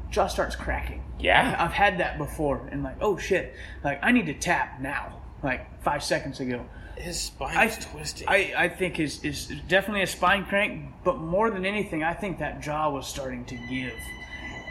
jaw 0.09 0.28
starts 0.28 0.55
cracking. 0.55 1.03
Yeah. 1.19 1.55
I've 1.59 1.73
had 1.73 1.97
that 1.99 2.17
before, 2.17 2.67
and 2.71 2.84
like, 2.84 2.97
oh 3.01 3.17
shit, 3.17 3.55
like 3.84 3.99
I 4.01 4.11
need 4.11 4.28
to 4.28 4.34
tap 4.34 4.80
now, 4.80 5.19
like 5.43 5.84
five 5.84 6.03
seconds 6.03 6.39
ago. 6.39 6.65
His 6.97 7.19
spine 7.19 7.55
I, 7.55 7.65
is 7.65 7.77
twisted. 7.77 8.27
I, 8.27 8.53
I 8.57 8.69
think 8.69 8.99
is 8.99 9.23
is 9.23 9.51
definitely 9.67 10.03
a 10.03 10.07
spine 10.07 10.45
crank, 10.45 10.91
but 11.03 11.19
more 11.19 11.51
than 11.51 11.65
anything, 11.65 12.03
I 12.03 12.13
think 12.13 12.39
that 12.39 12.61
jaw 12.61 12.89
was 12.89 13.07
starting 13.07 13.45
to 13.45 13.55
give, 13.69 13.93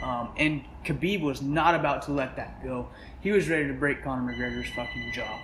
um, 0.03 0.29
and 0.37 0.63
Khabib 0.83 1.21
was 1.21 1.41
not 1.41 1.75
about 1.75 2.03
to 2.03 2.11
let 2.11 2.35
that 2.35 2.63
go. 2.63 2.89
He 3.21 3.31
was 3.31 3.49
ready 3.49 3.67
to 3.67 3.73
break 3.73 4.03
Conor 4.03 4.33
McGregor's 4.33 4.69
fucking 4.69 5.11
jaw, 5.13 5.39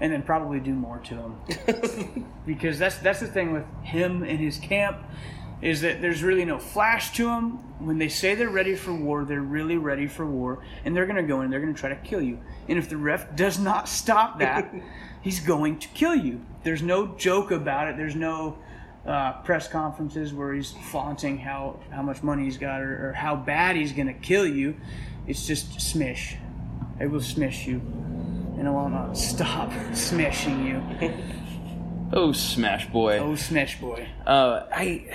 and 0.00 0.12
then 0.12 0.22
probably 0.22 0.60
do 0.60 0.72
more 0.72 0.98
to 0.98 1.14
him. 1.14 2.26
because 2.46 2.78
that's 2.78 2.98
that's 2.98 3.20
the 3.20 3.26
thing 3.26 3.52
with 3.52 3.64
him 3.82 4.22
and 4.22 4.38
his 4.38 4.58
camp 4.58 4.98
is 5.62 5.80
that 5.82 6.02
there's 6.02 6.22
really 6.22 6.44
no 6.44 6.58
flash 6.58 7.12
to 7.12 7.24
them. 7.24 7.52
When 7.78 7.98
they 7.98 8.08
say 8.08 8.34
they're 8.34 8.50
ready 8.50 8.74
for 8.74 8.92
war, 8.92 9.24
they're 9.24 9.40
really 9.40 9.76
ready 9.76 10.08
for 10.08 10.26
war, 10.26 10.62
and 10.84 10.94
they're 10.94 11.06
gonna 11.06 11.22
go 11.22 11.40
in. 11.40 11.50
They're 11.50 11.60
gonna 11.60 11.72
try 11.72 11.90
to 11.90 11.96
kill 11.96 12.20
you. 12.20 12.40
And 12.68 12.78
if 12.78 12.88
the 12.88 12.96
ref 12.96 13.34
does 13.36 13.58
not 13.58 13.88
stop 13.88 14.40
that, 14.40 14.74
he's 15.22 15.40
going 15.40 15.78
to 15.78 15.88
kill 15.88 16.14
you. 16.14 16.40
There's 16.62 16.82
no 16.82 17.06
joke 17.16 17.50
about 17.50 17.88
it. 17.88 17.96
There's 17.96 18.14
no 18.14 18.58
uh, 19.06 19.32
press 19.42 19.68
conferences 19.68 20.32
where 20.32 20.52
he's 20.52 20.72
flaunting 20.90 21.38
how, 21.38 21.80
how 21.90 22.02
much 22.02 22.22
money 22.22 22.44
he's 22.44 22.58
got 22.58 22.82
or, 22.82 23.08
or 23.08 23.12
how 23.12 23.34
bad 23.34 23.76
he's 23.76 23.92
going 23.92 24.06
to 24.08 24.12
kill 24.12 24.46
you. 24.46 24.76
It's 25.26 25.46
just 25.46 25.78
smish. 25.78 26.36
It 27.00 27.06
will 27.06 27.20
smish 27.20 27.66
you. 27.66 27.76
And 28.58 28.68
it 28.68 28.70
will 28.70 28.88
not 28.88 29.16
stop 29.16 29.70
smishing 29.92 30.66
you. 30.66 31.12
Oh, 32.12 32.32
Smash 32.32 32.88
Boy. 32.90 33.18
Oh, 33.18 33.34
Smash 33.34 33.80
boy. 33.80 34.06
Uh, 34.26 34.66
I 34.70 35.08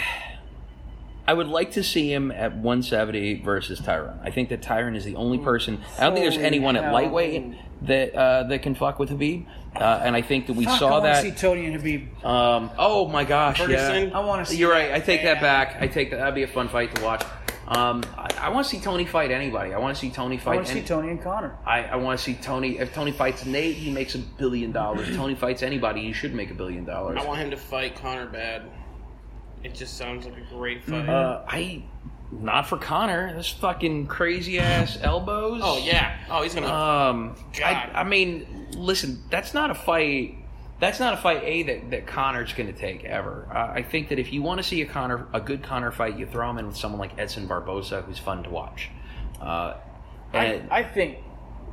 I 1.28 1.34
would 1.34 1.48
like 1.48 1.72
to 1.72 1.84
see 1.84 2.12
him 2.12 2.32
at 2.32 2.54
170 2.54 3.42
versus 3.42 3.82
Tyron. 3.82 4.18
I 4.24 4.32
think 4.32 4.50
that 4.50 4.62
Tyron 4.62 4.96
is 4.96 5.04
the 5.04 5.16
only 5.16 5.38
person. 5.38 5.82
I 5.98 6.04
don't 6.06 6.14
think 6.14 6.24
there's 6.24 6.36
Holy 6.36 6.46
anyone 6.48 6.78
at 6.78 6.94
lightweight 6.94 7.54
that 7.84 8.16
uh, 8.16 8.44
that 8.44 8.62
can 8.62 8.76
fuck 8.76 8.98
with 8.98 9.10
Habib. 9.10 9.46
Uh, 9.76 10.02
and 10.04 10.16
I 10.16 10.22
think 10.22 10.48
that 10.48 10.54
we 10.54 10.66
Fuck, 10.66 10.74
I 10.76 10.80
saw 10.80 10.92
want 10.92 11.04
to 11.04 11.08
that. 11.10 11.22
see 11.24 11.32
Tony 11.32 11.66
and 11.66 11.76
Habib. 11.76 12.26
Um, 12.26 12.72
oh 12.80 13.08
my 13.10 13.26
gosh, 13.26 13.60
Ferguson? 13.60 14.10
yeah. 14.10 14.18
I 14.18 14.26
want 14.26 14.46
to 14.46 14.52
see. 14.52 14.58
You're 14.58 14.72
right. 14.72 14.94
I 14.94 15.00
take 15.00 15.24
that 15.24 15.42
back. 15.42 15.78
I 15.82 15.88
take 15.88 16.12
that. 16.12 16.18
That'd 16.18 16.34
be 16.34 16.44
a 16.44 16.48
fun 16.48 16.70
fight 16.70 16.96
to 16.96 17.04
watch. 17.04 17.24
Um, 17.68 18.02
I, 18.18 18.30
I 18.44 18.50
want 18.50 18.66
to 18.66 18.76
see 18.76 18.82
Tony 18.82 19.06
fight 19.06 19.30
anybody. 19.30 19.74
I 19.74 19.80
want 19.80 19.94
to 19.94 20.00
see 20.00 20.10
Tony 20.10 20.38
fight. 20.38 20.54
I 20.54 20.56
want 20.56 20.68
to 20.68 20.74
see 20.74 20.82
Tony 20.84 21.10
and 21.10 21.22
Conor. 21.22 21.58
I, 21.66 21.84
I 21.84 21.96
want 21.98 22.18
to 22.18 22.24
see 22.24 22.36
Tony. 22.36 22.80
If 22.80 22.94
Tony 22.94 23.12
fights 23.12 23.46
Nate, 23.46 23.76
he 23.76 23.92
makes 23.92 24.16
a 24.16 24.20
billion 24.20 24.72
dollars. 24.72 25.14
Tony 25.18 25.36
fights 25.36 25.62
anybody, 25.62 26.02
he 26.04 26.14
should 26.14 26.34
make 26.34 26.50
a 26.50 26.54
billion 26.54 26.86
dollars. 26.86 27.20
I 27.22 27.26
want 27.26 27.42
him 27.42 27.52
to 27.52 27.58
fight 27.58 27.96
Conor 27.98 28.28
bad. 28.28 28.64
It 29.64 29.74
just 29.74 29.98
sounds 29.98 30.26
like 30.26 30.38
a 30.38 30.56
great 30.56 30.84
fight. 30.84 31.10
Uh, 31.10 31.44
I 31.48 31.84
not 32.32 32.68
for 32.68 32.78
Conor. 32.78 33.34
This 33.36 33.50
fucking 33.50 34.08
crazy 34.08 34.60
ass 34.60 34.98
elbows. 35.02 35.62
oh 35.64 35.84
yeah. 35.84 36.18
Oh, 36.30 36.44
he's 36.44 36.54
gonna. 36.54 36.68
Um, 36.68 37.36
I, 37.56 37.60
God. 37.60 37.92
I 37.94 38.04
mean, 38.04 38.68
listen, 38.74 39.24
that's 39.30 39.54
not 39.54 39.72
a 39.72 39.76
fight. 39.76 40.36
That's 40.80 41.00
not 41.00 41.16
a 41.16 41.18
fight 41.18 41.42
a 41.44 41.64
that, 41.64 41.90
that 41.90 42.08
Conor's 42.08 42.54
going 42.54 42.72
to 42.72 42.80
take 42.80 43.04
ever. 43.04 43.48
Uh, 43.52 43.72
I 43.74 43.82
think 43.82 44.10
that 44.10 44.20
if 44.20 44.32
you 44.32 44.44
want 44.44 44.60
to 44.60 44.64
see 44.64 44.82
a 44.84 44.86
Conor, 44.86 45.28
a 45.34 45.42
good 45.42 45.64
Conor 45.64 45.90
fight, 45.92 46.20
you 46.20 46.28
throw 46.28 46.48
him 46.52 46.60
in 46.60 46.68
with 46.68 46.78
someone 46.78 47.00
like 47.00 47.18
Edson 47.18 47.48
Barbosa, 47.48 48.04
who's 48.04 48.20
fun 48.20 48.44
to 48.44 48.52
watch. 48.52 48.92
Uh, 49.42 49.78
I, 50.34 50.62
I 50.70 50.84
think 50.84 51.18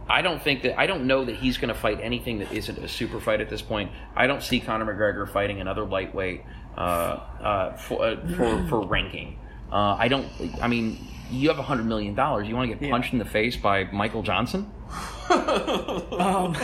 I 0.09 0.23
don't 0.23 0.41
think 0.43 0.63
that 0.63 0.79
I 0.79 0.87
don't 0.87 1.07
know 1.07 1.25
that 1.25 1.37
he's 1.37 1.57
going 1.59 1.69
to 1.69 1.79
fight 1.79 1.99
anything 2.03 2.39
that 2.39 2.53
isn't 2.53 2.79
a 2.79 2.89
super 2.89 3.21
fight 3.21 3.41
at 3.41 3.49
this 3.49 3.63
point. 3.63 3.91
I 4.15 4.27
don't 4.27 4.43
see 4.43 4.61
Conor 4.61 4.95
McGregor 4.95 5.29
fighting 5.29 5.61
another 5.61 5.85
lightweight 5.85 6.43
uh, 6.77 6.81
uh, 6.81 7.73
for, 7.77 8.03
uh, 8.05 8.17
for 8.37 8.67
for 8.69 8.87
ranking. 8.87 9.39
Uh, 9.73 9.97
I 9.99 10.09
don't. 10.09 10.27
I 10.63 10.69
mean, 10.69 10.99
you 11.31 11.49
have 11.49 11.59
a 11.59 11.63
hundred 11.63 11.87
million 11.87 12.15
dollars. 12.15 12.47
You 12.49 12.55
want 12.57 12.71
to 12.71 12.75
get 12.77 12.85
Yeah. 12.85 12.91
punched 12.93 13.13
in 13.13 13.19
the 13.19 13.25
face 13.25 13.57
by 13.57 13.85
Michael 13.85 14.23
Johnson? 14.23 14.71
um, 15.31 16.55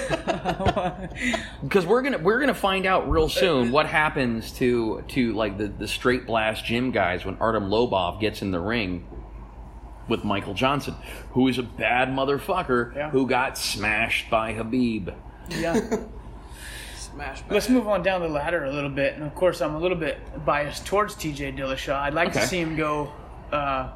Because 1.62 1.86
we're 1.86 2.02
gonna 2.02 2.18
we're 2.18 2.40
gonna 2.40 2.54
find 2.54 2.86
out 2.86 3.10
real 3.10 3.28
soon 3.28 3.72
what 3.72 3.86
happens 3.86 4.52
to 4.52 5.02
to 5.08 5.32
like 5.34 5.58
the 5.58 5.68
the 5.68 5.88
straight 5.88 6.26
blast 6.26 6.64
gym 6.64 6.90
guys 6.90 7.24
when 7.24 7.36
Artem 7.38 7.68
Lobov 7.70 8.20
gets 8.20 8.42
in 8.42 8.50
the 8.50 8.60
ring 8.60 9.06
with 10.08 10.24
Michael 10.24 10.54
Johnson, 10.54 10.94
who 11.32 11.46
is 11.48 11.58
a 11.58 11.62
bad 11.62 12.08
motherfucker 12.08 12.94
Yeah. 12.94 13.10
who 13.10 13.26
got 13.26 13.56
smashed 13.58 14.28
by 14.30 14.52
Habib. 14.54 15.10
yeah. 15.50 15.80
Smash 17.20 17.40
back. 17.42 17.50
Let's 17.50 17.68
move 17.68 17.86
on 17.86 18.02
down 18.02 18.22
the 18.22 18.28
ladder 18.28 18.64
a 18.64 18.72
little 18.72 18.88
bit, 18.90 19.14
and 19.14 19.22
of 19.24 19.34
course, 19.34 19.60
I'm 19.60 19.74
a 19.74 19.78
little 19.78 19.96
bit 19.96 20.18
biased 20.46 20.86
towards 20.86 21.14
T.J. 21.14 21.52
Dillashaw. 21.52 21.94
I'd 21.94 22.14
like 22.14 22.30
Okay. 22.30 22.40
to 22.40 22.46
see 22.46 22.58
him 22.60 22.76
go, 22.76 23.12
uh, 23.52 23.88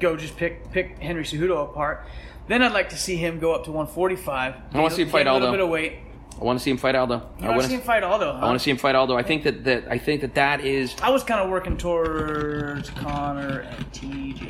go 0.00 0.16
just 0.16 0.36
pick 0.36 0.70
pick 0.72 0.98
Henry 0.98 1.22
Cejudo 1.22 1.62
apart. 1.62 2.04
Then 2.48 2.60
I'd 2.62 2.72
like 2.72 2.88
to 2.88 2.96
see 2.96 3.16
him 3.16 3.38
go 3.38 3.52
up 3.54 3.64
to 3.66 3.70
145. 3.72 4.54
I 4.74 4.78
wanna 4.78 4.90
see 4.92 5.02
him 5.02 5.08
fight 5.10 5.20
gain 5.24 5.28
a 5.28 5.32
little 5.34 5.48
Aldo. 5.48 5.58
bit 5.58 5.64
of 5.64 5.70
weight. 5.70 5.92
I 6.40 6.44
want 6.44 6.58
to 6.58 6.62
see 6.64 6.70
him 6.72 6.76
fight 6.78 6.96
Aldo. 6.96 7.22
You 7.38 7.46
I 7.46 7.50
want 7.50 7.62
to 7.62 7.68
see 7.68 7.74
him 7.74 7.82
fight 7.82 8.02
Aldo? 8.02 8.32
I 8.32 8.44
want 8.46 8.58
to 8.58 8.64
see 8.64 8.70
him 8.72 8.76
fight 8.78 8.96
Aldo. 8.96 9.16
I 9.16 9.22
think 9.22 9.44
that, 9.44 9.62
that 9.64 9.84
I 9.88 9.98
think 9.98 10.22
that 10.22 10.34
that 10.34 10.64
is 10.64 10.96
I 11.00 11.10
was 11.10 11.22
kind 11.22 11.40
of 11.40 11.50
working 11.50 11.76
towards 11.76 12.90
Conor 12.90 13.60
and 13.60 13.92
TJ. 13.92 14.48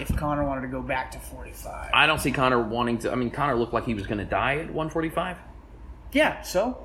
If 0.00 0.16
Conor 0.16 0.44
wanted 0.44 0.62
to 0.62 0.68
go 0.68 0.80
back 0.80 1.10
to 1.10 1.18
45. 1.18 1.90
I 1.92 2.06
don't 2.06 2.20
see 2.20 2.30
Conor 2.30 2.62
wanting 2.62 2.98
to. 2.98 3.12
I 3.12 3.14
mean, 3.16 3.30
Conor 3.30 3.56
looked 3.56 3.74
like 3.74 3.84
he 3.84 3.92
was 3.92 4.06
going 4.06 4.18
to 4.18 4.24
die 4.24 4.54
at 4.54 4.66
145. 4.68 5.36
Yeah, 6.14 6.40
so 6.42 6.78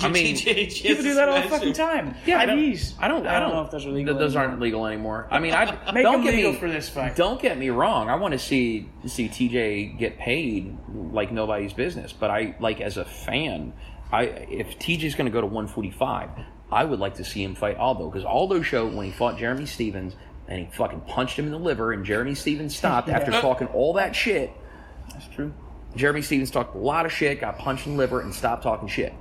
I 0.00 0.08
mean, 0.08 0.36
people 0.36 1.02
do 1.04 1.14
that 1.14 1.28
all 1.28 1.40
the 1.40 1.48
fucking 1.48 1.72
time. 1.72 2.16
Yeah, 2.26 2.38
I 2.40 2.46
don't, 2.46 2.58
IVs. 2.58 2.94
I 2.98 3.06
don't. 3.08 3.26
I 3.26 3.38
don't 3.40 3.54
know 3.54 3.62
if 3.62 3.70
those 3.70 3.86
are 3.86 3.90
legal. 3.90 4.14
th- 4.14 4.20
Those 4.20 4.34
anymore. 4.34 4.48
aren't 4.50 4.60
legal 4.60 4.86
anymore. 4.86 5.28
I 5.30 5.38
mean, 5.38 5.54
I 5.54 5.64
Make 5.92 6.02
don't 6.02 6.14
them 6.14 6.24
get 6.24 6.34
legal 6.34 6.52
me 6.52 6.58
for 6.58 6.68
this 6.68 6.88
fight. 6.88 7.14
Don't 7.16 7.40
get 7.40 7.56
me 7.56 7.70
wrong. 7.70 8.10
I 8.10 8.16
want 8.16 8.32
to 8.32 8.38
see 8.38 8.88
see 9.06 9.28
TJ 9.28 9.98
get 9.98 10.18
paid 10.18 10.76
like 11.12 11.30
nobody's 11.32 11.72
business. 11.72 12.12
But 12.12 12.30
I 12.30 12.56
like 12.58 12.80
as 12.80 12.96
a 12.96 13.04
fan, 13.04 13.72
I 14.10 14.24
if 14.24 14.78
TJ's 14.80 15.14
going 15.14 15.26
to 15.26 15.32
go 15.32 15.40
to 15.40 15.46
145, 15.46 16.30
I 16.72 16.84
would 16.84 16.98
like 16.98 17.14
to 17.14 17.24
see 17.24 17.44
him 17.44 17.54
fight 17.54 17.76
Aldo 17.76 18.10
because 18.10 18.24
Aldo 18.24 18.62
showed 18.62 18.92
when 18.94 19.06
he 19.06 19.12
fought 19.12 19.38
Jeremy 19.38 19.66
Stephens 19.66 20.16
and 20.48 20.58
he 20.58 20.66
fucking 20.74 21.02
punched 21.02 21.38
him 21.38 21.46
in 21.46 21.52
the 21.52 21.58
liver 21.58 21.92
and 21.92 22.04
Jeremy 22.04 22.34
Stephens 22.34 22.76
stopped 22.76 23.08
after 23.10 23.30
talking 23.30 23.68
all 23.68 23.92
that 23.92 24.16
shit. 24.16 24.50
That's 25.12 25.28
true. 25.28 25.52
Jeremy 25.96 26.22
Stephens 26.22 26.50
talked 26.50 26.74
a 26.74 26.78
lot 26.78 27.06
of 27.06 27.12
shit, 27.12 27.40
got 27.40 27.58
punched 27.58 27.86
in 27.86 27.92
the 27.92 27.98
liver, 27.98 28.20
and 28.20 28.34
stopped 28.34 28.62
talking 28.62 28.88
shit. 28.88 29.12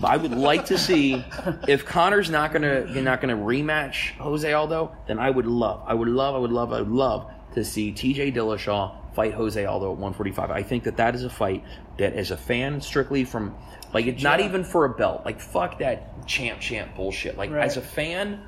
But 0.00 0.10
I 0.10 0.16
would 0.16 0.32
like 0.32 0.66
to 0.66 0.78
see 0.78 1.24
if 1.68 1.84
Conor's 1.86 2.28
not 2.30 2.52
gonna 2.52 2.84
not 3.00 3.20
gonna 3.20 3.36
rematch 3.36 4.12
Jose 4.18 4.52
Aldo, 4.52 4.94
then 5.06 5.18
I 5.18 5.30
would 5.30 5.46
love, 5.46 5.82
I 5.86 5.94
would 5.94 6.08
love, 6.08 6.34
I 6.34 6.38
would 6.38 6.52
love, 6.52 6.72
I 6.72 6.80
would 6.80 6.90
love 6.90 7.30
to 7.54 7.64
see 7.64 7.92
T.J. 7.92 8.32
Dillashaw 8.32 9.14
fight 9.14 9.32
Jose 9.34 9.64
Aldo 9.64 9.86
at 9.92 9.98
145. 9.98 10.50
I 10.50 10.62
think 10.64 10.84
that 10.84 10.96
that 10.96 11.14
is 11.14 11.22
a 11.22 11.30
fight 11.30 11.62
that, 11.98 12.14
as 12.14 12.32
a 12.32 12.36
fan, 12.36 12.80
strictly 12.80 13.24
from 13.24 13.54
like 13.92 14.06
it's 14.06 14.22
not 14.24 14.40
even 14.40 14.64
for 14.64 14.84
a 14.84 14.90
belt. 14.90 15.22
Like 15.24 15.38
fuck 15.40 15.78
that 15.78 16.26
champ 16.26 16.60
champ 16.60 16.96
bullshit. 16.96 17.36
Like 17.38 17.50
Right. 17.50 17.64
as 17.64 17.76
a 17.76 17.80
fan. 17.82 18.40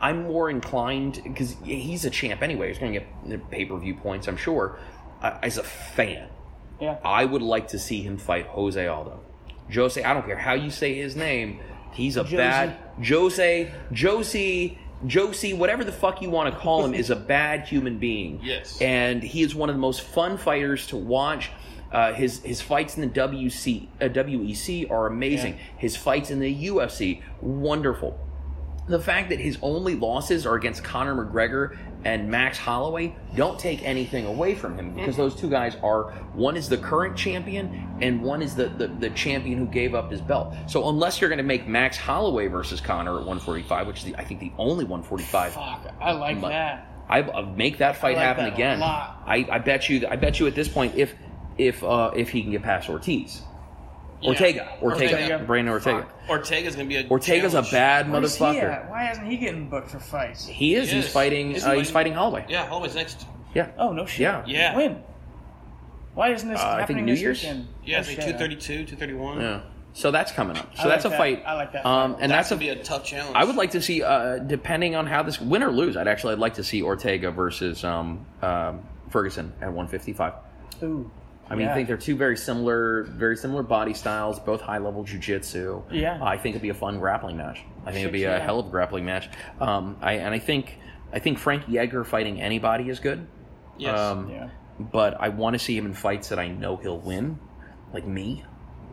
I'm 0.00 0.24
more 0.24 0.50
inclined 0.50 1.20
because 1.22 1.56
he's 1.64 2.04
a 2.04 2.10
champ 2.10 2.42
anyway. 2.42 2.68
He's 2.68 2.78
going 2.78 2.92
to 2.92 2.98
get 3.28 3.50
pay 3.50 3.64
per 3.64 3.78
view 3.78 3.94
points, 3.94 4.26
I'm 4.26 4.36
sure. 4.36 4.76
Uh, 5.22 5.38
as 5.42 5.56
a 5.56 5.62
fan, 5.62 6.28
Yeah. 6.84 6.98
I 7.04 7.24
would 7.24 7.42
like 7.42 7.68
to 7.68 7.78
see 7.78 8.02
him 8.02 8.16
fight 8.18 8.46
Jose 8.46 8.86
Aldo. 8.86 9.20
Jose, 9.72 10.02
I 10.02 10.12
don't 10.14 10.26
care 10.26 10.36
how 10.36 10.52
you 10.54 10.70
say 10.70 10.94
his 10.94 11.16
name. 11.16 11.60
He's 11.92 12.16
a 12.16 12.22
Josie. 12.24 12.36
bad 12.36 12.76
Jose, 13.06 13.72
Josie, 13.92 14.78
Josie, 15.06 15.52
whatever 15.54 15.84
the 15.84 15.92
fuck 15.92 16.20
you 16.22 16.30
want 16.30 16.52
to 16.52 16.58
call 16.60 16.84
him, 16.84 16.94
is 16.94 17.10
a 17.10 17.16
bad 17.36 17.66
human 17.66 17.98
being. 17.98 18.40
Yes. 18.42 18.80
and 18.80 19.22
he 19.22 19.42
is 19.42 19.54
one 19.54 19.68
of 19.70 19.74
the 19.74 19.80
most 19.80 20.02
fun 20.02 20.36
fighters 20.38 20.86
to 20.88 20.96
watch. 20.96 21.50
Uh, 21.92 22.12
his 22.12 22.42
his 22.42 22.60
fights 22.60 22.96
in 22.96 23.02
the 23.02 23.20
WC 23.20 23.86
uh, 24.00 24.06
WEC 24.08 24.90
are 24.90 25.06
amazing. 25.06 25.54
Yeah. 25.54 25.60
His 25.78 25.96
fights 25.96 26.30
in 26.30 26.40
the 26.40 26.66
UFC, 26.66 27.22
wonderful. 27.40 28.18
The 28.88 28.98
fact 29.00 29.30
that 29.30 29.38
his 29.38 29.56
only 29.62 29.94
losses 29.94 30.44
are 30.44 30.56
against 30.56 30.82
Conor 30.82 31.14
McGregor 31.24 31.78
and 32.04 32.30
Max 32.30 32.58
Holloway 32.58 33.14
don't 33.34 33.58
take 33.58 33.82
anything 33.82 34.26
away 34.26 34.54
from 34.54 34.76
him 34.76 34.94
because 34.94 35.16
those 35.16 35.34
two 35.34 35.48
guys 35.48 35.76
are 35.82 36.12
one 36.34 36.56
is 36.56 36.68
the 36.68 36.76
current 36.76 37.16
champion 37.16 37.98
and 38.00 38.22
one 38.22 38.42
is 38.42 38.54
the, 38.54 38.68
the, 38.68 38.88
the 38.88 39.10
champion 39.10 39.58
who 39.58 39.66
gave 39.66 39.94
up 39.94 40.10
his 40.10 40.20
belt. 40.20 40.54
So 40.68 40.88
unless 40.88 41.20
you're 41.20 41.30
going 41.30 41.38
to 41.38 41.44
make 41.44 41.66
Max 41.66 41.96
Holloway 41.96 42.48
versus 42.48 42.80
Conor 42.80 43.12
at 43.12 43.26
145, 43.26 43.86
which 43.86 43.98
is 43.98 44.04
the, 44.04 44.16
I 44.16 44.24
think 44.24 44.40
the 44.40 44.52
only 44.58 44.84
145 44.84 45.52
Fuck, 45.52 45.94
I 46.00 46.12
like 46.12 46.40
that. 46.42 46.88
I 47.08 47.20
I'll 47.20 47.46
make 47.46 47.78
that 47.78 47.96
fight 47.96 48.16
like 48.16 48.24
happen 48.24 48.44
that 48.44 48.54
again. 48.54 48.82
I, 48.82 49.46
I 49.50 49.58
bet 49.58 49.88
you. 49.88 50.06
I 50.08 50.16
bet 50.16 50.40
you 50.40 50.46
at 50.46 50.54
this 50.54 50.68
point, 50.68 50.94
if 50.96 51.14
if 51.58 51.84
uh, 51.84 52.12
if 52.16 52.30
he 52.30 52.42
can 52.42 52.50
get 52.50 52.62
past 52.62 52.88
Ortiz. 52.88 53.42
Ortega, 54.22 54.78
Ortega, 54.82 55.14
Ortega. 55.14 55.44
Brandon 55.46 55.72
Ortega. 55.74 56.02
Fuck. 56.02 56.30
Ortega's 56.30 56.76
gonna 56.76 56.88
be 56.88 56.96
a 56.96 57.06
Ortega's 57.08 57.52
a 57.54 57.56
challenge. 57.56 57.70
bad 57.72 58.10
Where's 58.10 58.34
he 58.36 58.44
motherfucker. 58.44 58.62
at? 58.72 58.90
Why 58.90 59.10
isn't 59.10 59.26
he 59.26 59.36
getting 59.36 59.68
booked 59.68 59.90
for 59.90 59.98
fights? 60.00 60.46
He 60.46 60.74
is. 60.74 60.88
He 60.90 60.96
He's 60.96 61.06
is. 61.06 61.12
fighting. 61.12 61.52
Is 61.52 61.64
uh, 61.64 61.72
he 61.72 61.78
he's 61.78 61.90
fighting? 61.90 61.92
fighting 61.92 62.12
Holloway. 62.14 62.46
Yeah, 62.48 62.66
Holloway's 62.66 62.94
next. 62.94 63.26
Yeah. 63.54 63.70
Oh 63.78 63.92
no 63.92 64.06
shit. 64.06 64.20
Yeah. 64.20 64.44
Yeah. 64.46 64.76
When? 64.76 65.02
Why 66.14 66.28
isn't 66.32 66.48
this 66.48 66.60
Uh, 66.60 66.62
I 66.64 66.68
think 66.76 66.80
happening 66.80 67.04
New 67.06 67.12
this 67.12 67.20
Year's? 67.20 67.42
weekend? 67.42 67.68
Yeah, 67.84 67.98
it's 67.98 68.08
like 68.08 68.16
shit. 68.16 68.38
232, 68.38 68.84
231. 68.96 69.40
Yeah. 69.40 69.60
So 69.94 70.10
that's 70.10 70.32
coming 70.32 70.56
up. 70.56 70.76
So 70.76 70.84
I 70.84 70.88
that's 70.88 71.04
like 71.04 71.06
a 71.06 71.08
that. 71.10 71.18
fight. 71.18 71.42
I 71.46 71.54
like 71.54 71.72
that 71.72 71.86
Um, 71.86 72.12
and 72.20 72.30
That's 72.32 72.48
that's, 72.48 72.60
gonna 72.60 72.72
a. 72.72 72.74
be 72.74 72.80
a 72.80 72.84
tough 72.84 73.04
challenge. 73.04 73.36
I 73.36 73.44
would 73.44 73.54
like 73.56 73.72
to 73.72 73.82
see, 73.82 74.02
uh, 74.02 74.38
depending 74.38 74.96
on 74.96 75.06
how 75.06 75.22
this 75.22 75.40
win 75.40 75.62
or 75.62 75.70
lose, 75.70 75.96
I'd 75.96 76.08
actually 76.08 76.32
I'd 76.32 76.40
like 76.40 76.54
to 76.54 76.64
see 76.64 76.82
Ortega 76.82 77.30
versus 77.30 77.84
um, 77.84 78.26
um, 78.42 78.80
Ferguson 79.10 79.52
at 79.60 79.68
155. 79.72 80.32
Ooh. 80.82 81.10
I 81.50 81.54
mean, 81.54 81.66
Yeah. 81.66 81.72
I 81.72 81.74
think 81.74 81.88
they're 81.88 81.96
two 81.96 82.16
very 82.16 82.36
similar, 82.36 83.02
very 83.04 83.36
similar 83.36 83.62
body 83.62 83.92
styles, 83.94 84.38
both 84.40 84.60
high 84.62 84.78
level 84.78 85.04
jujitsu. 85.04 85.82
Yeah. 85.90 86.18
I 86.22 86.36
think 86.38 86.54
it'd 86.54 86.62
be 86.62 86.70
a 86.70 86.74
fun 86.74 86.98
grappling 86.98 87.36
match. 87.36 87.60
I 87.84 87.92
think 87.92 88.02
it'd 88.02 88.12
be 88.12 88.20
Shit, 88.20 88.30
a 88.30 88.38
yeah. 88.38 88.44
hell 88.44 88.60
of 88.60 88.66
a 88.66 88.70
grappling 88.70 89.04
match. 89.04 89.28
Um, 89.60 89.96
I 90.00 90.14
and 90.14 90.34
I 90.34 90.38
think 90.38 90.78
I 91.12 91.18
think 91.18 91.38
Frankie 91.38 91.78
Edgar 91.78 92.02
fighting 92.04 92.40
anybody 92.40 92.88
is 92.88 92.98
good. 93.00 93.26
Yes. 93.78 93.98
Um, 93.98 94.30
Yeah. 94.30 94.48
But 94.80 95.20
I 95.20 95.28
want 95.28 95.54
to 95.54 95.58
see 95.60 95.76
him 95.76 95.86
in 95.86 95.94
fights 95.94 96.30
that 96.30 96.38
I 96.40 96.48
know 96.48 96.76
he'll 96.76 96.98
win, 96.98 97.38
like 97.92 98.06
me. 98.06 98.44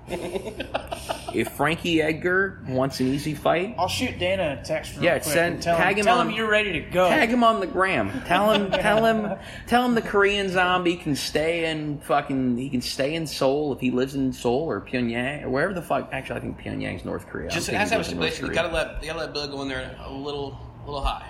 if 1.34 1.50
Frankie 1.54 2.02
Edgar 2.02 2.60
wants 2.68 3.00
an 3.00 3.08
easy 3.08 3.34
fight, 3.34 3.76
I'll 3.78 3.88
shoot 3.88 4.18
Dana 4.20 4.58
a 4.60 4.66
text 4.66 4.96
real 4.96 5.04
Yeah, 5.06 5.20
quick 5.20 5.24
send- 5.34 5.54
and 5.56 5.64
tell, 5.64 5.78
tag 5.78 5.94
him, 5.94 6.00
him 6.00 6.06
tell 6.06 6.20
on- 6.20 6.30
him 6.30 6.36
you're 6.36 6.50
ready 6.50 6.74
to 6.74 6.80
go. 6.82 7.08
tag 7.10 7.30
him 7.30 7.44
on 7.44 7.60
the 7.60 7.68
gram. 7.68 8.22
Tell 8.26 8.52
him, 8.52 8.72
tell 8.72 9.06
him, 9.06 9.38
tell 9.68 9.86
him 9.86 9.96
the 9.96 10.02
Korean 10.02 10.50
zombie 10.50 10.98
can 10.98 11.16
stay 11.16 11.70
in 11.70 12.00
fucking. 12.00 12.58
He 12.58 12.70
can 12.70 12.82
stay 12.82 13.14
in 13.16 13.26
Seoul 13.28 13.74
if 13.74 13.80
he 13.80 13.92
lives 13.92 14.16
in 14.16 14.34
Seoul 14.34 14.64
or 14.70 14.82
Pyongyang 14.82 15.44
or 15.44 15.50
wherever 15.50 15.74
the 15.74 15.82
fuck. 15.82 16.10
Actually, 16.12 16.38
I 16.38 16.42
think 16.42 16.60
Pyongyang's 16.60 17.06
North 17.06 17.28
Korea. 17.28 17.50
Just 17.50 17.68
don't 17.68 17.76
it 17.76 17.80
has 17.80 17.90
to 17.90 17.96
have 17.96 18.00
a 18.08 18.16
lives 18.20 18.36
stipulation. 18.36 18.46
You 18.48 18.54
gotta 18.54 18.74
let 18.74 19.02
you 19.02 19.08
gotta 19.08 19.20
let 19.20 19.34
Bill 19.34 19.48
go 19.48 19.62
in 19.62 19.68
there 19.68 19.96
a 20.04 20.12
little 20.12 20.58
a 20.84 20.86
little 20.86 21.02
high. 21.02 21.26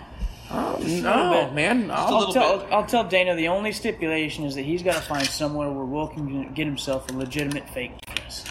Oh, 0.53 0.77
no, 0.81 1.49
man. 1.51 1.89
a 1.89 1.93
I'll- 1.93 2.07
I'll 2.07 2.19
little 2.19 2.33
tell, 2.33 2.57
bit. 2.59 2.71
I'll 2.73 2.85
tell 2.85 3.03
Dana 3.05 3.35
the 3.35 3.47
only 3.47 3.71
stipulation 3.71 4.43
is 4.45 4.55
that 4.55 4.63
he's 4.63 4.83
got 4.83 4.95
to 4.95 5.01
find 5.01 5.25
somewhere 5.25 5.69
where 5.69 5.85
Will 5.85 6.07
can 6.07 6.53
get 6.53 6.65
himself 6.65 7.09
a 7.09 7.13
legitimate 7.13 7.69
fake 7.69 7.91
penis. 8.05 8.45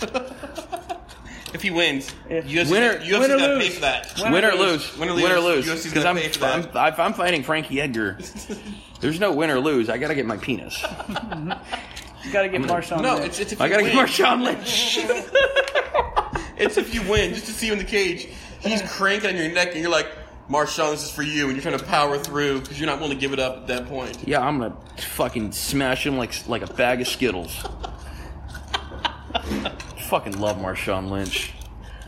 If 1.54 1.62
he 1.62 1.70
wins, 1.70 2.14
If- 2.28 2.44
UFC, 2.46 2.70
Winner- 2.70 2.98
UFC's 2.98 3.10
win 3.10 3.30
or 3.30 3.38
gotta 3.38 3.54
lose. 3.54 3.64
pay 3.68 3.70
for 3.70 3.80
that. 3.80 4.12
Win 4.22 4.32
Win 4.32 4.44
or 4.44 4.50
or 4.50 4.54
lose. 4.54 4.98
Win 4.98 5.08
or 5.08 5.14
Win 5.14 5.32
or 5.32 5.40
lose. 5.40 5.66
lose. 5.66 5.78
UFC's 5.78 5.84
Because 5.84 6.04
gonna 6.04 6.20
I'm, 6.20 6.62
that. 6.62 6.76
I'm, 6.76 7.00
I'm 7.00 7.12
fighting 7.14 7.42
Frankie 7.42 7.80
Edgar, 7.80 8.18
there's 9.00 9.18
no 9.18 9.32
win 9.32 9.48
or 9.48 9.58
lose. 9.58 9.88
I 9.88 9.96
gotta 9.96 10.14
get 10.14 10.26
my 10.26 10.36
penis. 10.36 10.76
He's 10.76 12.32
got 12.32 12.42
to 12.42 12.48
get 12.50 12.60
Marshawn. 12.60 13.00
No, 13.00 13.14
Lynch. 13.14 13.26
it's, 13.28 13.38
it's 13.40 13.52
if 13.52 13.58
you 13.60 13.64
I 13.64 13.68
gotta 13.70 13.84
get 13.84 13.94
Marshawn 13.94 14.42
Lynch. 14.44 14.98
It's 16.58 16.76
if 16.76 16.92
you 16.92 17.08
win, 17.08 17.34
just 17.34 17.46
to 17.46 17.52
see 17.52 17.66
you 17.68 17.72
in 17.72 17.78
the 17.78 17.84
cage. 17.84 18.26
He's 18.60 18.82
cranking 18.82 19.30
on 19.30 19.36
your 19.36 19.50
neck, 19.52 19.68
and 19.72 19.78
you're 19.80 19.90
like, 19.92 20.08
Marshawn, 20.48 20.92
this 20.92 21.04
is 21.04 21.10
for 21.10 21.22
you, 21.22 21.44
and 21.46 21.52
you're 21.52 21.62
trying 21.62 21.78
to 21.78 21.84
power 21.84 22.18
through 22.18 22.60
because 22.60 22.80
you're 22.80 22.86
not 22.86 23.00
willing 23.00 23.14
to 23.16 23.20
give 23.20 23.32
it 23.34 23.38
up 23.38 23.56
at 23.58 23.66
that 23.66 23.86
point. 23.86 24.26
yeah, 24.26 24.40
I'm 24.40 24.58
gonna 24.58 24.74
fucking 24.96 25.52
smash 25.52 26.06
him 26.06 26.16
like 26.16 26.32
like 26.48 26.62
a 26.62 26.72
bag 26.72 27.00
of 27.02 27.08
Skittles. 27.08 27.54
fucking 30.08 30.38
love 30.40 30.56
Marshawn 30.56 31.10
Lynch. 31.10 31.52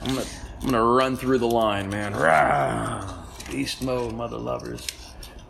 I'm 0.03 0.14
gonna 0.14 0.26
I'm 0.62 0.66
gonna 0.66 0.82
run 0.84 1.16
through 1.16 1.38
the 1.38 1.49
line, 1.49 1.91
man. 1.91 2.14
Rah! 2.14 3.24
Beast 3.51 3.82
mode, 3.82 4.14
mother 4.14 4.38
lovers. 4.38 4.86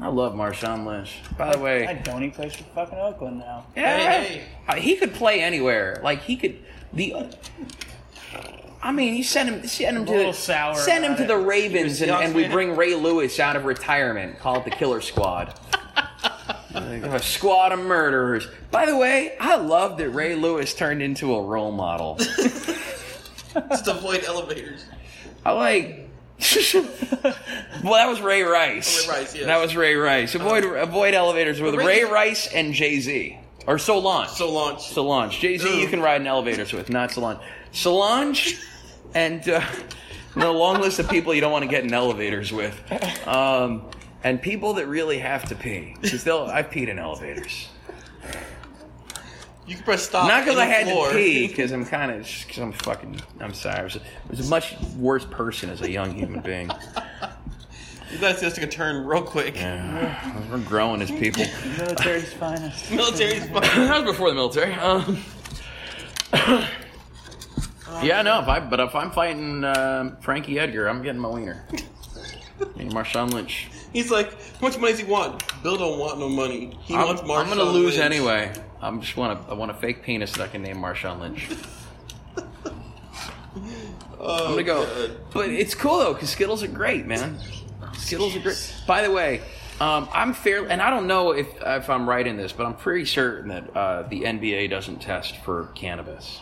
I 0.00 0.08
love 0.08 0.32
Marshawn 0.32 0.86
Lynch. 0.86 1.18
By 1.36 1.52
the 1.54 1.58
way, 1.58 1.86
I 1.86 1.94
don't. 1.94 2.22
He 2.22 2.30
plays 2.30 2.54
for 2.56 2.64
fucking 2.74 2.98
Oakland 2.98 3.38
now. 3.38 3.66
yeah, 3.76 3.98
Hey, 4.22 4.42
uh, 4.66 4.74
he 4.76 4.96
could 4.96 5.12
play 5.12 5.40
anywhere. 5.42 6.00
Like 6.02 6.22
he 6.22 6.36
could 6.36 6.58
the. 6.92 7.14
I 8.82 8.92
mean, 8.92 9.14
you 9.14 9.24
send 9.24 9.48
him, 9.50 9.66
send 9.66 9.96
him 9.98 10.06
to 10.06 10.32
sour 10.32 10.74
send 10.74 11.04
him 11.04 11.16
to 11.16 11.24
it. 11.24 11.28
the 11.28 11.36
Ravens, 11.36 12.00
and, 12.00 12.10
and 12.10 12.34
we 12.34 12.48
bring 12.48 12.76
Ray 12.76 12.94
Lewis 12.94 13.38
out 13.38 13.56
of 13.56 13.64
retirement. 13.66 14.38
Call 14.38 14.56
it 14.56 14.64
the 14.64 14.70
Killer 14.70 15.00
Squad. 15.00 15.58
A 16.72 17.18
squad 17.20 17.72
of 17.72 17.80
murderers. 17.80 18.46
By 18.70 18.86
the 18.86 18.96
way, 18.96 19.36
I 19.38 19.56
love 19.56 19.98
that 19.98 20.10
Ray 20.10 20.34
Lewis 20.34 20.72
turned 20.72 21.02
into 21.02 21.34
a 21.34 21.42
role 21.42 21.72
model. 21.72 22.16
Just 22.18 23.88
avoid 23.88 24.24
elevators. 24.24 24.84
I 25.44 25.52
like. 25.52 26.08
well, 26.74 27.94
that 27.94 28.08
was 28.08 28.20
Ray 28.20 28.42
Rice. 28.42 29.06
Ray 29.06 29.14
Rice, 29.14 29.34
yes. 29.34 29.46
That 29.46 29.60
was 29.60 29.76
Ray 29.76 29.94
Rice. 29.94 30.34
Avoid 30.34 30.64
uh-huh. 30.64 30.74
avoid 30.76 31.12
elevators 31.12 31.60
with 31.60 31.74
Ray- 31.74 32.04
Ray 32.04 32.04
Rice 32.04 32.46
and 32.46 32.72
Jay 32.72 33.00
Z 33.00 33.38
or 33.66 33.78
Solange. 33.78 34.30
So 34.30 34.50
launch. 34.50 34.88
Solange. 34.88 35.38
Jay 35.38 35.58
Z, 35.58 35.80
you 35.80 35.88
can 35.88 36.00
ride 36.00 36.20
in 36.20 36.26
elevators 36.26 36.72
with, 36.72 36.88
not 36.88 37.10
Solange. 37.10 37.40
Solange 37.72 38.58
and 39.14 39.48
uh, 39.48 39.60
the 40.34 40.50
long 40.50 40.80
list 40.80 40.98
of 40.98 41.08
people 41.08 41.34
you 41.34 41.40
don't 41.40 41.52
want 41.52 41.64
to 41.64 41.70
get 41.70 41.84
in 41.84 41.92
elevators 41.92 42.52
with, 42.52 42.74
um, 43.26 43.82
and 44.24 44.40
people 44.40 44.74
that 44.74 44.86
really 44.86 45.18
have 45.18 45.44
to 45.48 45.54
pee 45.54 45.96
because 46.00 46.24
they'll. 46.24 46.42
I've 46.44 46.70
peed 46.70 46.88
in 46.88 46.98
elevators, 46.98 47.68
You 49.66 49.74
can 49.76 49.84
press 49.84 50.02
stop. 50.02 50.26
not 50.28 50.44
because 50.44 50.58
I 50.58 50.66
had 50.66 50.86
floor. 50.88 51.08
to 51.08 51.14
pee, 51.14 51.46
because 51.48 51.72
I'm 51.72 51.84
kind 51.84 52.10
of, 52.12 52.28
because 52.46 52.58
I'm 52.58 52.72
fucking. 52.72 53.20
I'm 53.40 53.54
sorry. 53.54 53.78
I 53.80 53.82
was, 53.84 53.96
I 53.96 54.00
was 54.30 54.46
a 54.46 54.50
much 54.50 54.76
worse 54.96 55.24
person 55.24 55.70
as 55.70 55.80
a 55.80 55.90
young 55.90 56.14
human 56.14 56.40
being. 56.40 56.70
You 58.12 58.18
gotta 58.18 58.36
see 58.38 58.46
us 58.46 58.54
take 58.56 58.64
a 58.64 58.68
turn 58.68 59.04
real 59.06 59.22
quick. 59.22 59.54
Yeah, 59.54 60.50
we're 60.50 60.58
growing 60.58 61.00
as 61.02 61.10
people. 61.12 61.44
Military's 61.78 62.32
finest. 62.32 62.90
Military's 62.92 63.44
finest. 63.48 63.74
that 63.76 64.02
was 64.04 64.12
before 64.12 64.30
the 64.30 64.34
military. 64.34 64.74
Um, 64.74 65.18
yeah, 68.02 68.22
no. 68.22 68.40
If 68.40 68.48
I 68.48 68.60
but 68.60 68.80
if 68.80 68.94
I'm 68.94 69.10
fighting 69.10 69.64
uh, 69.64 70.16
Frankie 70.20 70.58
Edgar, 70.58 70.88
I'm 70.88 71.02
getting 71.02 71.20
my 71.20 71.28
wiener. 71.28 71.64
And 72.78 72.92
Marshawn 72.92 73.32
Lynch. 73.32 73.68
He's 73.90 74.10
like, 74.10 74.32
how 74.32 74.68
much 74.68 74.76
money 74.78 74.92
does 74.92 75.00
he 75.00 75.06
want? 75.06 75.42
Bill 75.62 75.78
don't 75.78 75.98
want 75.98 76.18
no 76.18 76.28
money. 76.28 76.76
He 76.82 76.94
I'm, 76.94 77.06
wants 77.06 77.22
I'm 77.22 77.48
gonna 77.48 77.62
lose 77.62 77.96
Lynch. 77.96 78.04
anyway. 78.04 78.52
I'm 78.82 79.00
just 79.00 79.16
want 79.16 79.38
a, 79.38 79.50
I 79.50 79.54
want 79.54 79.70
a 79.70 79.74
fake 79.74 80.02
penis 80.02 80.32
that 80.32 80.42
I 80.42 80.48
can 80.48 80.60
name 80.60 80.76
Marshawn 80.76 81.20
Lynch. 81.20 81.48
Oh, 84.22 84.44
I'm 84.44 84.50
gonna 84.50 84.62
go. 84.62 84.84
God. 84.84 85.16
But 85.32 85.48
it's 85.48 85.74
cool 85.74 85.98
though, 85.98 86.12
because 86.12 86.28
Skittles 86.30 86.62
are 86.62 86.68
great, 86.68 87.06
man. 87.06 87.38
Skittles 87.94 88.36
are 88.36 88.40
great. 88.40 88.74
By 88.86 89.02
the 89.02 89.10
way, 89.10 89.40
um, 89.80 90.08
I'm 90.12 90.34
fair, 90.34 90.66
and 90.68 90.82
I 90.82 90.90
don't 90.90 91.06
know 91.06 91.32
if 91.32 91.48
if 91.62 91.88
I'm 91.88 92.06
right 92.08 92.26
in 92.26 92.36
this, 92.36 92.52
but 92.52 92.66
I'm 92.66 92.74
pretty 92.74 93.06
certain 93.06 93.48
that 93.48 93.76
uh, 93.76 94.02
the 94.02 94.22
NBA 94.22 94.68
doesn't 94.68 95.00
test 95.00 95.38
for 95.38 95.68
cannabis. 95.74 96.38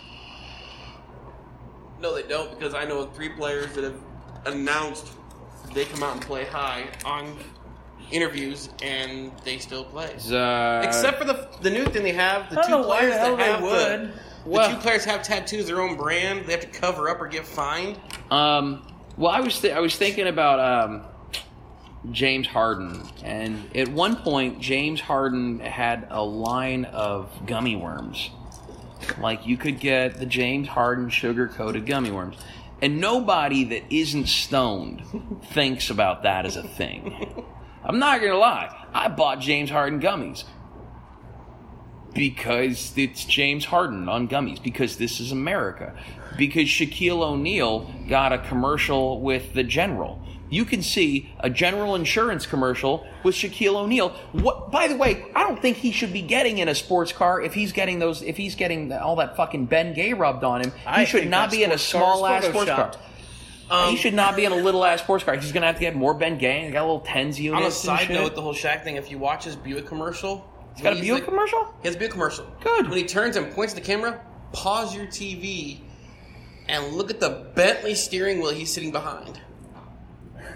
No, 2.00 2.14
they 2.14 2.22
don't 2.22 2.50
because 2.56 2.74
I 2.74 2.84
know 2.84 3.06
three 3.06 3.28
players 3.30 3.72
that 3.74 3.84
have 3.84 4.00
announced 4.46 5.08
they 5.74 5.84
come 5.84 6.02
out 6.02 6.12
and 6.14 6.20
play 6.22 6.44
high 6.44 6.86
on 7.04 7.36
interviews 8.10 8.70
and 8.82 9.30
they 9.44 9.58
still 9.58 9.84
play. 9.84 10.14
Uh, 10.30 10.80
Except 10.84 11.18
for 11.18 11.24
the 11.24 11.48
the 11.60 11.70
new 11.70 11.84
thing 11.86 12.02
they 12.04 12.12
have, 12.12 12.48
the 12.50 12.58
I 12.58 12.62
two 12.62 12.70
don't 12.70 12.82
know 12.82 12.88
why 12.88 12.98
players 13.00 13.14
the 13.14 13.18
hell 13.20 13.36
that 13.36 13.44
they 13.44 13.52
have 13.52 13.62
would. 13.62 14.00
the, 14.02 14.06
the 14.44 14.50
Well- 14.50 14.70
two 14.70 14.76
players 14.80 15.04
have 15.04 15.22
tattoos 15.22 15.66
their 15.66 15.80
own 15.80 15.96
brand. 15.96 16.46
They 16.46 16.52
have 16.52 16.60
to 16.62 16.66
cover 16.68 17.08
up 17.10 17.20
or 17.20 17.26
get 17.26 17.46
fined. 17.46 17.98
Um, 18.30 18.86
well, 19.16 19.32
I 19.32 19.40
was 19.40 19.60
th- 19.60 19.74
I 19.74 19.80
was 19.80 19.96
thinking 19.96 20.28
about 20.28 20.60
um, 20.60 21.02
James 22.12 22.46
Harden, 22.46 23.02
and 23.24 23.68
at 23.76 23.88
one 23.88 24.16
point, 24.16 24.60
James 24.60 25.00
Harden 25.00 25.58
had 25.60 26.06
a 26.10 26.22
line 26.22 26.84
of 26.86 27.28
gummy 27.46 27.74
worms. 27.76 28.30
Like 29.16 29.46
you 29.46 29.56
could 29.56 29.80
get 29.80 30.18
the 30.18 30.26
James 30.26 30.68
Harden 30.68 31.08
sugar 31.08 31.48
coated 31.48 31.86
gummy 31.86 32.10
worms, 32.10 32.36
and 32.82 33.00
nobody 33.00 33.64
that 33.64 33.84
isn't 33.90 34.26
stoned 34.26 35.02
thinks 35.52 35.90
about 35.90 36.22
that 36.24 36.44
as 36.46 36.56
a 36.56 36.62
thing. 36.62 37.44
I'm 37.84 37.98
not 37.98 38.20
gonna 38.20 38.36
lie, 38.36 38.86
I 38.92 39.08
bought 39.08 39.40
James 39.40 39.70
Harden 39.70 40.00
gummies 40.00 40.44
because 42.14 42.92
it's 42.96 43.24
James 43.24 43.64
Harden 43.66 44.08
on 44.08 44.28
gummies, 44.28 44.62
because 44.62 44.96
this 44.96 45.20
is 45.20 45.30
America, 45.32 45.94
because 46.36 46.64
Shaquille 46.64 47.22
O'Neal 47.22 47.92
got 48.08 48.32
a 48.32 48.38
commercial 48.38 49.20
with 49.20 49.54
the 49.54 49.62
General. 49.62 50.20
You 50.50 50.64
can 50.64 50.82
see 50.82 51.30
a 51.40 51.50
General 51.50 51.94
Insurance 51.94 52.46
commercial 52.46 53.06
with 53.22 53.34
Shaquille 53.34 53.74
O'Neal. 53.74 54.10
What? 54.32 54.70
By 54.70 54.88
the 54.88 54.96
way, 54.96 55.26
I 55.34 55.42
don't 55.42 55.60
think 55.60 55.76
he 55.76 55.92
should 55.92 56.12
be 56.12 56.22
getting 56.22 56.58
in 56.58 56.68
a 56.68 56.74
sports 56.74 57.12
car 57.12 57.40
if 57.40 57.52
he's 57.54 57.72
getting 57.72 57.98
those. 57.98 58.22
If 58.22 58.36
he's 58.36 58.54
getting 58.54 58.92
all 58.92 59.16
that 59.16 59.36
fucking 59.36 59.68
Bengay 59.68 60.16
rubbed 60.18 60.44
on 60.44 60.62
him, 60.62 60.70
he 60.70 60.86
I 60.86 61.04
should 61.04 61.28
not 61.28 61.50
be 61.50 61.64
in 61.64 61.72
a 61.72 61.78
sports 61.78 61.92
car 62.04 62.12
is 62.14 62.18
small 62.18 62.26
ass 62.26 62.44
sports 62.46 62.70
car. 62.70 62.90
photoshopped. 62.90 63.88
he 63.88 63.90
um, 63.92 63.96
should 63.96 64.14
not 64.14 64.36
be 64.36 64.44
in 64.46 64.52
a 64.52 64.56
little 64.56 64.84
ass 64.84 65.00
sports 65.02 65.24
car. 65.24 65.34
He's 65.36 65.52
gonna 65.52 65.66
have 65.66 65.74
to 65.76 65.80
get 65.82 65.94
more 65.94 66.14
Bengay. 66.14 66.64
He 66.66 66.70
got 66.70 66.80
a 66.80 66.86
little 66.86 67.00
tens 67.00 67.38
units. 67.38 67.60
On 67.62 67.68
a 67.68 67.70
side 67.70 68.10
note, 68.10 68.24
with 68.24 68.34
the 68.34 68.42
whole 68.42 68.54
Shaq 68.54 68.84
thing, 68.84 68.96
if 68.96 69.10
you 69.10 69.18
watch 69.18 69.44
his 69.44 69.54
Buick 69.56 69.86
commercial, 69.86 70.50
he's 70.74 70.82
got 70.82 70.94
a 70.96 71.00
Buick 71.00 71.12
like- 71.20 71.24
commercial. 71.24 71.74
He 71.82 71.88
has 71.88 71.96
a 71.96 71.98
Buick 71.98 72.12
commercial. 72.12 72.46
Good. 72.62 72.88
When 72.88 72.96
he 72.96 73.04
turns 73.04 73.36
and 73.36 73.52
points 73.52 73.74
at 73.74 73.80
the 73.82 73.86
camera, 73.86 74.20
pause 74.52 74.96
your 74.96 75.06
TV 75.06 75.80
and 76.68 76.94
look 76.94 77.10
at 77.10 77.20
the 77.20 77.50
Bentley 77.54 77.94
steering 77.94 78.40
wheel 78.40 78.50
he's 78.50 78.72
sitting 78.72 78.92
behind. 78.92 79.40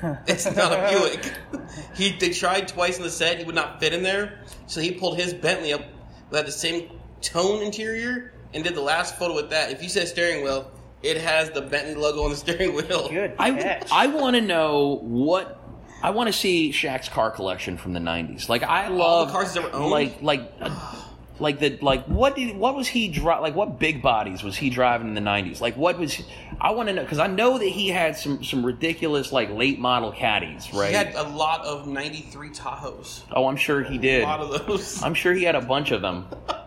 It's 0.26 0.44
not 0.44 0.72
a 0.72 0.90
Buick. 0.90 1.32
He 1.94 2.12
they 2.12 2.30
tried 2.30 2.68
twice 2.68 2.96
in 2.96 3.02
the 3.02 3.10
set, 3.10 3.38
he 3.38 3.44
would 3.44 3.54
not 3.54 3.80
fit 3.80 3.92
in 3.92 4.02
there, 4.02 4.40
so 4.66 4.80
he 4.80 4.92
pulled 4.92 5.18
his 5.18 5.32
Bentley 5.32 5.72
up 5.72 5.82
that 6.30 6.38
had 6.38 6.46
the 6.46 6.52
same 6.52 6.90
tone 7.20 7.62
interior 7.62 8.32
and 8.54 8.64
did 8.64 8.74
the 8.74 8.80
last 8.80 9.18
photo 9.18 9.34
with 9.34 9.50
that. 9.50 9.70
If 9.70 9.82
you 9.82 9.88
said 9.88 10.08
steering 10.08 10.42
wheel, 10.42 10.70
it 11.02 11.18
has 11.18 11.50
the 11.50 11.62
Bentley 11.62 11.94
logo 11.94 12.22
on 12.22 12.30
the 12.30 12.36
steering 12.44 12.74
wheel. 12.74 13.08
Good 13.08 13.34
I, 13.38 13.50
catch. 13.52 13.88
I 13.92 14.08
want 14.08 14.36
to 14.36 14.42
know 14.42 14.98
what 15.02 15.60
I 16.02 16.10
want 16.10 16.28
to 16.28 16.32
see 16.32 16.72
Shaq's 16.72 17.08
car 17.08 17.30
collection 17.30 17.76
from 17.76 17.92
the 17.92 18.00
'90s. 18.00 18.48
Like 18.48 18.62
I 18.62 18.88
love 18.88 19.30
cars 19.30 19.48
he's 19.48 19.56
ever 19.58 19.72
owned? 19.72 19.90
Like 19.90 20.22
like 20.22 20.52
uh, 20.60 21.04
like 21.42 21.58
the 21.58 21.78
like 21.82 22.04
what 22.06 22.36
did 22.36 22.56
what 22.56 22.74
was 22.74 22.88
he 22.88 23.08
dri 23.08 23.34
Like 23.34 23.54
what 23.54 23.78
big 23.78 24.00
bodies 24.00 24.42
was 24.42 24.56
he 24.56 24.70
driving 24.70 25.08
in 25.08 25.14
the 25.14 25.20
'90s? 25.20 25.60
Like 25.60 25.76
what 25.76 25.98
was 25.98 26.14
he, 26.14 26.24
I 26.60 26.70
want 26.70 26.88
to 26.88 26.94
know 26.94 27.02
because 27.02 27.18
I 27.18 27.26
know 27.26 27.58
that 27.58 27.68
he 27.68 27.88
had 27.88 28.16
some 28.16 28.42
some 28.42 28.64
ridiculous 28.64 29.32
like 29.32 29.50
late 29.50 29.78
model 29.78 30.12
caddies, 30.12 30.72
right? 30.72 30.90
He 30.90 30.94
had 30.94 31.14
a 31.14 31.24
lot 31.24 31.64
of 31.64 31.86
'93 31.86 32.50
Tahoes. 32.50 33.22
oh, 33.32 33.46
I'm 33.46 33.56
sure 33.56 33.82
he 33.82 33.98
did. 33.98 34.22
A 34.22 34.26
lot 34.26 34.40
of 34.40 34.66
those. 34.66 35.02
I'm 35.02 35.14
sure 35.14 35.34
he 35.34 35.42
had 35.44 35.56
a 35.56 35.60
bunch 35.60 35.90
of 35.90 36.00
them. 36.00 36.26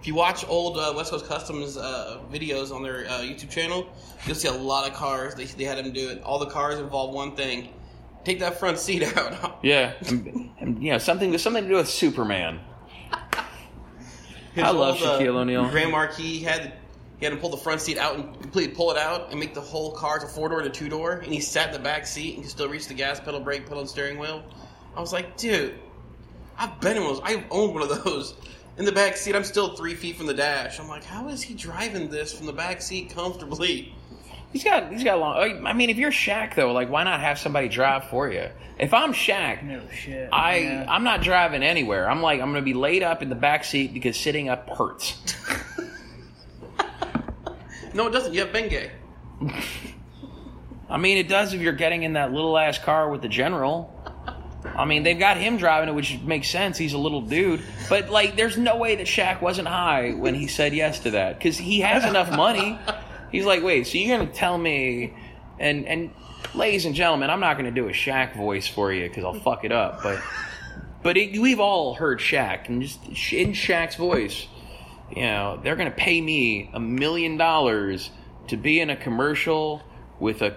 If 0.00 0.06
you 0.10 0.14
watch 0.14 0.46
old 0.46 0.78
uh, 0.78 0.92
West 0.94 1.10
Coast 1.10 1.26
Customs 1.26 1.76
uh, 1.76 2.20
videos 2.30 2.72
on 2.72 2.80
their 2.80 3.06
uh, 3.06 3.22
YouTube 3.22 3.50
channel, 3.50 3.88
you'll 4.24 4.36
see 4.36 4.46
a 4.46 4.52
lot 4.52 4.88
of 4.88 4.94
cars. 4.94 5.34
They, 5.34 5.46
they 5.46 5.64
had 5.64 5.78
him 5.78 5.92
do 5.92 6.10
it. 6.10 6.22
All 6.22 6.38
the 6.38 6.46
cars 6.46 6.78
involve 6.78 7.12
one 7.12 7.34
thing: 7.34 7.70
take 8.22 8.38
that 8.38 8.60
front 8.60 8.78
seat 8.78 9.02
out. 9.16 9.58
Yeah, 9.62 9.94
and, 10.06 10.50
and, 10.60 10.80
you 10.80 10.92
know 10.92 10.98
something 10.98 11.36
something 11.38 11.64
to 11.64 11.68
do 11.68 11.74
with 11.74 11.88
Superman. 11.88 12.60
I 14.56 14.70
love 14.70 14.96
uh, 15.02 15.18
Shaquille 15.18 15.36
O'Neal. 15.36 15.68
Grand 15.68 15.92
Marquis 15.92 16.40
had 16.40 16.72
He 17.18 17.24
had 17.24 17.34
to 17.34 17.40
pull 17.40 17.50
the 17.50 17.56
front 17.56 17.80
seat 17.80 17.98
out 17.98 18.16
and 18.16 18.40
completely 18.40 18.74
pull 18.74 18.90
it 18.90 18.98
out 18.98 19.30
and 19.30 19.40
make 19.40 19.54
the 19.54 19.60
whole 19.60 19.92
car 19.92 20.18
to 20.18 20.26
four 20.26 20.48
door 20.48 20.62
to 20.62 20.70
two 20.70 20.88
door. 20.88 21.12
And 21.12 21.32
he 21.32 21.40
sat 21.40 21.68
in 21.68 21.72
the 21.72 21.78
back 21.78 22.06
seat 22.06 22.34
and 22.34 22.42
could 22.42 22.50
still 22.50 22.68
reach 22.68 22.88
the 22.88 22.94
gas 22.94 23.20
pedal, 23.20 23.40
brake 23.40 23.64
pedal, 23.64 23.80
and 23.80 23.88
steering 23.88 24.18
wheel. 24.18 24.44
I 24.96 25.00
was 25.00 25.12
like, 25.12 25.36
dude, 25.36 25.74
I've 26.58 26.80
been 26.80 26.96
in 26.96 27.02
one 27.02 27.12
of 27.12 27.18
those. 27.18 27.26
I've 27.26 27.44
owned 27.50 27.74
one 27.74 27.82
of 27.82 28.04
those. 28.04 28.34
In 28.78 28.84
the 28.84 28.92
back 28.92 29.16
seat, 29.16 29.34
I'm 29.34 29.44
still 29.44 29.74
three 29.74 29.94
feet 29.94 30.16
from 30.16 30.26
the 30.26 30.34
dash. 30.34 30.78
I'm 30.78 30.88
like, 30.88 31.04
how 31.04 31.28
is 31.28 31.40
he 31.40 31.54
driving 31.54 32.10
this 32.10 32.32
from 32.32 32.46
the 32.46 32.52
back 32.52 32.82
seat 32.82 33.10
comfortably? 33.14 33.94
He's 34.52 34.64
got 34.64 34.90
he's 34.92 35.04
got 35.04 35.18
long. 35.18 35.66
I 35.66 35.72
mean, 35.72 35.90
if 35.90 35.96
you're 35.96 36.10
Shaq 36.10 36.54
though, 36.54 36.72
like 36.72 36.88
why 36.88 37.04
not 37.04 37.20
have 37.20 37.38
somebody 37.38 37.68
drive 37.68 38.04
for 38.04 38.30
you? 38.30 38.48
If 38.78 38.94
I'm 38.94 39.12
Shaq, 39.12 39.62
No 39.62 39.82
shit. 39.92 40.28
I 40.32 40.56
yeah. 40.58 40.86
I'm 40.88 41.04
not 41.04 41.22
driving 41.22 41.62
anywhere. 41.62 42.08
I'm 42.08 42.22
like 42.22 42.40
I'm 42.40 42.50
gonna 42.50 42.62
be 42.62 42.74
laid 42.74 43.02
up 43.02 43.22
in 43.22 43.28
the 43.28 43.34
back 43.34 43.64
seat 43.64 43.92
because 43.92 44.16
sitting 44.18 44.48
up 44.48 44.68
hurts. 44.70 45.34
No, 47.96 48.08
it 48.08 48.10
doesn't. 48.10 48.34
You 48.34 48.40
have 48.40 48.50
Bengay. 48.50 48.90
I 50.90 50.98
mean, 50.98 51.16
it 51.16 51.28
does 51.28 51.54
if 51.54 51.62
you're 51.62 51.72
getting 51.72 52.02
in 52.02 52.12
that 52.12 52.30
little 52.30 52.56
ass 52.58 52.78
car 52.78 53.08
with 53.08 53.22
the 53.22 53.28
general. 53.28 53.92
I 54.76 54.84
mean, 54.84 55.02
they've 55.02 55.18
got 55.18 55.38
him 55.38 55.56
driving 55.56 55.88
it, 55.88 55.92
which 55.92 56.20
makes 56.20 56.50
sense. 56.50 56.76
He's 56.76 56.92
a 56.92 56.98
little 56.98 57.22
dude, 57.22 57.62
but 57.88 58.10
like, 58.10 58.36
there's 58.36 58.58
no 58.58 58.76
way 58.76 58.96
that 58.96 59.06
Shaq 59.06 59.40
wasn't 59.40 59.68
high 59.68 60.12
when 60.12 60.34
he 60.34 60.46
said 60.46 60.74
yes 60.74 61.00
to 61.00 61.12
that 61.12 61.38
because 61.38 61.56
he 61.56 61.80
has 61.80 62.04
enough 62.04 62.30
money. 62.36 62.78
He's 63.30 63.44
like, 63.44 63.62
wait, 63.62 63.86
so 63.86 63.98
you're 63.98 64.16
gonna 64.16 64.32
tell 64.32 64.56
me? 64.58 65.14
And 65.58 65.86
and 65.86 66.10
ladies 66.54 66.86
and 66.86 66.94
gentlemen, 66.94 67.30
I'm 67.30 67.40
not 67.40 67.56
gonna 67.56 67.70
do 67.70 67.88
a 67.88 67.92
Shaq 67.92 68.36
voice 68.36 68.66
for 68.66 68.92
you 68.92 69.08
because 69.08 69.24
I'll 69.24 69.40
fuck 69.40 69.64
it 69.64 69.72
up, 69.72 70.02
but 70.02 70.22
but 71.02 71.16
it, 71.16 71.40
we've 71.40 71.60
all 71.60 71.94
heard 71.94 72.18
Shaq 72.18 72.68
and 72.68 72.82
just 72.82 73.04
in 73.32 73.52
Shaq's 73.52 73.96
voice. 73.96 74.46
You 75.14 75.22
know, 75.22 75.60
they're 75.62 75.76
gonna 75.76 75.90
pay 75.90 76.20
me 76.20 76.70
a 76.72 76.80
million 76.80 77.36
dollars 77.36 78.10
to 78.48 78.56
be 78.56 78.80
in 78.80 78.90
a 78.90 78.96
commercial 78.96 79.82
with 80.18 80.42
a 80.42 80.56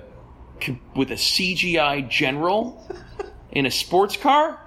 with 0.95 1.11
a 1.11 1.15
CGI 1.15 2.09
general 2.09 2.88
in 3.51 3.65
a 3.65 3.72
sports 3.72 4.17
car. 4.17 4.59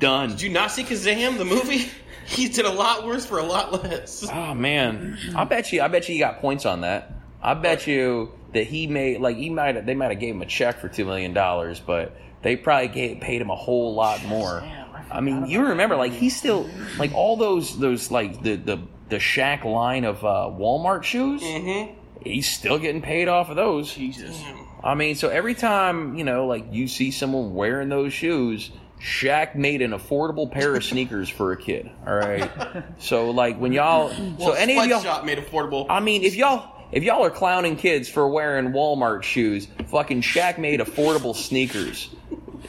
Done. 0.00 0.30
Did 0.30 0.42
you 0.42 0.50
not 0.50 0.70
see 0.70 0.82
Kazam, 0.82 1.38
the 1.38 1.44
movie? 1.44 1.88
He 2.28 2.48
did 2.48 2.64
a 2.64 2.70
lot 2.70 3.06
worse 3.06 3.26
for 3.26 3.38
a 3.38 3.44
lot 3.44 3.84
less. 3.84 4.26
Oh 4.30 4.54
man, 4.54 5.18
I 5.36 5.44
bet 5.44 5.72
you. 5.72 5.82
I 5.82 5.88
bet 5.88 6.08
you 6.08 6.14
he 6.14 6.18
got 6.18 6.40
points 6.40 6.64
on 6.66 6.80
that. 6.80 7.12
I 7.42 7.54
bet 7.54 7.86
you 7.86 8.32
that 8.54 8.66
he 8.66 8.86
made 8.86 9.20
like 9.20 9.36
he 9.36 9.50
might. 9.50 9.84
They 9.84 9.94
might 9.94 10.10
have 10.10 10.20
gave 10.20 10.34
him 10.34 10.42
a 10.42 10.46
check 10.46 10.80
for 10.80 10.88
two 10.88 11.04
million 11.04 11.34
dollars, 11.34 11.80
but 11.80 12.16
they 12.42 12.56
probably 12.56 12.88
gave, 12.88 13.20
paid 13.20 13.42
him 13.42 13.50
a 13.50 13.56
whole 13.56 13.94
lot 13.94 14.24
more. 14.24 14.60
Damn, 14.60 14.94
I 14.94 15.18
I 15.18 15.20
mean, 15.20 15.46
you 15.46 15.66
remember 15.66 15.96
like 15.96 16.12
he's 16.12 16.36
still 16.36 16.68
like 16.98 17.12
all 17.12 17.36
those 17.36 17.78
those 17.78 18.10
like 18.10 18.42
the 18.42 18.56
the 18.56 18.78
the 19.10 19.16
Shaq 19.16 19.64
line 19.64 20.04
of 20.04 20.24
uh, 20.24 20.50
Walmart 20.50 21.02
shoes. 21.02 21.42
Mm-hmm. 21.42 21.94
He's 22.22 22.48
still 22.48 22.78
getting 22.78 23.02
paid 23.02 23.28
off 23.28 23.50
of 23.50 23.56
those. 23.56 23.94
Jesus. 23.94 24.40
I 24.82 24.94
mean, 24.94 25.14
so 25.14 25.28
every 25.28 25.54
time 25.54 26.16
you 26.16 26.24
know, 26.24 26.46
like 26.46 26.66
you 26.70 26.88
see 26.88 27.10
someone 27.10 27.54
wearing 27.54 27.88
those 27.88 28.12
shoes, 28.12 28.70
Shaq 29.00 29.54
made 29.54 29.82
an 29.82 29.92
affordable 29.92 30.50
pair 30.50 30.74
of 30.74 30.84
sneakers 30.84 31.28
for 31.28 31.52
a 31.52 31.56
kid. 31.56 31.90
All 32.06 32.14
right, 32.14 32.50
so 32.98 33.30
like 33.30 33.58
when 33.58 33.72
y'all, 33.72 34.10
so 34.38 34.52
any 34.52 34.78
of 34.78 34.86
y'all, 34.86 35.00
Sweatshop 35.00 35.24
made 35.24 35.38
affordable. 35.38 35.86
I 35.88 36.00
mean, 36.00 36.22
if 36.22 36.34
y'all. 36.34 36.72
If 36.92 37.02
y'all 37.02 37.24
are 37.24 37.30
clowning 37.30 37.74
kids 37.74 38.08
for 38.08 38.28
wearing 38.28 38.68
Walmart 38.68 39.24
shoes, 39.24 39.66
fucking 39.88 40.20
Shaq 40.22 40.58
made 40.58 40.78
affordable 40.78 41.34
sneakers 41.34 42.08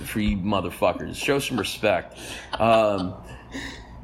for 0.04 0.20
you 0.20 0.38
motherfuckers. 0.38 1.16
Show 1.16 1.38
some 1.38 1.60
respect. 1.60 2.18
Um, 2.58 3.14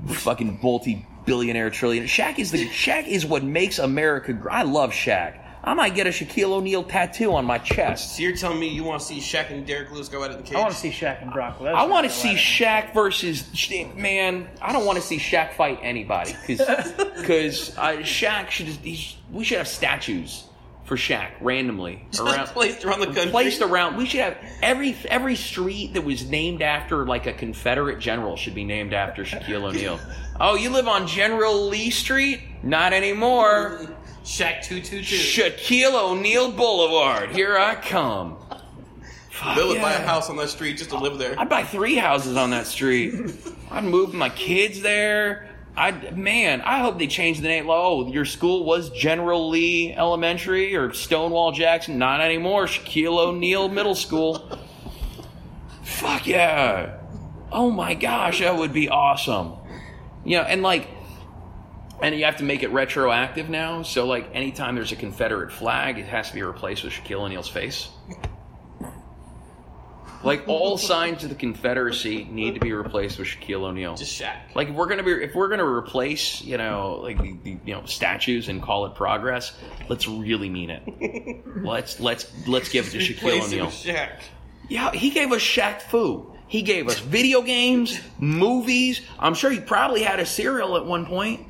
fucking 0.07 0.59
multi-billionaire 0.61 1.71
trillion. 1.71 2.05
Shaq 2.05 2.37
is 2.37 2.51
the 2.51 2.67
Shaq 2.67 3.07
is 3.07 3.25
what 3.25 3.43
makes 3.43 3.79
America. 3.79 4.37
I 4.51 4.61
love 4.61 4.91
Shaq. 4.91 5.40
I 5.63 5.73
might 5.75 5.93
get 5.93 6.07
a 6.07 6.09
Shaquille 6.09 6.51
O'Neal 6.51 6.83
tattoo 6.83 7.33
on 7.33 7.45
my 7.45 7.59
chest. 7.59 8.15
so 8.15 8.23
you're 8.23 8.35
telling 8.35 8.59
me 8.59 8.67
you 8.67 8.83
want 8.83 9.01
to 9.01 9.05
see 9.07 9.19
Shaq 9.19 9.51
and 9.51 9.65
Derrick 9.65 9.91
Lewis 9.91 10.09
go 10.09 10.23
out 10.23 10.31
in 10.31 10.37
the 10.37 10.43
cage? 10.43 10.55
I 10.55 10.59
want 10.61 10.73
to 10.73 10.79
see 10.79 10.89
Shaq 10.89 11.21
and 11.21 11.31
Brock 11.31 11.59
Lesnar. 11.59 11.75
I 11.75 11.83
want 11.85 12.07
to 12.07 12.11
see 12.13 12.31
at. 12.31 12.37
Shaq 12.37 12.93
versus 12.93 13.43
man. 13.95 14.49
I 14.61 14.73
don't 14.73 14.85
want 14.85 14.97
to 14.97 15.03
see 15.03 15.17
Shaq 15.17 15.53
fight 15.53 15.79
anybody 15.83 16.35
because 16.47 16.59
uh, 17.77 17.97
Shaq 17.97 18.49
should 18.49 18.65
just, 18.67 18.79
he's, 18.81 19.15
we 19.31 19.43
should 19.43 19.59
have 19.59 19.67
statues 19.67 20.45
for 20.85 20.97
Shaq 20.97 21.29
randomly 21.39 22.05
around 22.19 22.47
placed 22.47 22.83
around 22.83 22.99
the 23.01 23.05
country. 23.05 23.29
placed 23.31 23.61
around. 23.61 23.95
We 23.97 24.05
should 24.07 24.21
have 24.21 24.37
every 24.61 24.95
every 25.05 25.35
street 25.35 25.93
that 25.93 26.03
was 26.03 26.27
named 26.27 26.61
after 26.61 27.05
like 27.05 27.27
a 27.27 27.33
Confederate 27.33 27.99
general 27.99 28.35
should 28.35 28.55
be 28.55 28.63
named 28.63 28.93
after 28.93 29.23
Shaquille 29.23 29.63
O'Neal. 29.69 29.99
Oh, 30.43 30.55
you 30.55 30.71
live 30.71 30.87
on 30.87 31.05
General 31.05 31.67
Lee 31.67 31.91
Street? 31.91 32.39
Not 32.63 32.93
anymore. 32.93 33.87
Shaq 34.23 34.63
two 34.63 34.81
two 34.81 35.03
two. 35.03 35.15
Shaquille 35.15 35.93
O'Neal 35.93 36.51
Boulevard. 36.51 37.31
Here 37.31 37.57
I 37.57 37.75
come. 37.75 38.37
Fuck 39.29 39.55
Bill 39.55 39.69
would 39.69 39.81
buy 39.81 39.93
a 39.93 40.05
house 40.05 40.29
on 40.29 40.37
that 40.37 40.49
street 40.49 40.77
just 40.77 40.91
to 40.91 40.97
live 40.97 41.17
there. 41.17 41.39
I'd 41.39 41.49
buy 41.49 41.63
three 41.63 41.95
houses 41.95 42.37
on 42.37 42.51
that 42.51 42.67
street. 42.67 43.15
I'd 43.71 43.83
move 43.83 44.13
my 44.13 44.29
kids 44.29 44.81
there. 44.81 45.49
I 45.75 45.91
man, 46.11 46.61
I 46.61 46.79
hope 46.79 46.99
they 46.99 47.07
change 47.07 47.39
the 47.39 47.47
name. 47.47 47.67
Oh, 47.69 48.07
your 48.11 48.25
school 48.25 48.65
was 48.65 48.89
General 48.91 49.49
Lee 49.49 49.93
Elementary 49.93 50.75
or 50.75 50.93
Stonewall 50.93 51.53
Jackson. 51.53 51.97
Not 51.97 52.21
anymore. 52.21 52.65
Shaquille 52.65 53.17
O'Neal 53.17 53.69
Middle 53.69 53.95
School. 53.95 54.59
Fuck 55.83 56.27
yeah! 56.27 56.97
Oh 57.51 57.71
my 57.71 57.93
gosh, 57.93 58.39
that 58.39 58.57
would 58.57 58.73
be 58.73 58.89
awesome. 58.89 59.53
You 60.23 60.37
know, 60.37 60.43
and 60.43 60.61
like, 60.61 60.87
and 62.01 62.15
you 62.15 62.25
have 62.25 62.37
to 62.37 62.43
make 62.43 62.63
it 62.63 62.71
retroactive 62.71 63.49
now. 63.49 63.83
So 63.83 64.05
like, 64.05 64.33
anytime 64.33 64.75
there's 64.75 64.91
a 64.91 64.95
Confederate 64.95 65.51
flag, 65.51 65.97
it 65.97 66.05
has 66.05 66.29
to 66.29 66.33
be 66.33 66.43
replaced 66.43 66.83
with 66.83 66.93
Shaquille 66.93 67.21
O'Neal's 67.21 67.49
face. 67.49 67.89
Like 70.23 70.47
all 70.47 70.77
signs 70.77 71.23
of 71.23 71.29
the 71.29 71.35
Confederacy 71.35 72.25
need 72.25 72.53
to 72.53 72.59
be 72.59 72.73
replaced 72.73 73.17
with 73.17 73.27
Shaquille 73.27 73.63
O'Neal. 73.63 73.95
Just 73.95 74.19
Shaq. 74.19 74.37
Like 74.53 74.69
if 74.69 74.75
we're 74.75 74.85
gonna 74.85 75.03
be 75.03 75.11
if 75.11 75.33
we're 75.33 75.47
gonna 75.47 75.65
replace 75.65 76.41
you 76.41 76.57
know 76.57 76.99
like 77.01 77.19
the, 77.19 77.35
the 77.43 77.57
you 77.65 77.73
know 77.73 77.85
statues 77.85 78.47
and 78.47 78.61
call 78.61 78.85
it 78.85 78.93
progress, 78.93 79.53
let's 79.89 80.07
really 80.07 80.49
mean 80.49 80.69
it. 80.69 81.63
let's 81.63 81.99
let's 81.99 82.31
let's 82.47 82.69
give 82.69 82.87
it 82.87 82.91
to 82.91 82.99
Shaquille 82.99 83.47
O'Neal. 83.47 83.67
Shaq. 83.67 84.21
Yeah, 84.69 84.91
he 84.91 85.09
gave 85.09 85.31
us 85.31 85.41
Shaq 85.41 85.81
Fu. 85.81 86.31
He 86.47 86.61
gave 86.61 86.87
us 86.87 86.99
video 86.99 87.41
games, 87.41 87.99
movies. 88.19 89.01
I'm 89.17 89.33
sure 89.33 89.49
he 89.49 89.59
probably 89.59 90.03
had 90.03 90.19
a 90.19 90.25
cereal 90.25 90.77
at 90.77 90.85
one 90.85 91.05
point. 91.05 91.47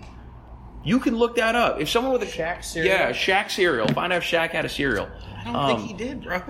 You 0.83 0.99
can 0.99 1.15
look 1.15 1.35
that 1.35 1.55
up. 1.55 1.79
If 1.79 1.89
someone 1.89 2.11
with 2.13 2.23
a 2.23 2.25
Shaq 2.25 2.63
cereal? 2.63 2.91
yeah, 2.93 3.11
Shaq 3.11 3.51
cereal. 3.51 3.87
Find 3.89 4.11
out 4.11 4.17
if 4.17 4.23
Shaq 4.23 4.49
had 4.49 4.65
a 4.65 4.69
cereal. 4.69 5.07
I 5.39 5.43
don't 5.43 5.55
Um, 5.55 5.77
think 5.77 5.87
he 5.87 5.93
did, 5.93 6.23
bro. 6.23 6.41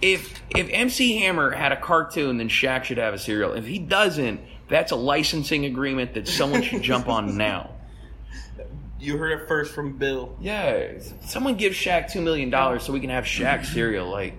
if 0.00 0.42
if 0.50 0.68
MC 0.70 1.18
Hammer 1.18 1.50
had 1.50 1.72
a 1.72 1.80
cartoon, 1.80 2.36
then 2.38 2.48
Shaq 2.48 2.84
should 2.84 2.98
have 2.98 3.14
a 3.14 3.18
cereal. 3.18 3.52
If 3.54 3.66
he 3.66 3.78
doesn't, 3.78 4.40
that's 4.68 4.92
a 4.92 4.96
licensing 4.96 5.64
agreement 5.64 6.14
that 6.14 6.28
someone 6.28 6.62
should 6.62 6.82
jump 6.82 7.08
on 7.08 7.36
now. 7.38 7.70
You 9.00 9.16
heard 9.18 9.32
it 9.40 9.48
first 9.48 9.74
from 9.74 9.98
Bill. 9.98 10.36
Yeah, 10.40 10.98
someone 11.22 11.56
give 11.56 11.72
Shaq 11.72 12.10
two 12.12 12.20
million 12.20 12.50
dollars 12.50 12.84
so 12.84 12.92
we 12.92 13.00
can 13.00 13.10
have 13.10 13.24
Shaq 13.24 13.64
cereal. 13.72 14.08
Like, 14.10 14.34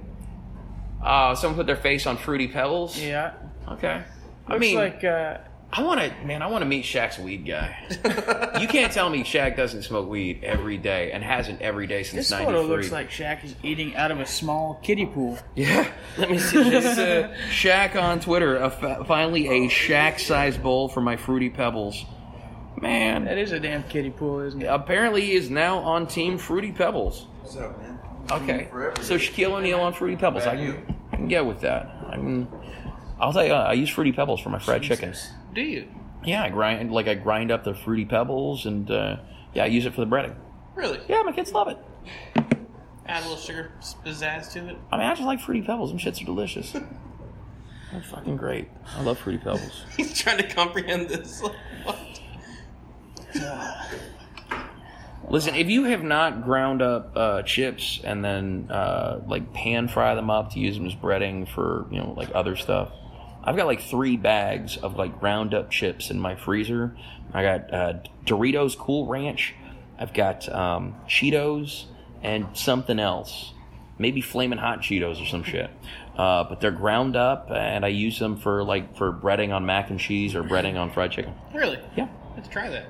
uh, 1.04 1.36
someone 1.36 1.58
put 1.58 1.66
their 1.68 1.76
face 1.76 2.06
on 2.08 2.18
Fruity 2.18 2.48
Pebbles. 2.48 2.98
Yeah. 3.00 3.34
Okay. 3.68 4.02
I 4.48 4.52
Looks 4.54 4.62
mean, 4.62 4.76
like 4.76 5.04
uh, 5.04 5.38
I 5.76 5.82
want 5.82 6.00
to, 6.02 6.14
man. 6.24 6.44
I 6.44 6.48
want 6.48 6.62
to 6.62 6.68
meet 6.68 6.86
Shaq's 6.86 7.18
weed 7.18 7.48
guy. 7.48 7.76
you 8.62 8.68
can't 8.68 8.94
tell 8.94 9.10
me 9.10 9.24
Shaq 9.24 9.58
doesn't 9.58 9.82
smoke 9.82 10.08
weed 10.08 10.44
every 10.44 10.78
day 10.78 11.12
and 11.12 11.24
hasn't 11.24 11.62
every 11.62 11.88
day 11.88 12.04
since 12.04 12.30
this 12.30 12.32
'93. 12.32 12.54
photo 12.54 12.68
looks 12.68 12.92
like 12.92 13.10
Shaq 13.10 13.44
is 13.44 13.56
eating 13.64 13.96
out 13.96 14.12
of 14.12 14.20
a 14.20 14.26
small 14.28 14.80
kiddie 14.84 15.08
pool. 15.08 15.40
Yeah, 15.56 15.90
let 16.18 16.30
me 16.30 16.38
see 16.38 16.70
this. 16.70 16.86
Uh, 16.86 17.36
Shaq 17.50 17.96
on 18.00 18.20
Twitter. 18.20 18.58
A 18.58 18.70
fa- 18.70 19.04
finally, 19.08 19.48
a 19.48 19.68
Shaq-sized 19.68 20.62
bowl 20.62 20.90
for 20.90 21.02
my 21.02 21.16
fruity 21.18 21.50
pebbles. 21.50 22.06
Man, 22.80 23.26
That 23.26 23.38
is 23.38 23.52
a 23.52 23.60
damn 23.60 23.84
kiddie 23.84 24.10
pool, 24.12 24.42
isn't 24.42 24.62
it? 24.62 24.66
apparently 24.66 25.22
he 25.22 25.34
is 25.34 25.50
now 25.50 25.78
on 25.80 26.06
Team 26.06 26.38
Fruity 26.38 26.72
Pebbles. 26.72 27.28
What's 27.42 27.56
up, 27.56 27.80
man? 27.82 28.00
Okay, 28.32 28.68
so 29.02 29.16
Shaquille 29.18 29.52
O'Neal 29.54 29.80
on 29.80 29.94
Fruity 29.94 30.18
Pebbles. 30.18 30.46
I 30.46 30.56
can, 30.56 30.66
new. 30.66 30.82
I 31.12 31.16
can 31.16 31.28
get 31.28 31.46
with 31.46 31.62
that. 31.62 31.96
I 32.10 32.16
can. 32.16 32.48
I'll 33.20 33.34
tell 33.34 33.46
you, 33.46 33.54
I 33.54 33.74
use 33.74 33.90
Fruity 33.90 34.12
Pebbles 34.12 34.42
for 34.42 34.50
my 34.50 34.60
fried 34.60 34.84
chicken. 34.84 35.14
Do 35.54 35.62
you? 35.62 35.88
Yeah, 36.26 36.44
I 36.44 36.50
grind 36.50 36.92
like 36.92 37.08
I 37.08 37.16
grind 37.16 37.52
up 37.52 37.64
the 37.64 37.74
Fruity 37.74 38.06
Pebbles 38.06 38.66
and 38.66 38.90
uh, 38.90 39.18
yeah, 39.54 39.64
I 39.64 39.68
use 39.68 39.86
it 39.86 39.94
for 39.94 40.02
the 40.02 40.08
breading. 40.08 40.36
Really? 40.76 41.00
Yeah, 41.08 41.22
my 41.24 41.32
kids 41.32 41.52
love 41.52 41.68
it. 41.68 41.78
Add 43.06 43.24
a 43.24 43.28
little 43.28 43.38
sugar 43.38 43.72
pizzazz 44.06 44.52
to 44.54 44.70
it. 44.70 44.78
I 44.92 44.98
mean, 44.98 45.06
I 45.06 45.14
just 45.14 45.26
like 45.26 45.42
Fruity 45.42 45.62
Pebbles. 45.62 45.90
Them 45.92 46.00
shits 46.00 46.22
are 46.22 46.26
delicious. 46.26 46.72
They're 47.92 48.02
fucking 48.02 48.38
great. 48.38 48.70
I 48.98 49.04
love 49.04 49.20
Fruity 49.20 49.38
Pebbles. 49.40 49.86
He's 49.98 50.18
trying 50.18 50.38
to 50.38 50.48
comprehend 50.48 51.10
this. 51.10 51.44
Listen, 55.30 55.56
if 55.56 55.70
you 55.70 55.86
have 55.86 56.04
not 56.04 56.44
ground 56.44 56.82
up 56.82 57.12
uh, 57.16 57.44
chips 57.44 58.02
and 58.04 58.24
then 58.24 58.70
uh, 58.70 59.22
like 59.28 59.54
pan 59.54 59.88
fry 59.88 60.16
them 60.16 60.30
up 60.30 60.52
to 60.54 60.60
use 60.60 60.76
them 60.76 60.86
as 60.86 60.96
breading 60.96 61.48
for 61.48 61.88
you 61.92 62.00
know 62.00 62.14
like 62.16 62.30
other 62.34 62.56
stuff, 62.56 62.92
I've 63.44 63.56
got 63.58 63.66
like 63.66 63.82
three 63.82 64.18
bags 64.18 64.78
of 64.78 64.96
like 64.98 65.20
ground 65.20 65.54
up 65.54 65.70
chips 65.70 66.10
in 66.10 66.20
my 66.20 66.36
freezer. 66.36 66.96
I 67.34 67.44
got 67.44 67.74
uh, 67.74 67.94
Doritos 68.26 68.78
Cool 68.78 69.08
Ranch, 69.08 69.54
I've 70.00 70.14
got 70.14 70.48
um, 70.54 70.96
Cheetos 71.08 71.86
and 72.22 72.48
something 72.56 73.00
else, 73.00 73.54
maybe 73.98 74.22
flaming 74.22 74.60
hot 74.60 74.80
Cheetos 74.82 75.22
or 75.22 75.26
some 75.26 75.44
shit. 75.44 75.70
Uh, 76.18 76.44
but 76.44 76.62
they're 76.62 76.72
ground 76.72 77.16
up, 77.16 77.50
and 77.50 77.84
I 77.84 77.88
use 77.88 78.20
them 78.20 78.38
for 78.38 78.64
like 78.64 78.96
for 78.98 79.12
breading 79.12 79.52
on 79.54 79.66
mac 79.66 79.90
and 79.90 80.00
cheese 80.00 80.36
or 80.36 80.44
breading 80.44 80.78
on 80.78 80.92
fried 80.92 81.12
chicken. 81.12 81.34
Really? 81.54 81.80
Yeah, 81.98 82.08
Let's 82.36 82.48
try 82.50 82.70
that. 82.70 82.86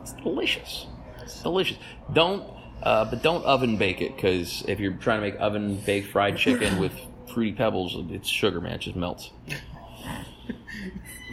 it's 0.00 0.12
delicious. 0.12 0.86
It's 1.22 1.42
delicious. 1.42 1.76
Don't, 2.12 2.44
uh, 2.82 3.04
but 3.06 3.22
don't 3.22 3.44
oven 3.44 3.76
bake 3.78 4.00
it 4.00 4.14
because 4.14 4.64
if 4.68 4.78
you're 4.78 4.92
trying 4.94 5.20
to 5.20 5.28
make 5.28 5.40
oven 5.40 5.76
baked 5.84 6.08
fried 6.12 6.36
chicken 6.38 6.78
with 6.78 6.92
fruity 7.32 7.52
pebbles, 7.52 7.96
it's 8.10 8.28
sugar, 8.28 8.60
man. 8.60 8.74
It 8.74 8.78
just 8.82 8.96
melts. 8.96 9.30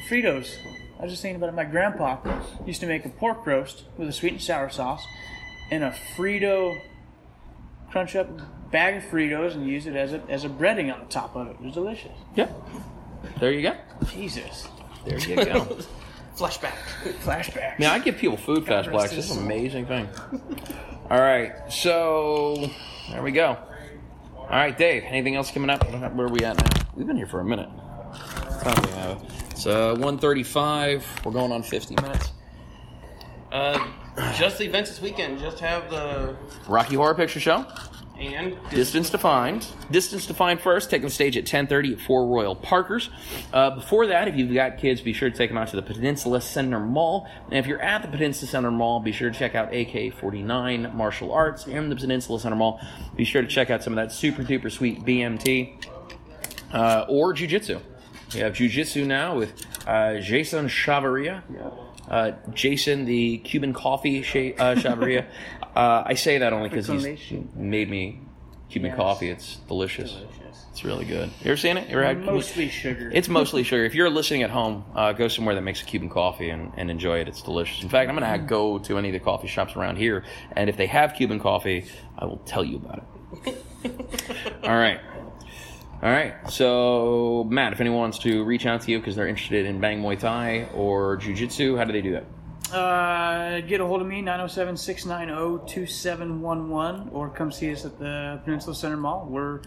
Fritos. 0.10 0.58
I 1.00 1.04
was 1.04 1.12
just 1.12 1.22
thinking 1.22 1.38
about 1.38 1.50
it. 1.50 1.56
My 1.56 1.66
grandpa 1.66 2.18
used 2.66 2.80
to 2.82 2.88
make 2.88 3.06
a 3.06 3.10
pork 3.10 3.46
roast 3.46 3.84
with 3.98 4.08
a 4.08 4.14
sweet 4.14 4.34
and 4.34 4.42
sour 4.42 4.70
sauce 4.70 5.06
and 5.72 5.84
a 5.84 5.92
Frito 6.16 6.80
crunch 7.92 8.16
up 8.16 8.30
bag 8.72 8.98
of 8.98 9.04
Fritos 9.04 9.54
and 9.54 9.68
use 9.68 9.88
it 9.88 9.96
as 9.96 10.14
a 10.14 10.22
as 10.30 10.44
a 10.44 10.50
breading 10.50 10.94
on 10.94 11.00
the 11.00 11.06
top 11.06 11.36
of 11.36 11.48
it. 11.48 11.52
It 11.52 11.62
was 11.62 11.74
delicious. 11.74 12.18
Yep. 12.36 12.52
There 13.40 13.52
you 13.52 13.62
go. 13.62 13.76
Jesus. 14.08 14.68
There 15.06 15.20
you 15.20 15.36
go. 15.36 15.78
Flashback. 16.36 16.76
Flashback. 17.24 17.80
Man, 17.80 17.90
I 17.90 18.00
give 18.00 18.18
people 18.18 18.36
food 18.36 18.66
fast 18.66 18.90
blacks. 18.90 19.12
This 19.12 19.32
is 19.32 19.38
an 19.38 19.46
amazing 19.46 19.86
thing. 19.86 20.10
All 21.10 21.20
right, 21.22 21.54
so 21.72 22.70
there 23.10 23.22
we 23.22 23.32
go. 23.32 23.58
All 24.38 24.48
right, 24.50 24.78
Dave. 24.78 25.04
Anything 25.06 25.36
else 25.36 25.52
coming 25.52 25.70
up? 25.70 25.90
Where 25.90 26.28
are 26.28 26.30
we 26.30 26.42
at 26.42 26.58
now? 26.58 26.88
We've 26.94 27.08
been 27.08 27.16
here 27.16 27.28
for 27.28 27.40
a 27.40 27.46
minute. 27.46 27.70
Do 28.64 28.90
have? 28.92 29.22
It's 29.52 29.66
uh, 29.68 29.96
1:35. 29.96 31.26
We're 31.26 31.32
going 31.32 31.52
on 31.52 31.64
50 31.64 31.96
minutes. 32.02 32.32
Uh, 33.52 33.88
just 34.38 34.58
the 34.58 34.66
events 34.66 34.90
this 34.90 35.02
weekend. 35.02 35.40
Just 35.40 35.60
have 35.60 35.90
the 35.90 36.36
Rocky 36.68 36.96
Horror 36.96 37.16
Picture 37.16 37.40
Show. 37.40 37.66
and 38.20 38.58
Distance 38.72 39.10
defined. 39.10 39.68
Distance 39.92 40.26
defined 40.26 40.62
first. 40.62 40.90
Taking 40.90 41.08
the 41.08 41.14
stage 41.14 41.38
at 41.38 41.46
10:30 41.46 41.94
at 41.94 42.00
Four 42.02 42.28
Royal 42.28 42.56
Parkers. 42.56 43.10
Uh, 43.54 43.72
before 43.72 44.08
that, 44.08 44.28
if 44.28 44.36
you've 44.36 44.54
got 44.54 44.78
kids, 44.78 45.02
be 45.02 45.14
sure 45.14 45.30
to 45.30 45.36
take 45.38 45.50
them 45.50 45.58
out 45.58 45.68
to 45.70 45.76
the 45.76 45.82
Peninsula 45.82 46.42
Center 46.42 46.80
Mall. 46.80 47.28
And 47.50 47.54
if 47.60 47.68
you're 47.68 47.82
at 47.82 48.02
the 48.02 48.08
Peninsula 48.08 48.50
Center 48.50 48.72
Mall, 48.72 49.00
be 49.00 49.12
sure 49.12 49.30
to 49.30 49.38
check 49.38 49.54
out 49.56 49.72
AK49 49.72 50.94
Martial 50.96 51.32
Arts 51.32 51.66
and 51.68 51.92
the 51.92 51.96
Peninsula 51.96 52.40
Center 52.40 52.56
Mall. 52.56 52.80
Be 53.16 53.26
sure 53.26 53.42
to 53.42 53.48
check 53.48 53.70
out 53.70 53.84
some 53.84 53.94
of 53.94 53.98
that 53.98 54.12
super 54.14 54.44
duper 54.44 54.72
sweet 54.72 55.04
BMT 55.06 55.86
uh, 56.74 57.06
or 57.08 57.32
Jiu 57.34 57.48
Jitsu. 57.48 57.80
We 58.36 58.42
have 58.42 58.54
Jiu 58.54 58.68
Jitsu 58.70 59.06
now 59.06 59.38
with 59.38 59.54
uh, 59.88 60.20
Jason 60.20 60.68
Chavaria. 60.68 61.42
Uh, 62.10 62.34
Jason, 62.54 63.06
the 63.06 63.38
Cuban 63.40 63.74
coffee 63.74 64.22
sh- 64.22 64.54
uh, 64.60 64.76
Chavaria. 64.78 65.26
uh, 65.76 66.04
I 66.06 66.14
say 66.16 66.38
that 66.40 66.52
only 66.54 66.70
because 66.70 66.88
he's 66.88 67.32
made 67.56 67.90
me 67.90 68.20
Cuban 68.70 68.90
Yes. 68.90 68.98
coffee. 68.98 69.30
It's 69.30 69.56
delicious. 69.68 70.12
Delicious. 70.12 70.66
It's 70.72 70.84
really 70.84 71.06
good. 71.06 71.30
You 71.42 71.52
ever 71.52 71.56
seen 71.58 71.78
it? 71.78 71.88
You 71.88 71.94
ever 71.96 72.04
had 72.06 72.20
Mostly 72.26 72.68
sugar. 72.68 73.10
It's 73.14 73.30
mostly 73.30 73.64
sugar. 73.64 73.86
If 73.86 73.96
you're 73.96 74.10
listening 74.10 74.44
at 74.44 74.50
home, 74.50 74.84
uh, 74.94 75.14
go 75.14 75.30
somewhere 75.30 75.56
that 75.56 75.62
makes 75.62 75.82
a 75.82 75.86
Cuban 75.86 76.10
coffee 76.10 76.50
and, 76.50 76.74
and 76.76 76.92
enjoy 76.92 77.20
it. 77.22 77.30
It's 77.30 77.42
delicious. 77.42 77.82
In 77.82 77.88
fact, 77.88 78.10
I'm 78.10 78.18
going 78.18 78.30
to 78.42 78.46
go 78.46 78.80
to 78.80 78.98
any 78.98 79.08
of 79.08 79.14
the 79.14 79.20
coffee 79.22 79.48
shops 79.48 79.78
around 79.78 79.96
here, 79.96 80.26
and 80.52 80.70
if 80.70 80.76
they 80.76 80.88
have 80.88 81.14
Cuban 81.14 81.40
coffee, 81.40 81.86
I 82.20 82.26
will 82.26 82.40
tell 82.46 82.66
you 82.66 82.76
about 82.76 83.08
it. 83.46 83.64
All 84.66 84.76
right. 84.76 85.00
All 86.06 86.12
right. 86.12 86.36
So, 86.52 87.48
Matt, 87.50 87.74
if 87.74 87.82
anyone 87.82 87.98
wants 87.98 88.20
to 88.20 88.44
reach 88.44 88.68
out 88.68 88.82
to 88.82 88.92
you 88.92 89.00
because 89.00 89.16
they're 89.16 89.28
interested 89.28 89.66
in 89.66 89.82
Bang 89.82 90.04
Muay 90.04 90.20
Thai 90.20 90.70
or 90.76 91.18
Jiu 91.18 91.34
Jitsu, 91.34 91.76
how 91.78 91.84
do 91.84 91.94
they 91.94 92.02
do 92.04 92.12
that? 92.12 92.26
Uh, 92.72 93.62
get 93.62 93.82
a 93.82 93.86
hold 93.88 94.04
of 94.04 94.08
me, 94.08 94.22
907 94.22 94.78
690 94.78 95.66
2711, 95.68 97.10
or 97.12 97.32
come 97.32 97.52
see 97.52 97.74
us 97.74 97.86
at 97.86 97.98
the 97.98 98.40
Peninsula 98.44 98.76
Center 98.76 98.98
Mall. 98.98 99.26
We're 99.28 99.62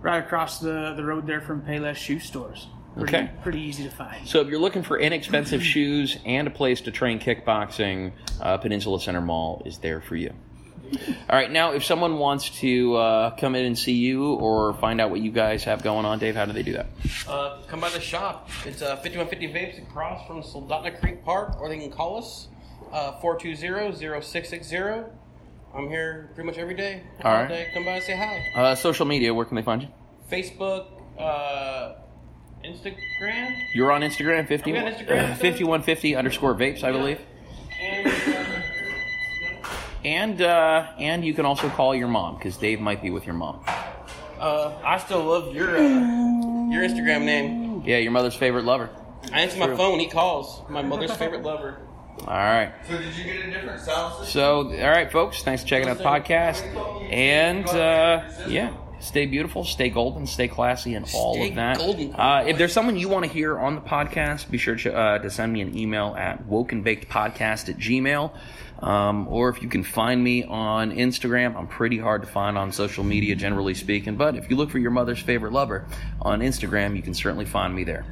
right 0.00 0.18
across 0.18 0.58
the, 0.58 0.94
the 0.96 1.04
road 1.04 1.28
there 1.28 1.40
from 1.40 1.62
Payless 1.62 1.94
Shoe 1.94 2.18
Stores. 2.18 2.66
Pretty, 2.96 3.16
Okay. 3.16 3.30
Pretty 3.44 3.60
easy 3.60 3.84
to 3.84 3.90
find. 3.90 4.26
So 4.26 4.40
if 4.40 4.48
you're 4.48 4.58
looking 4.58 4.82
for 4.82 4.98
inexpensive 4.98 5.62
shoes 5.62 6.18
and 6.26 6.48
a 6.48 6.50
place 6.50 6.80
to 6.82 6.90
train 6.90 7.20
kickboxing, 7.20 8.10
uh, 8.40 8.56
Peninsula 8.56 9.00
Center 9.00 9.20
Mall 9.20 9.62
is 9.64 9.78
there 9.78 10.00
for 10.00 10.16
you. 10.16 10.32
All 11.30 11.36
right, 11.36 11.50
now 11.50 11.72
if 11.72 11.84
someone 11.84 12.18
wants 12.18 12.50
to 12.60 12.94
uh, 12.96 13.30
come 13.36 13.54
in 13.54 13.64
and 13.66 13.78
see 13.78 13.92
you 13.94 14.34
or 14.34 14.74
find 14.74 15.00
out 15.00 15.10
what 15.10 15.20
you 15.20 15.30
guys 15.30 15.64
have 15.64 15.82
going 15.82 16.04
on, 16.04 16.18
Dave, 16.18 16.34
how 16.36 16.44
do 16.44 16.52
they 16.52 16.62
do 16.62 16.72
that? 16.74 16.86
Uh, 17.28 17.58
come 17.68 17.80
by 17.80 17.90
the 17.90 18.00
shop. 18.00 18.48
It's 18.64 18.82
uh, 18.82 18.96
5150 18.96 19.48
Vapes 19.48 19.82
across 19.88 20.26
from 20.26 20.42
Soldotna 20.42 20.98
Creek 21.00 21.24
Park, 21.24 21.60
or 21.60 21.68
they 21.68 21.78
can 21.78 21.90
call 21.90 22.18
us 22.18 22.48
uh, 22.92 23.20
420-0660. 23.20 25.08
I'm 25.74 25.88
here 25.88 26.30
pretty 26.34 26.46
much 26.46 26.58
every 26.58 26.74
day. 26.74 27.02
All 27.24 27.32
right. 27.32 27.48
day. 27.48 27.68
Come 27.74 27.84
by 27.84 27.92
and 27.92 28.04
say 28.04 28.16
hi. 28.16 28.44
Uh, 28.54 28.74
social 28.76 29.06
media, 29.06 29.34
where 29.34 29.44
can 29.44 29.56
they 29.56 29.62
find 29.62 29.82
you? 29.82 29.88
Facebook, 30.30 30.86
uh, 31.18 31.94
Instagram, 32.64 33.54
You're 33.74 33.90
on 33.92 34.02
Instagram, 34.02 34.46
50, 34.48 34.78
on 34.78 34.84
Instagram, 34.92 35.32
uh, 35.32 35.34
5150 35.34 36.16
underscore 36.16 36.54
vapes, 36.54 36.82
I 36.82 36.92
believe. 36.92 37.20
and 37.80 38.06
And 40.04 40.40
uh, 40.42 40.86
and 40.98 41.24
you 41.24 41.32
can 41.34 41.46
also 41.46 41.68
call 41.70 41.94
your 41.94 42.08
mom 42.08 42.36
because 42.36 42.56
Dave 42.56 42.80
might 42.80 43.00
be 43.00 43.10
with 43.10 43.24
your 43.24 43.34
mom. 43.34 43.60
uh, 44.38 44.72
I 44.84 44.98
still 44.98 45.22
love 45.24 45.54
your 45.54 45.76
uh, 45.76 45.80
your 45.80 46.82
Instagram 46.82 47.24
name. 47.24 47.82
Yeah, 47.86 47.98
your 47.98 48.12
mother's 48.12 48.34
favorite 48.34 48.64
lover. 48.64 48.90
I 49.32 49.40
answer 49.40 49.58
my 49.58 49.74
phone. 49.74 49.98
He 49.98 50.08
calls. 50.08 50.60
My 50.68 50.82
mother's 50.82 51.12
favorite 51.16 51.42
lover. 51.42 51.78
All 52.20 52.26
right. 52.26 52.72
So 52.86 52.98
did 52.98 53.16
you 53.16 53.24
get 53.24 53.46
a 53.46 53.50
different 53.50 53.80
sound 53.80 54.12
system? 54.24 54.26
So, 54.72 54.82
all 54.82 54.90
right, 54.90 55.10
folks, 55.10 55.42
thanks 55.42 55.62
for 55.62 55.68
checking 55.68 55.88
out 55.88 55.98
the 55.98 56.04
podcast. 56.04 56.62
And, 57.10 57.66
uh, 57.66 58.22
yeah, 58.46 58.72
stay 59.04 59.26
beautiful, 59.26 59.64
stay 59.64 59.88
golden, 59.90 60.26
stay 60.26 60.48
classy, 60.48 60.94
and 60.94 61.08
all 61.14 61.34
Stay 61.34 61.48
of 61.50 61.54
that. 61.56 61.76
golden. 61.78 62.14
Uh, 62.14 62.44
if 62.46 62.58
there's 62.58 62.72
someone 62.72 62.96
you 62.96 63.08
want 63.08 63.24
to 63.24 63.30
hear 63.30 63.58
on 63.58 63.74
the 63.74 63.80
podcast, 63.80 64.50
be 64.50 64.58
sure 64.58 64.74
to, 64.76 64.94
uh, 64.96 65.18
to 65.18 65.30
send 65.30 65.52
me 65.52 65.60
an 65.60 65.76
email 65.76 66.14
at 66.18 66.46
wokenbakedpodcast 66.48 67.68
at 67.68 67.76
gmail. 67.78 68.32
Um, 68.82 69.28
or 69.28 69.48
if 69.48 69.62
you 69.62 69.68
can 69.68 69.82
find 69.84 70.22
me 70.22 70.44
on 70.44 70.90
Instagram, 70.92 71.56
I'm 71.56 71.68
pretty 71.68 71.98
hard 71.98 72.22
to 72.22 72.28
find 72.28 72.58
on 72.58 72.72
social 72.72 73.04
media, 73.04 73.34
generally 73.36 73.74
speaking. 73.74 74.16
But 74.16 74.36
if 74.36 74.50
you 74.50 74.56
look 74.56 74.70
for 74.70 74.78
your 74.78 74.90
mother's 74.90 75.20
favorite 75.20 75.52
lover 75.52 75.86
on 76.20 76.40
Instagram, 76.40 76.96
you 76.96 77.02
can 77.02 77.14
certainly 77.14 77.44
find 77.46 77.74
me 77.74 77.84
there. 77.84 78.04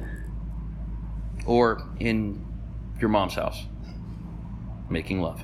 Or 1.45 1.83
in 1.99 2.45
your 2.99 3.09
mom's 3.09 3.35
house, 3.35 3.65
making 4.89 5.21
love 5.21 5.43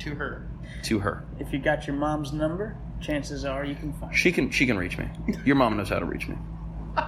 To 0.00 0.14
her. 0.14 0.48
to 0.84 0.98
her. 1.00 1.24
If 1.38 1.52
you 1.52 1.58
got 1.58 1.86
your 1.86 1.94
mom's 1.96 2.32
number, 2.32 2.76
chances 3.04 3.44
are 3.44 3.64
you 3.64 3.74
can 3.74 3.92
find 3.94 4.14
She 4.16 4.32
can 4.32 4.50
she 4.50 4.66
can 4.66 4.78
reach 4.78 4.98
me. 4.98 5.08
Your 5.44 5.56
mom 5.56 5.76
knows 5.76 5.88
how 5.88 5.98
to 5.98 6.04
reach 6.04 6.28
me. 6.28 6.36
All 6.96 7.02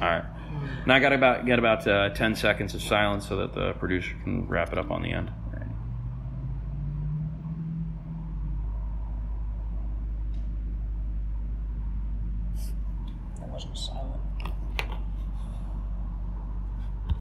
right. 0.00 0.24
Now 0.86 0.94
I 0.94 0.98
got 0.98 1.12
about 1.12 1.46
got 1.46 1.58
about 1.58 1.86
uh, 1.86 2.10
ten 2.10 2.34
seconds 2.34 2.74
of 2.74 2.82
silence 2.82 3.28
so 3.28 3.36
that 3.36 3.54
the 3.54 3.72
producer 3.74 4.14
can 4.24 4.48
wrap 4.48 4.72
it 4.72 4.78
up 4.78 4.90
on 4.90 5.02
the 5.02 5.12
end. 5.12 5.30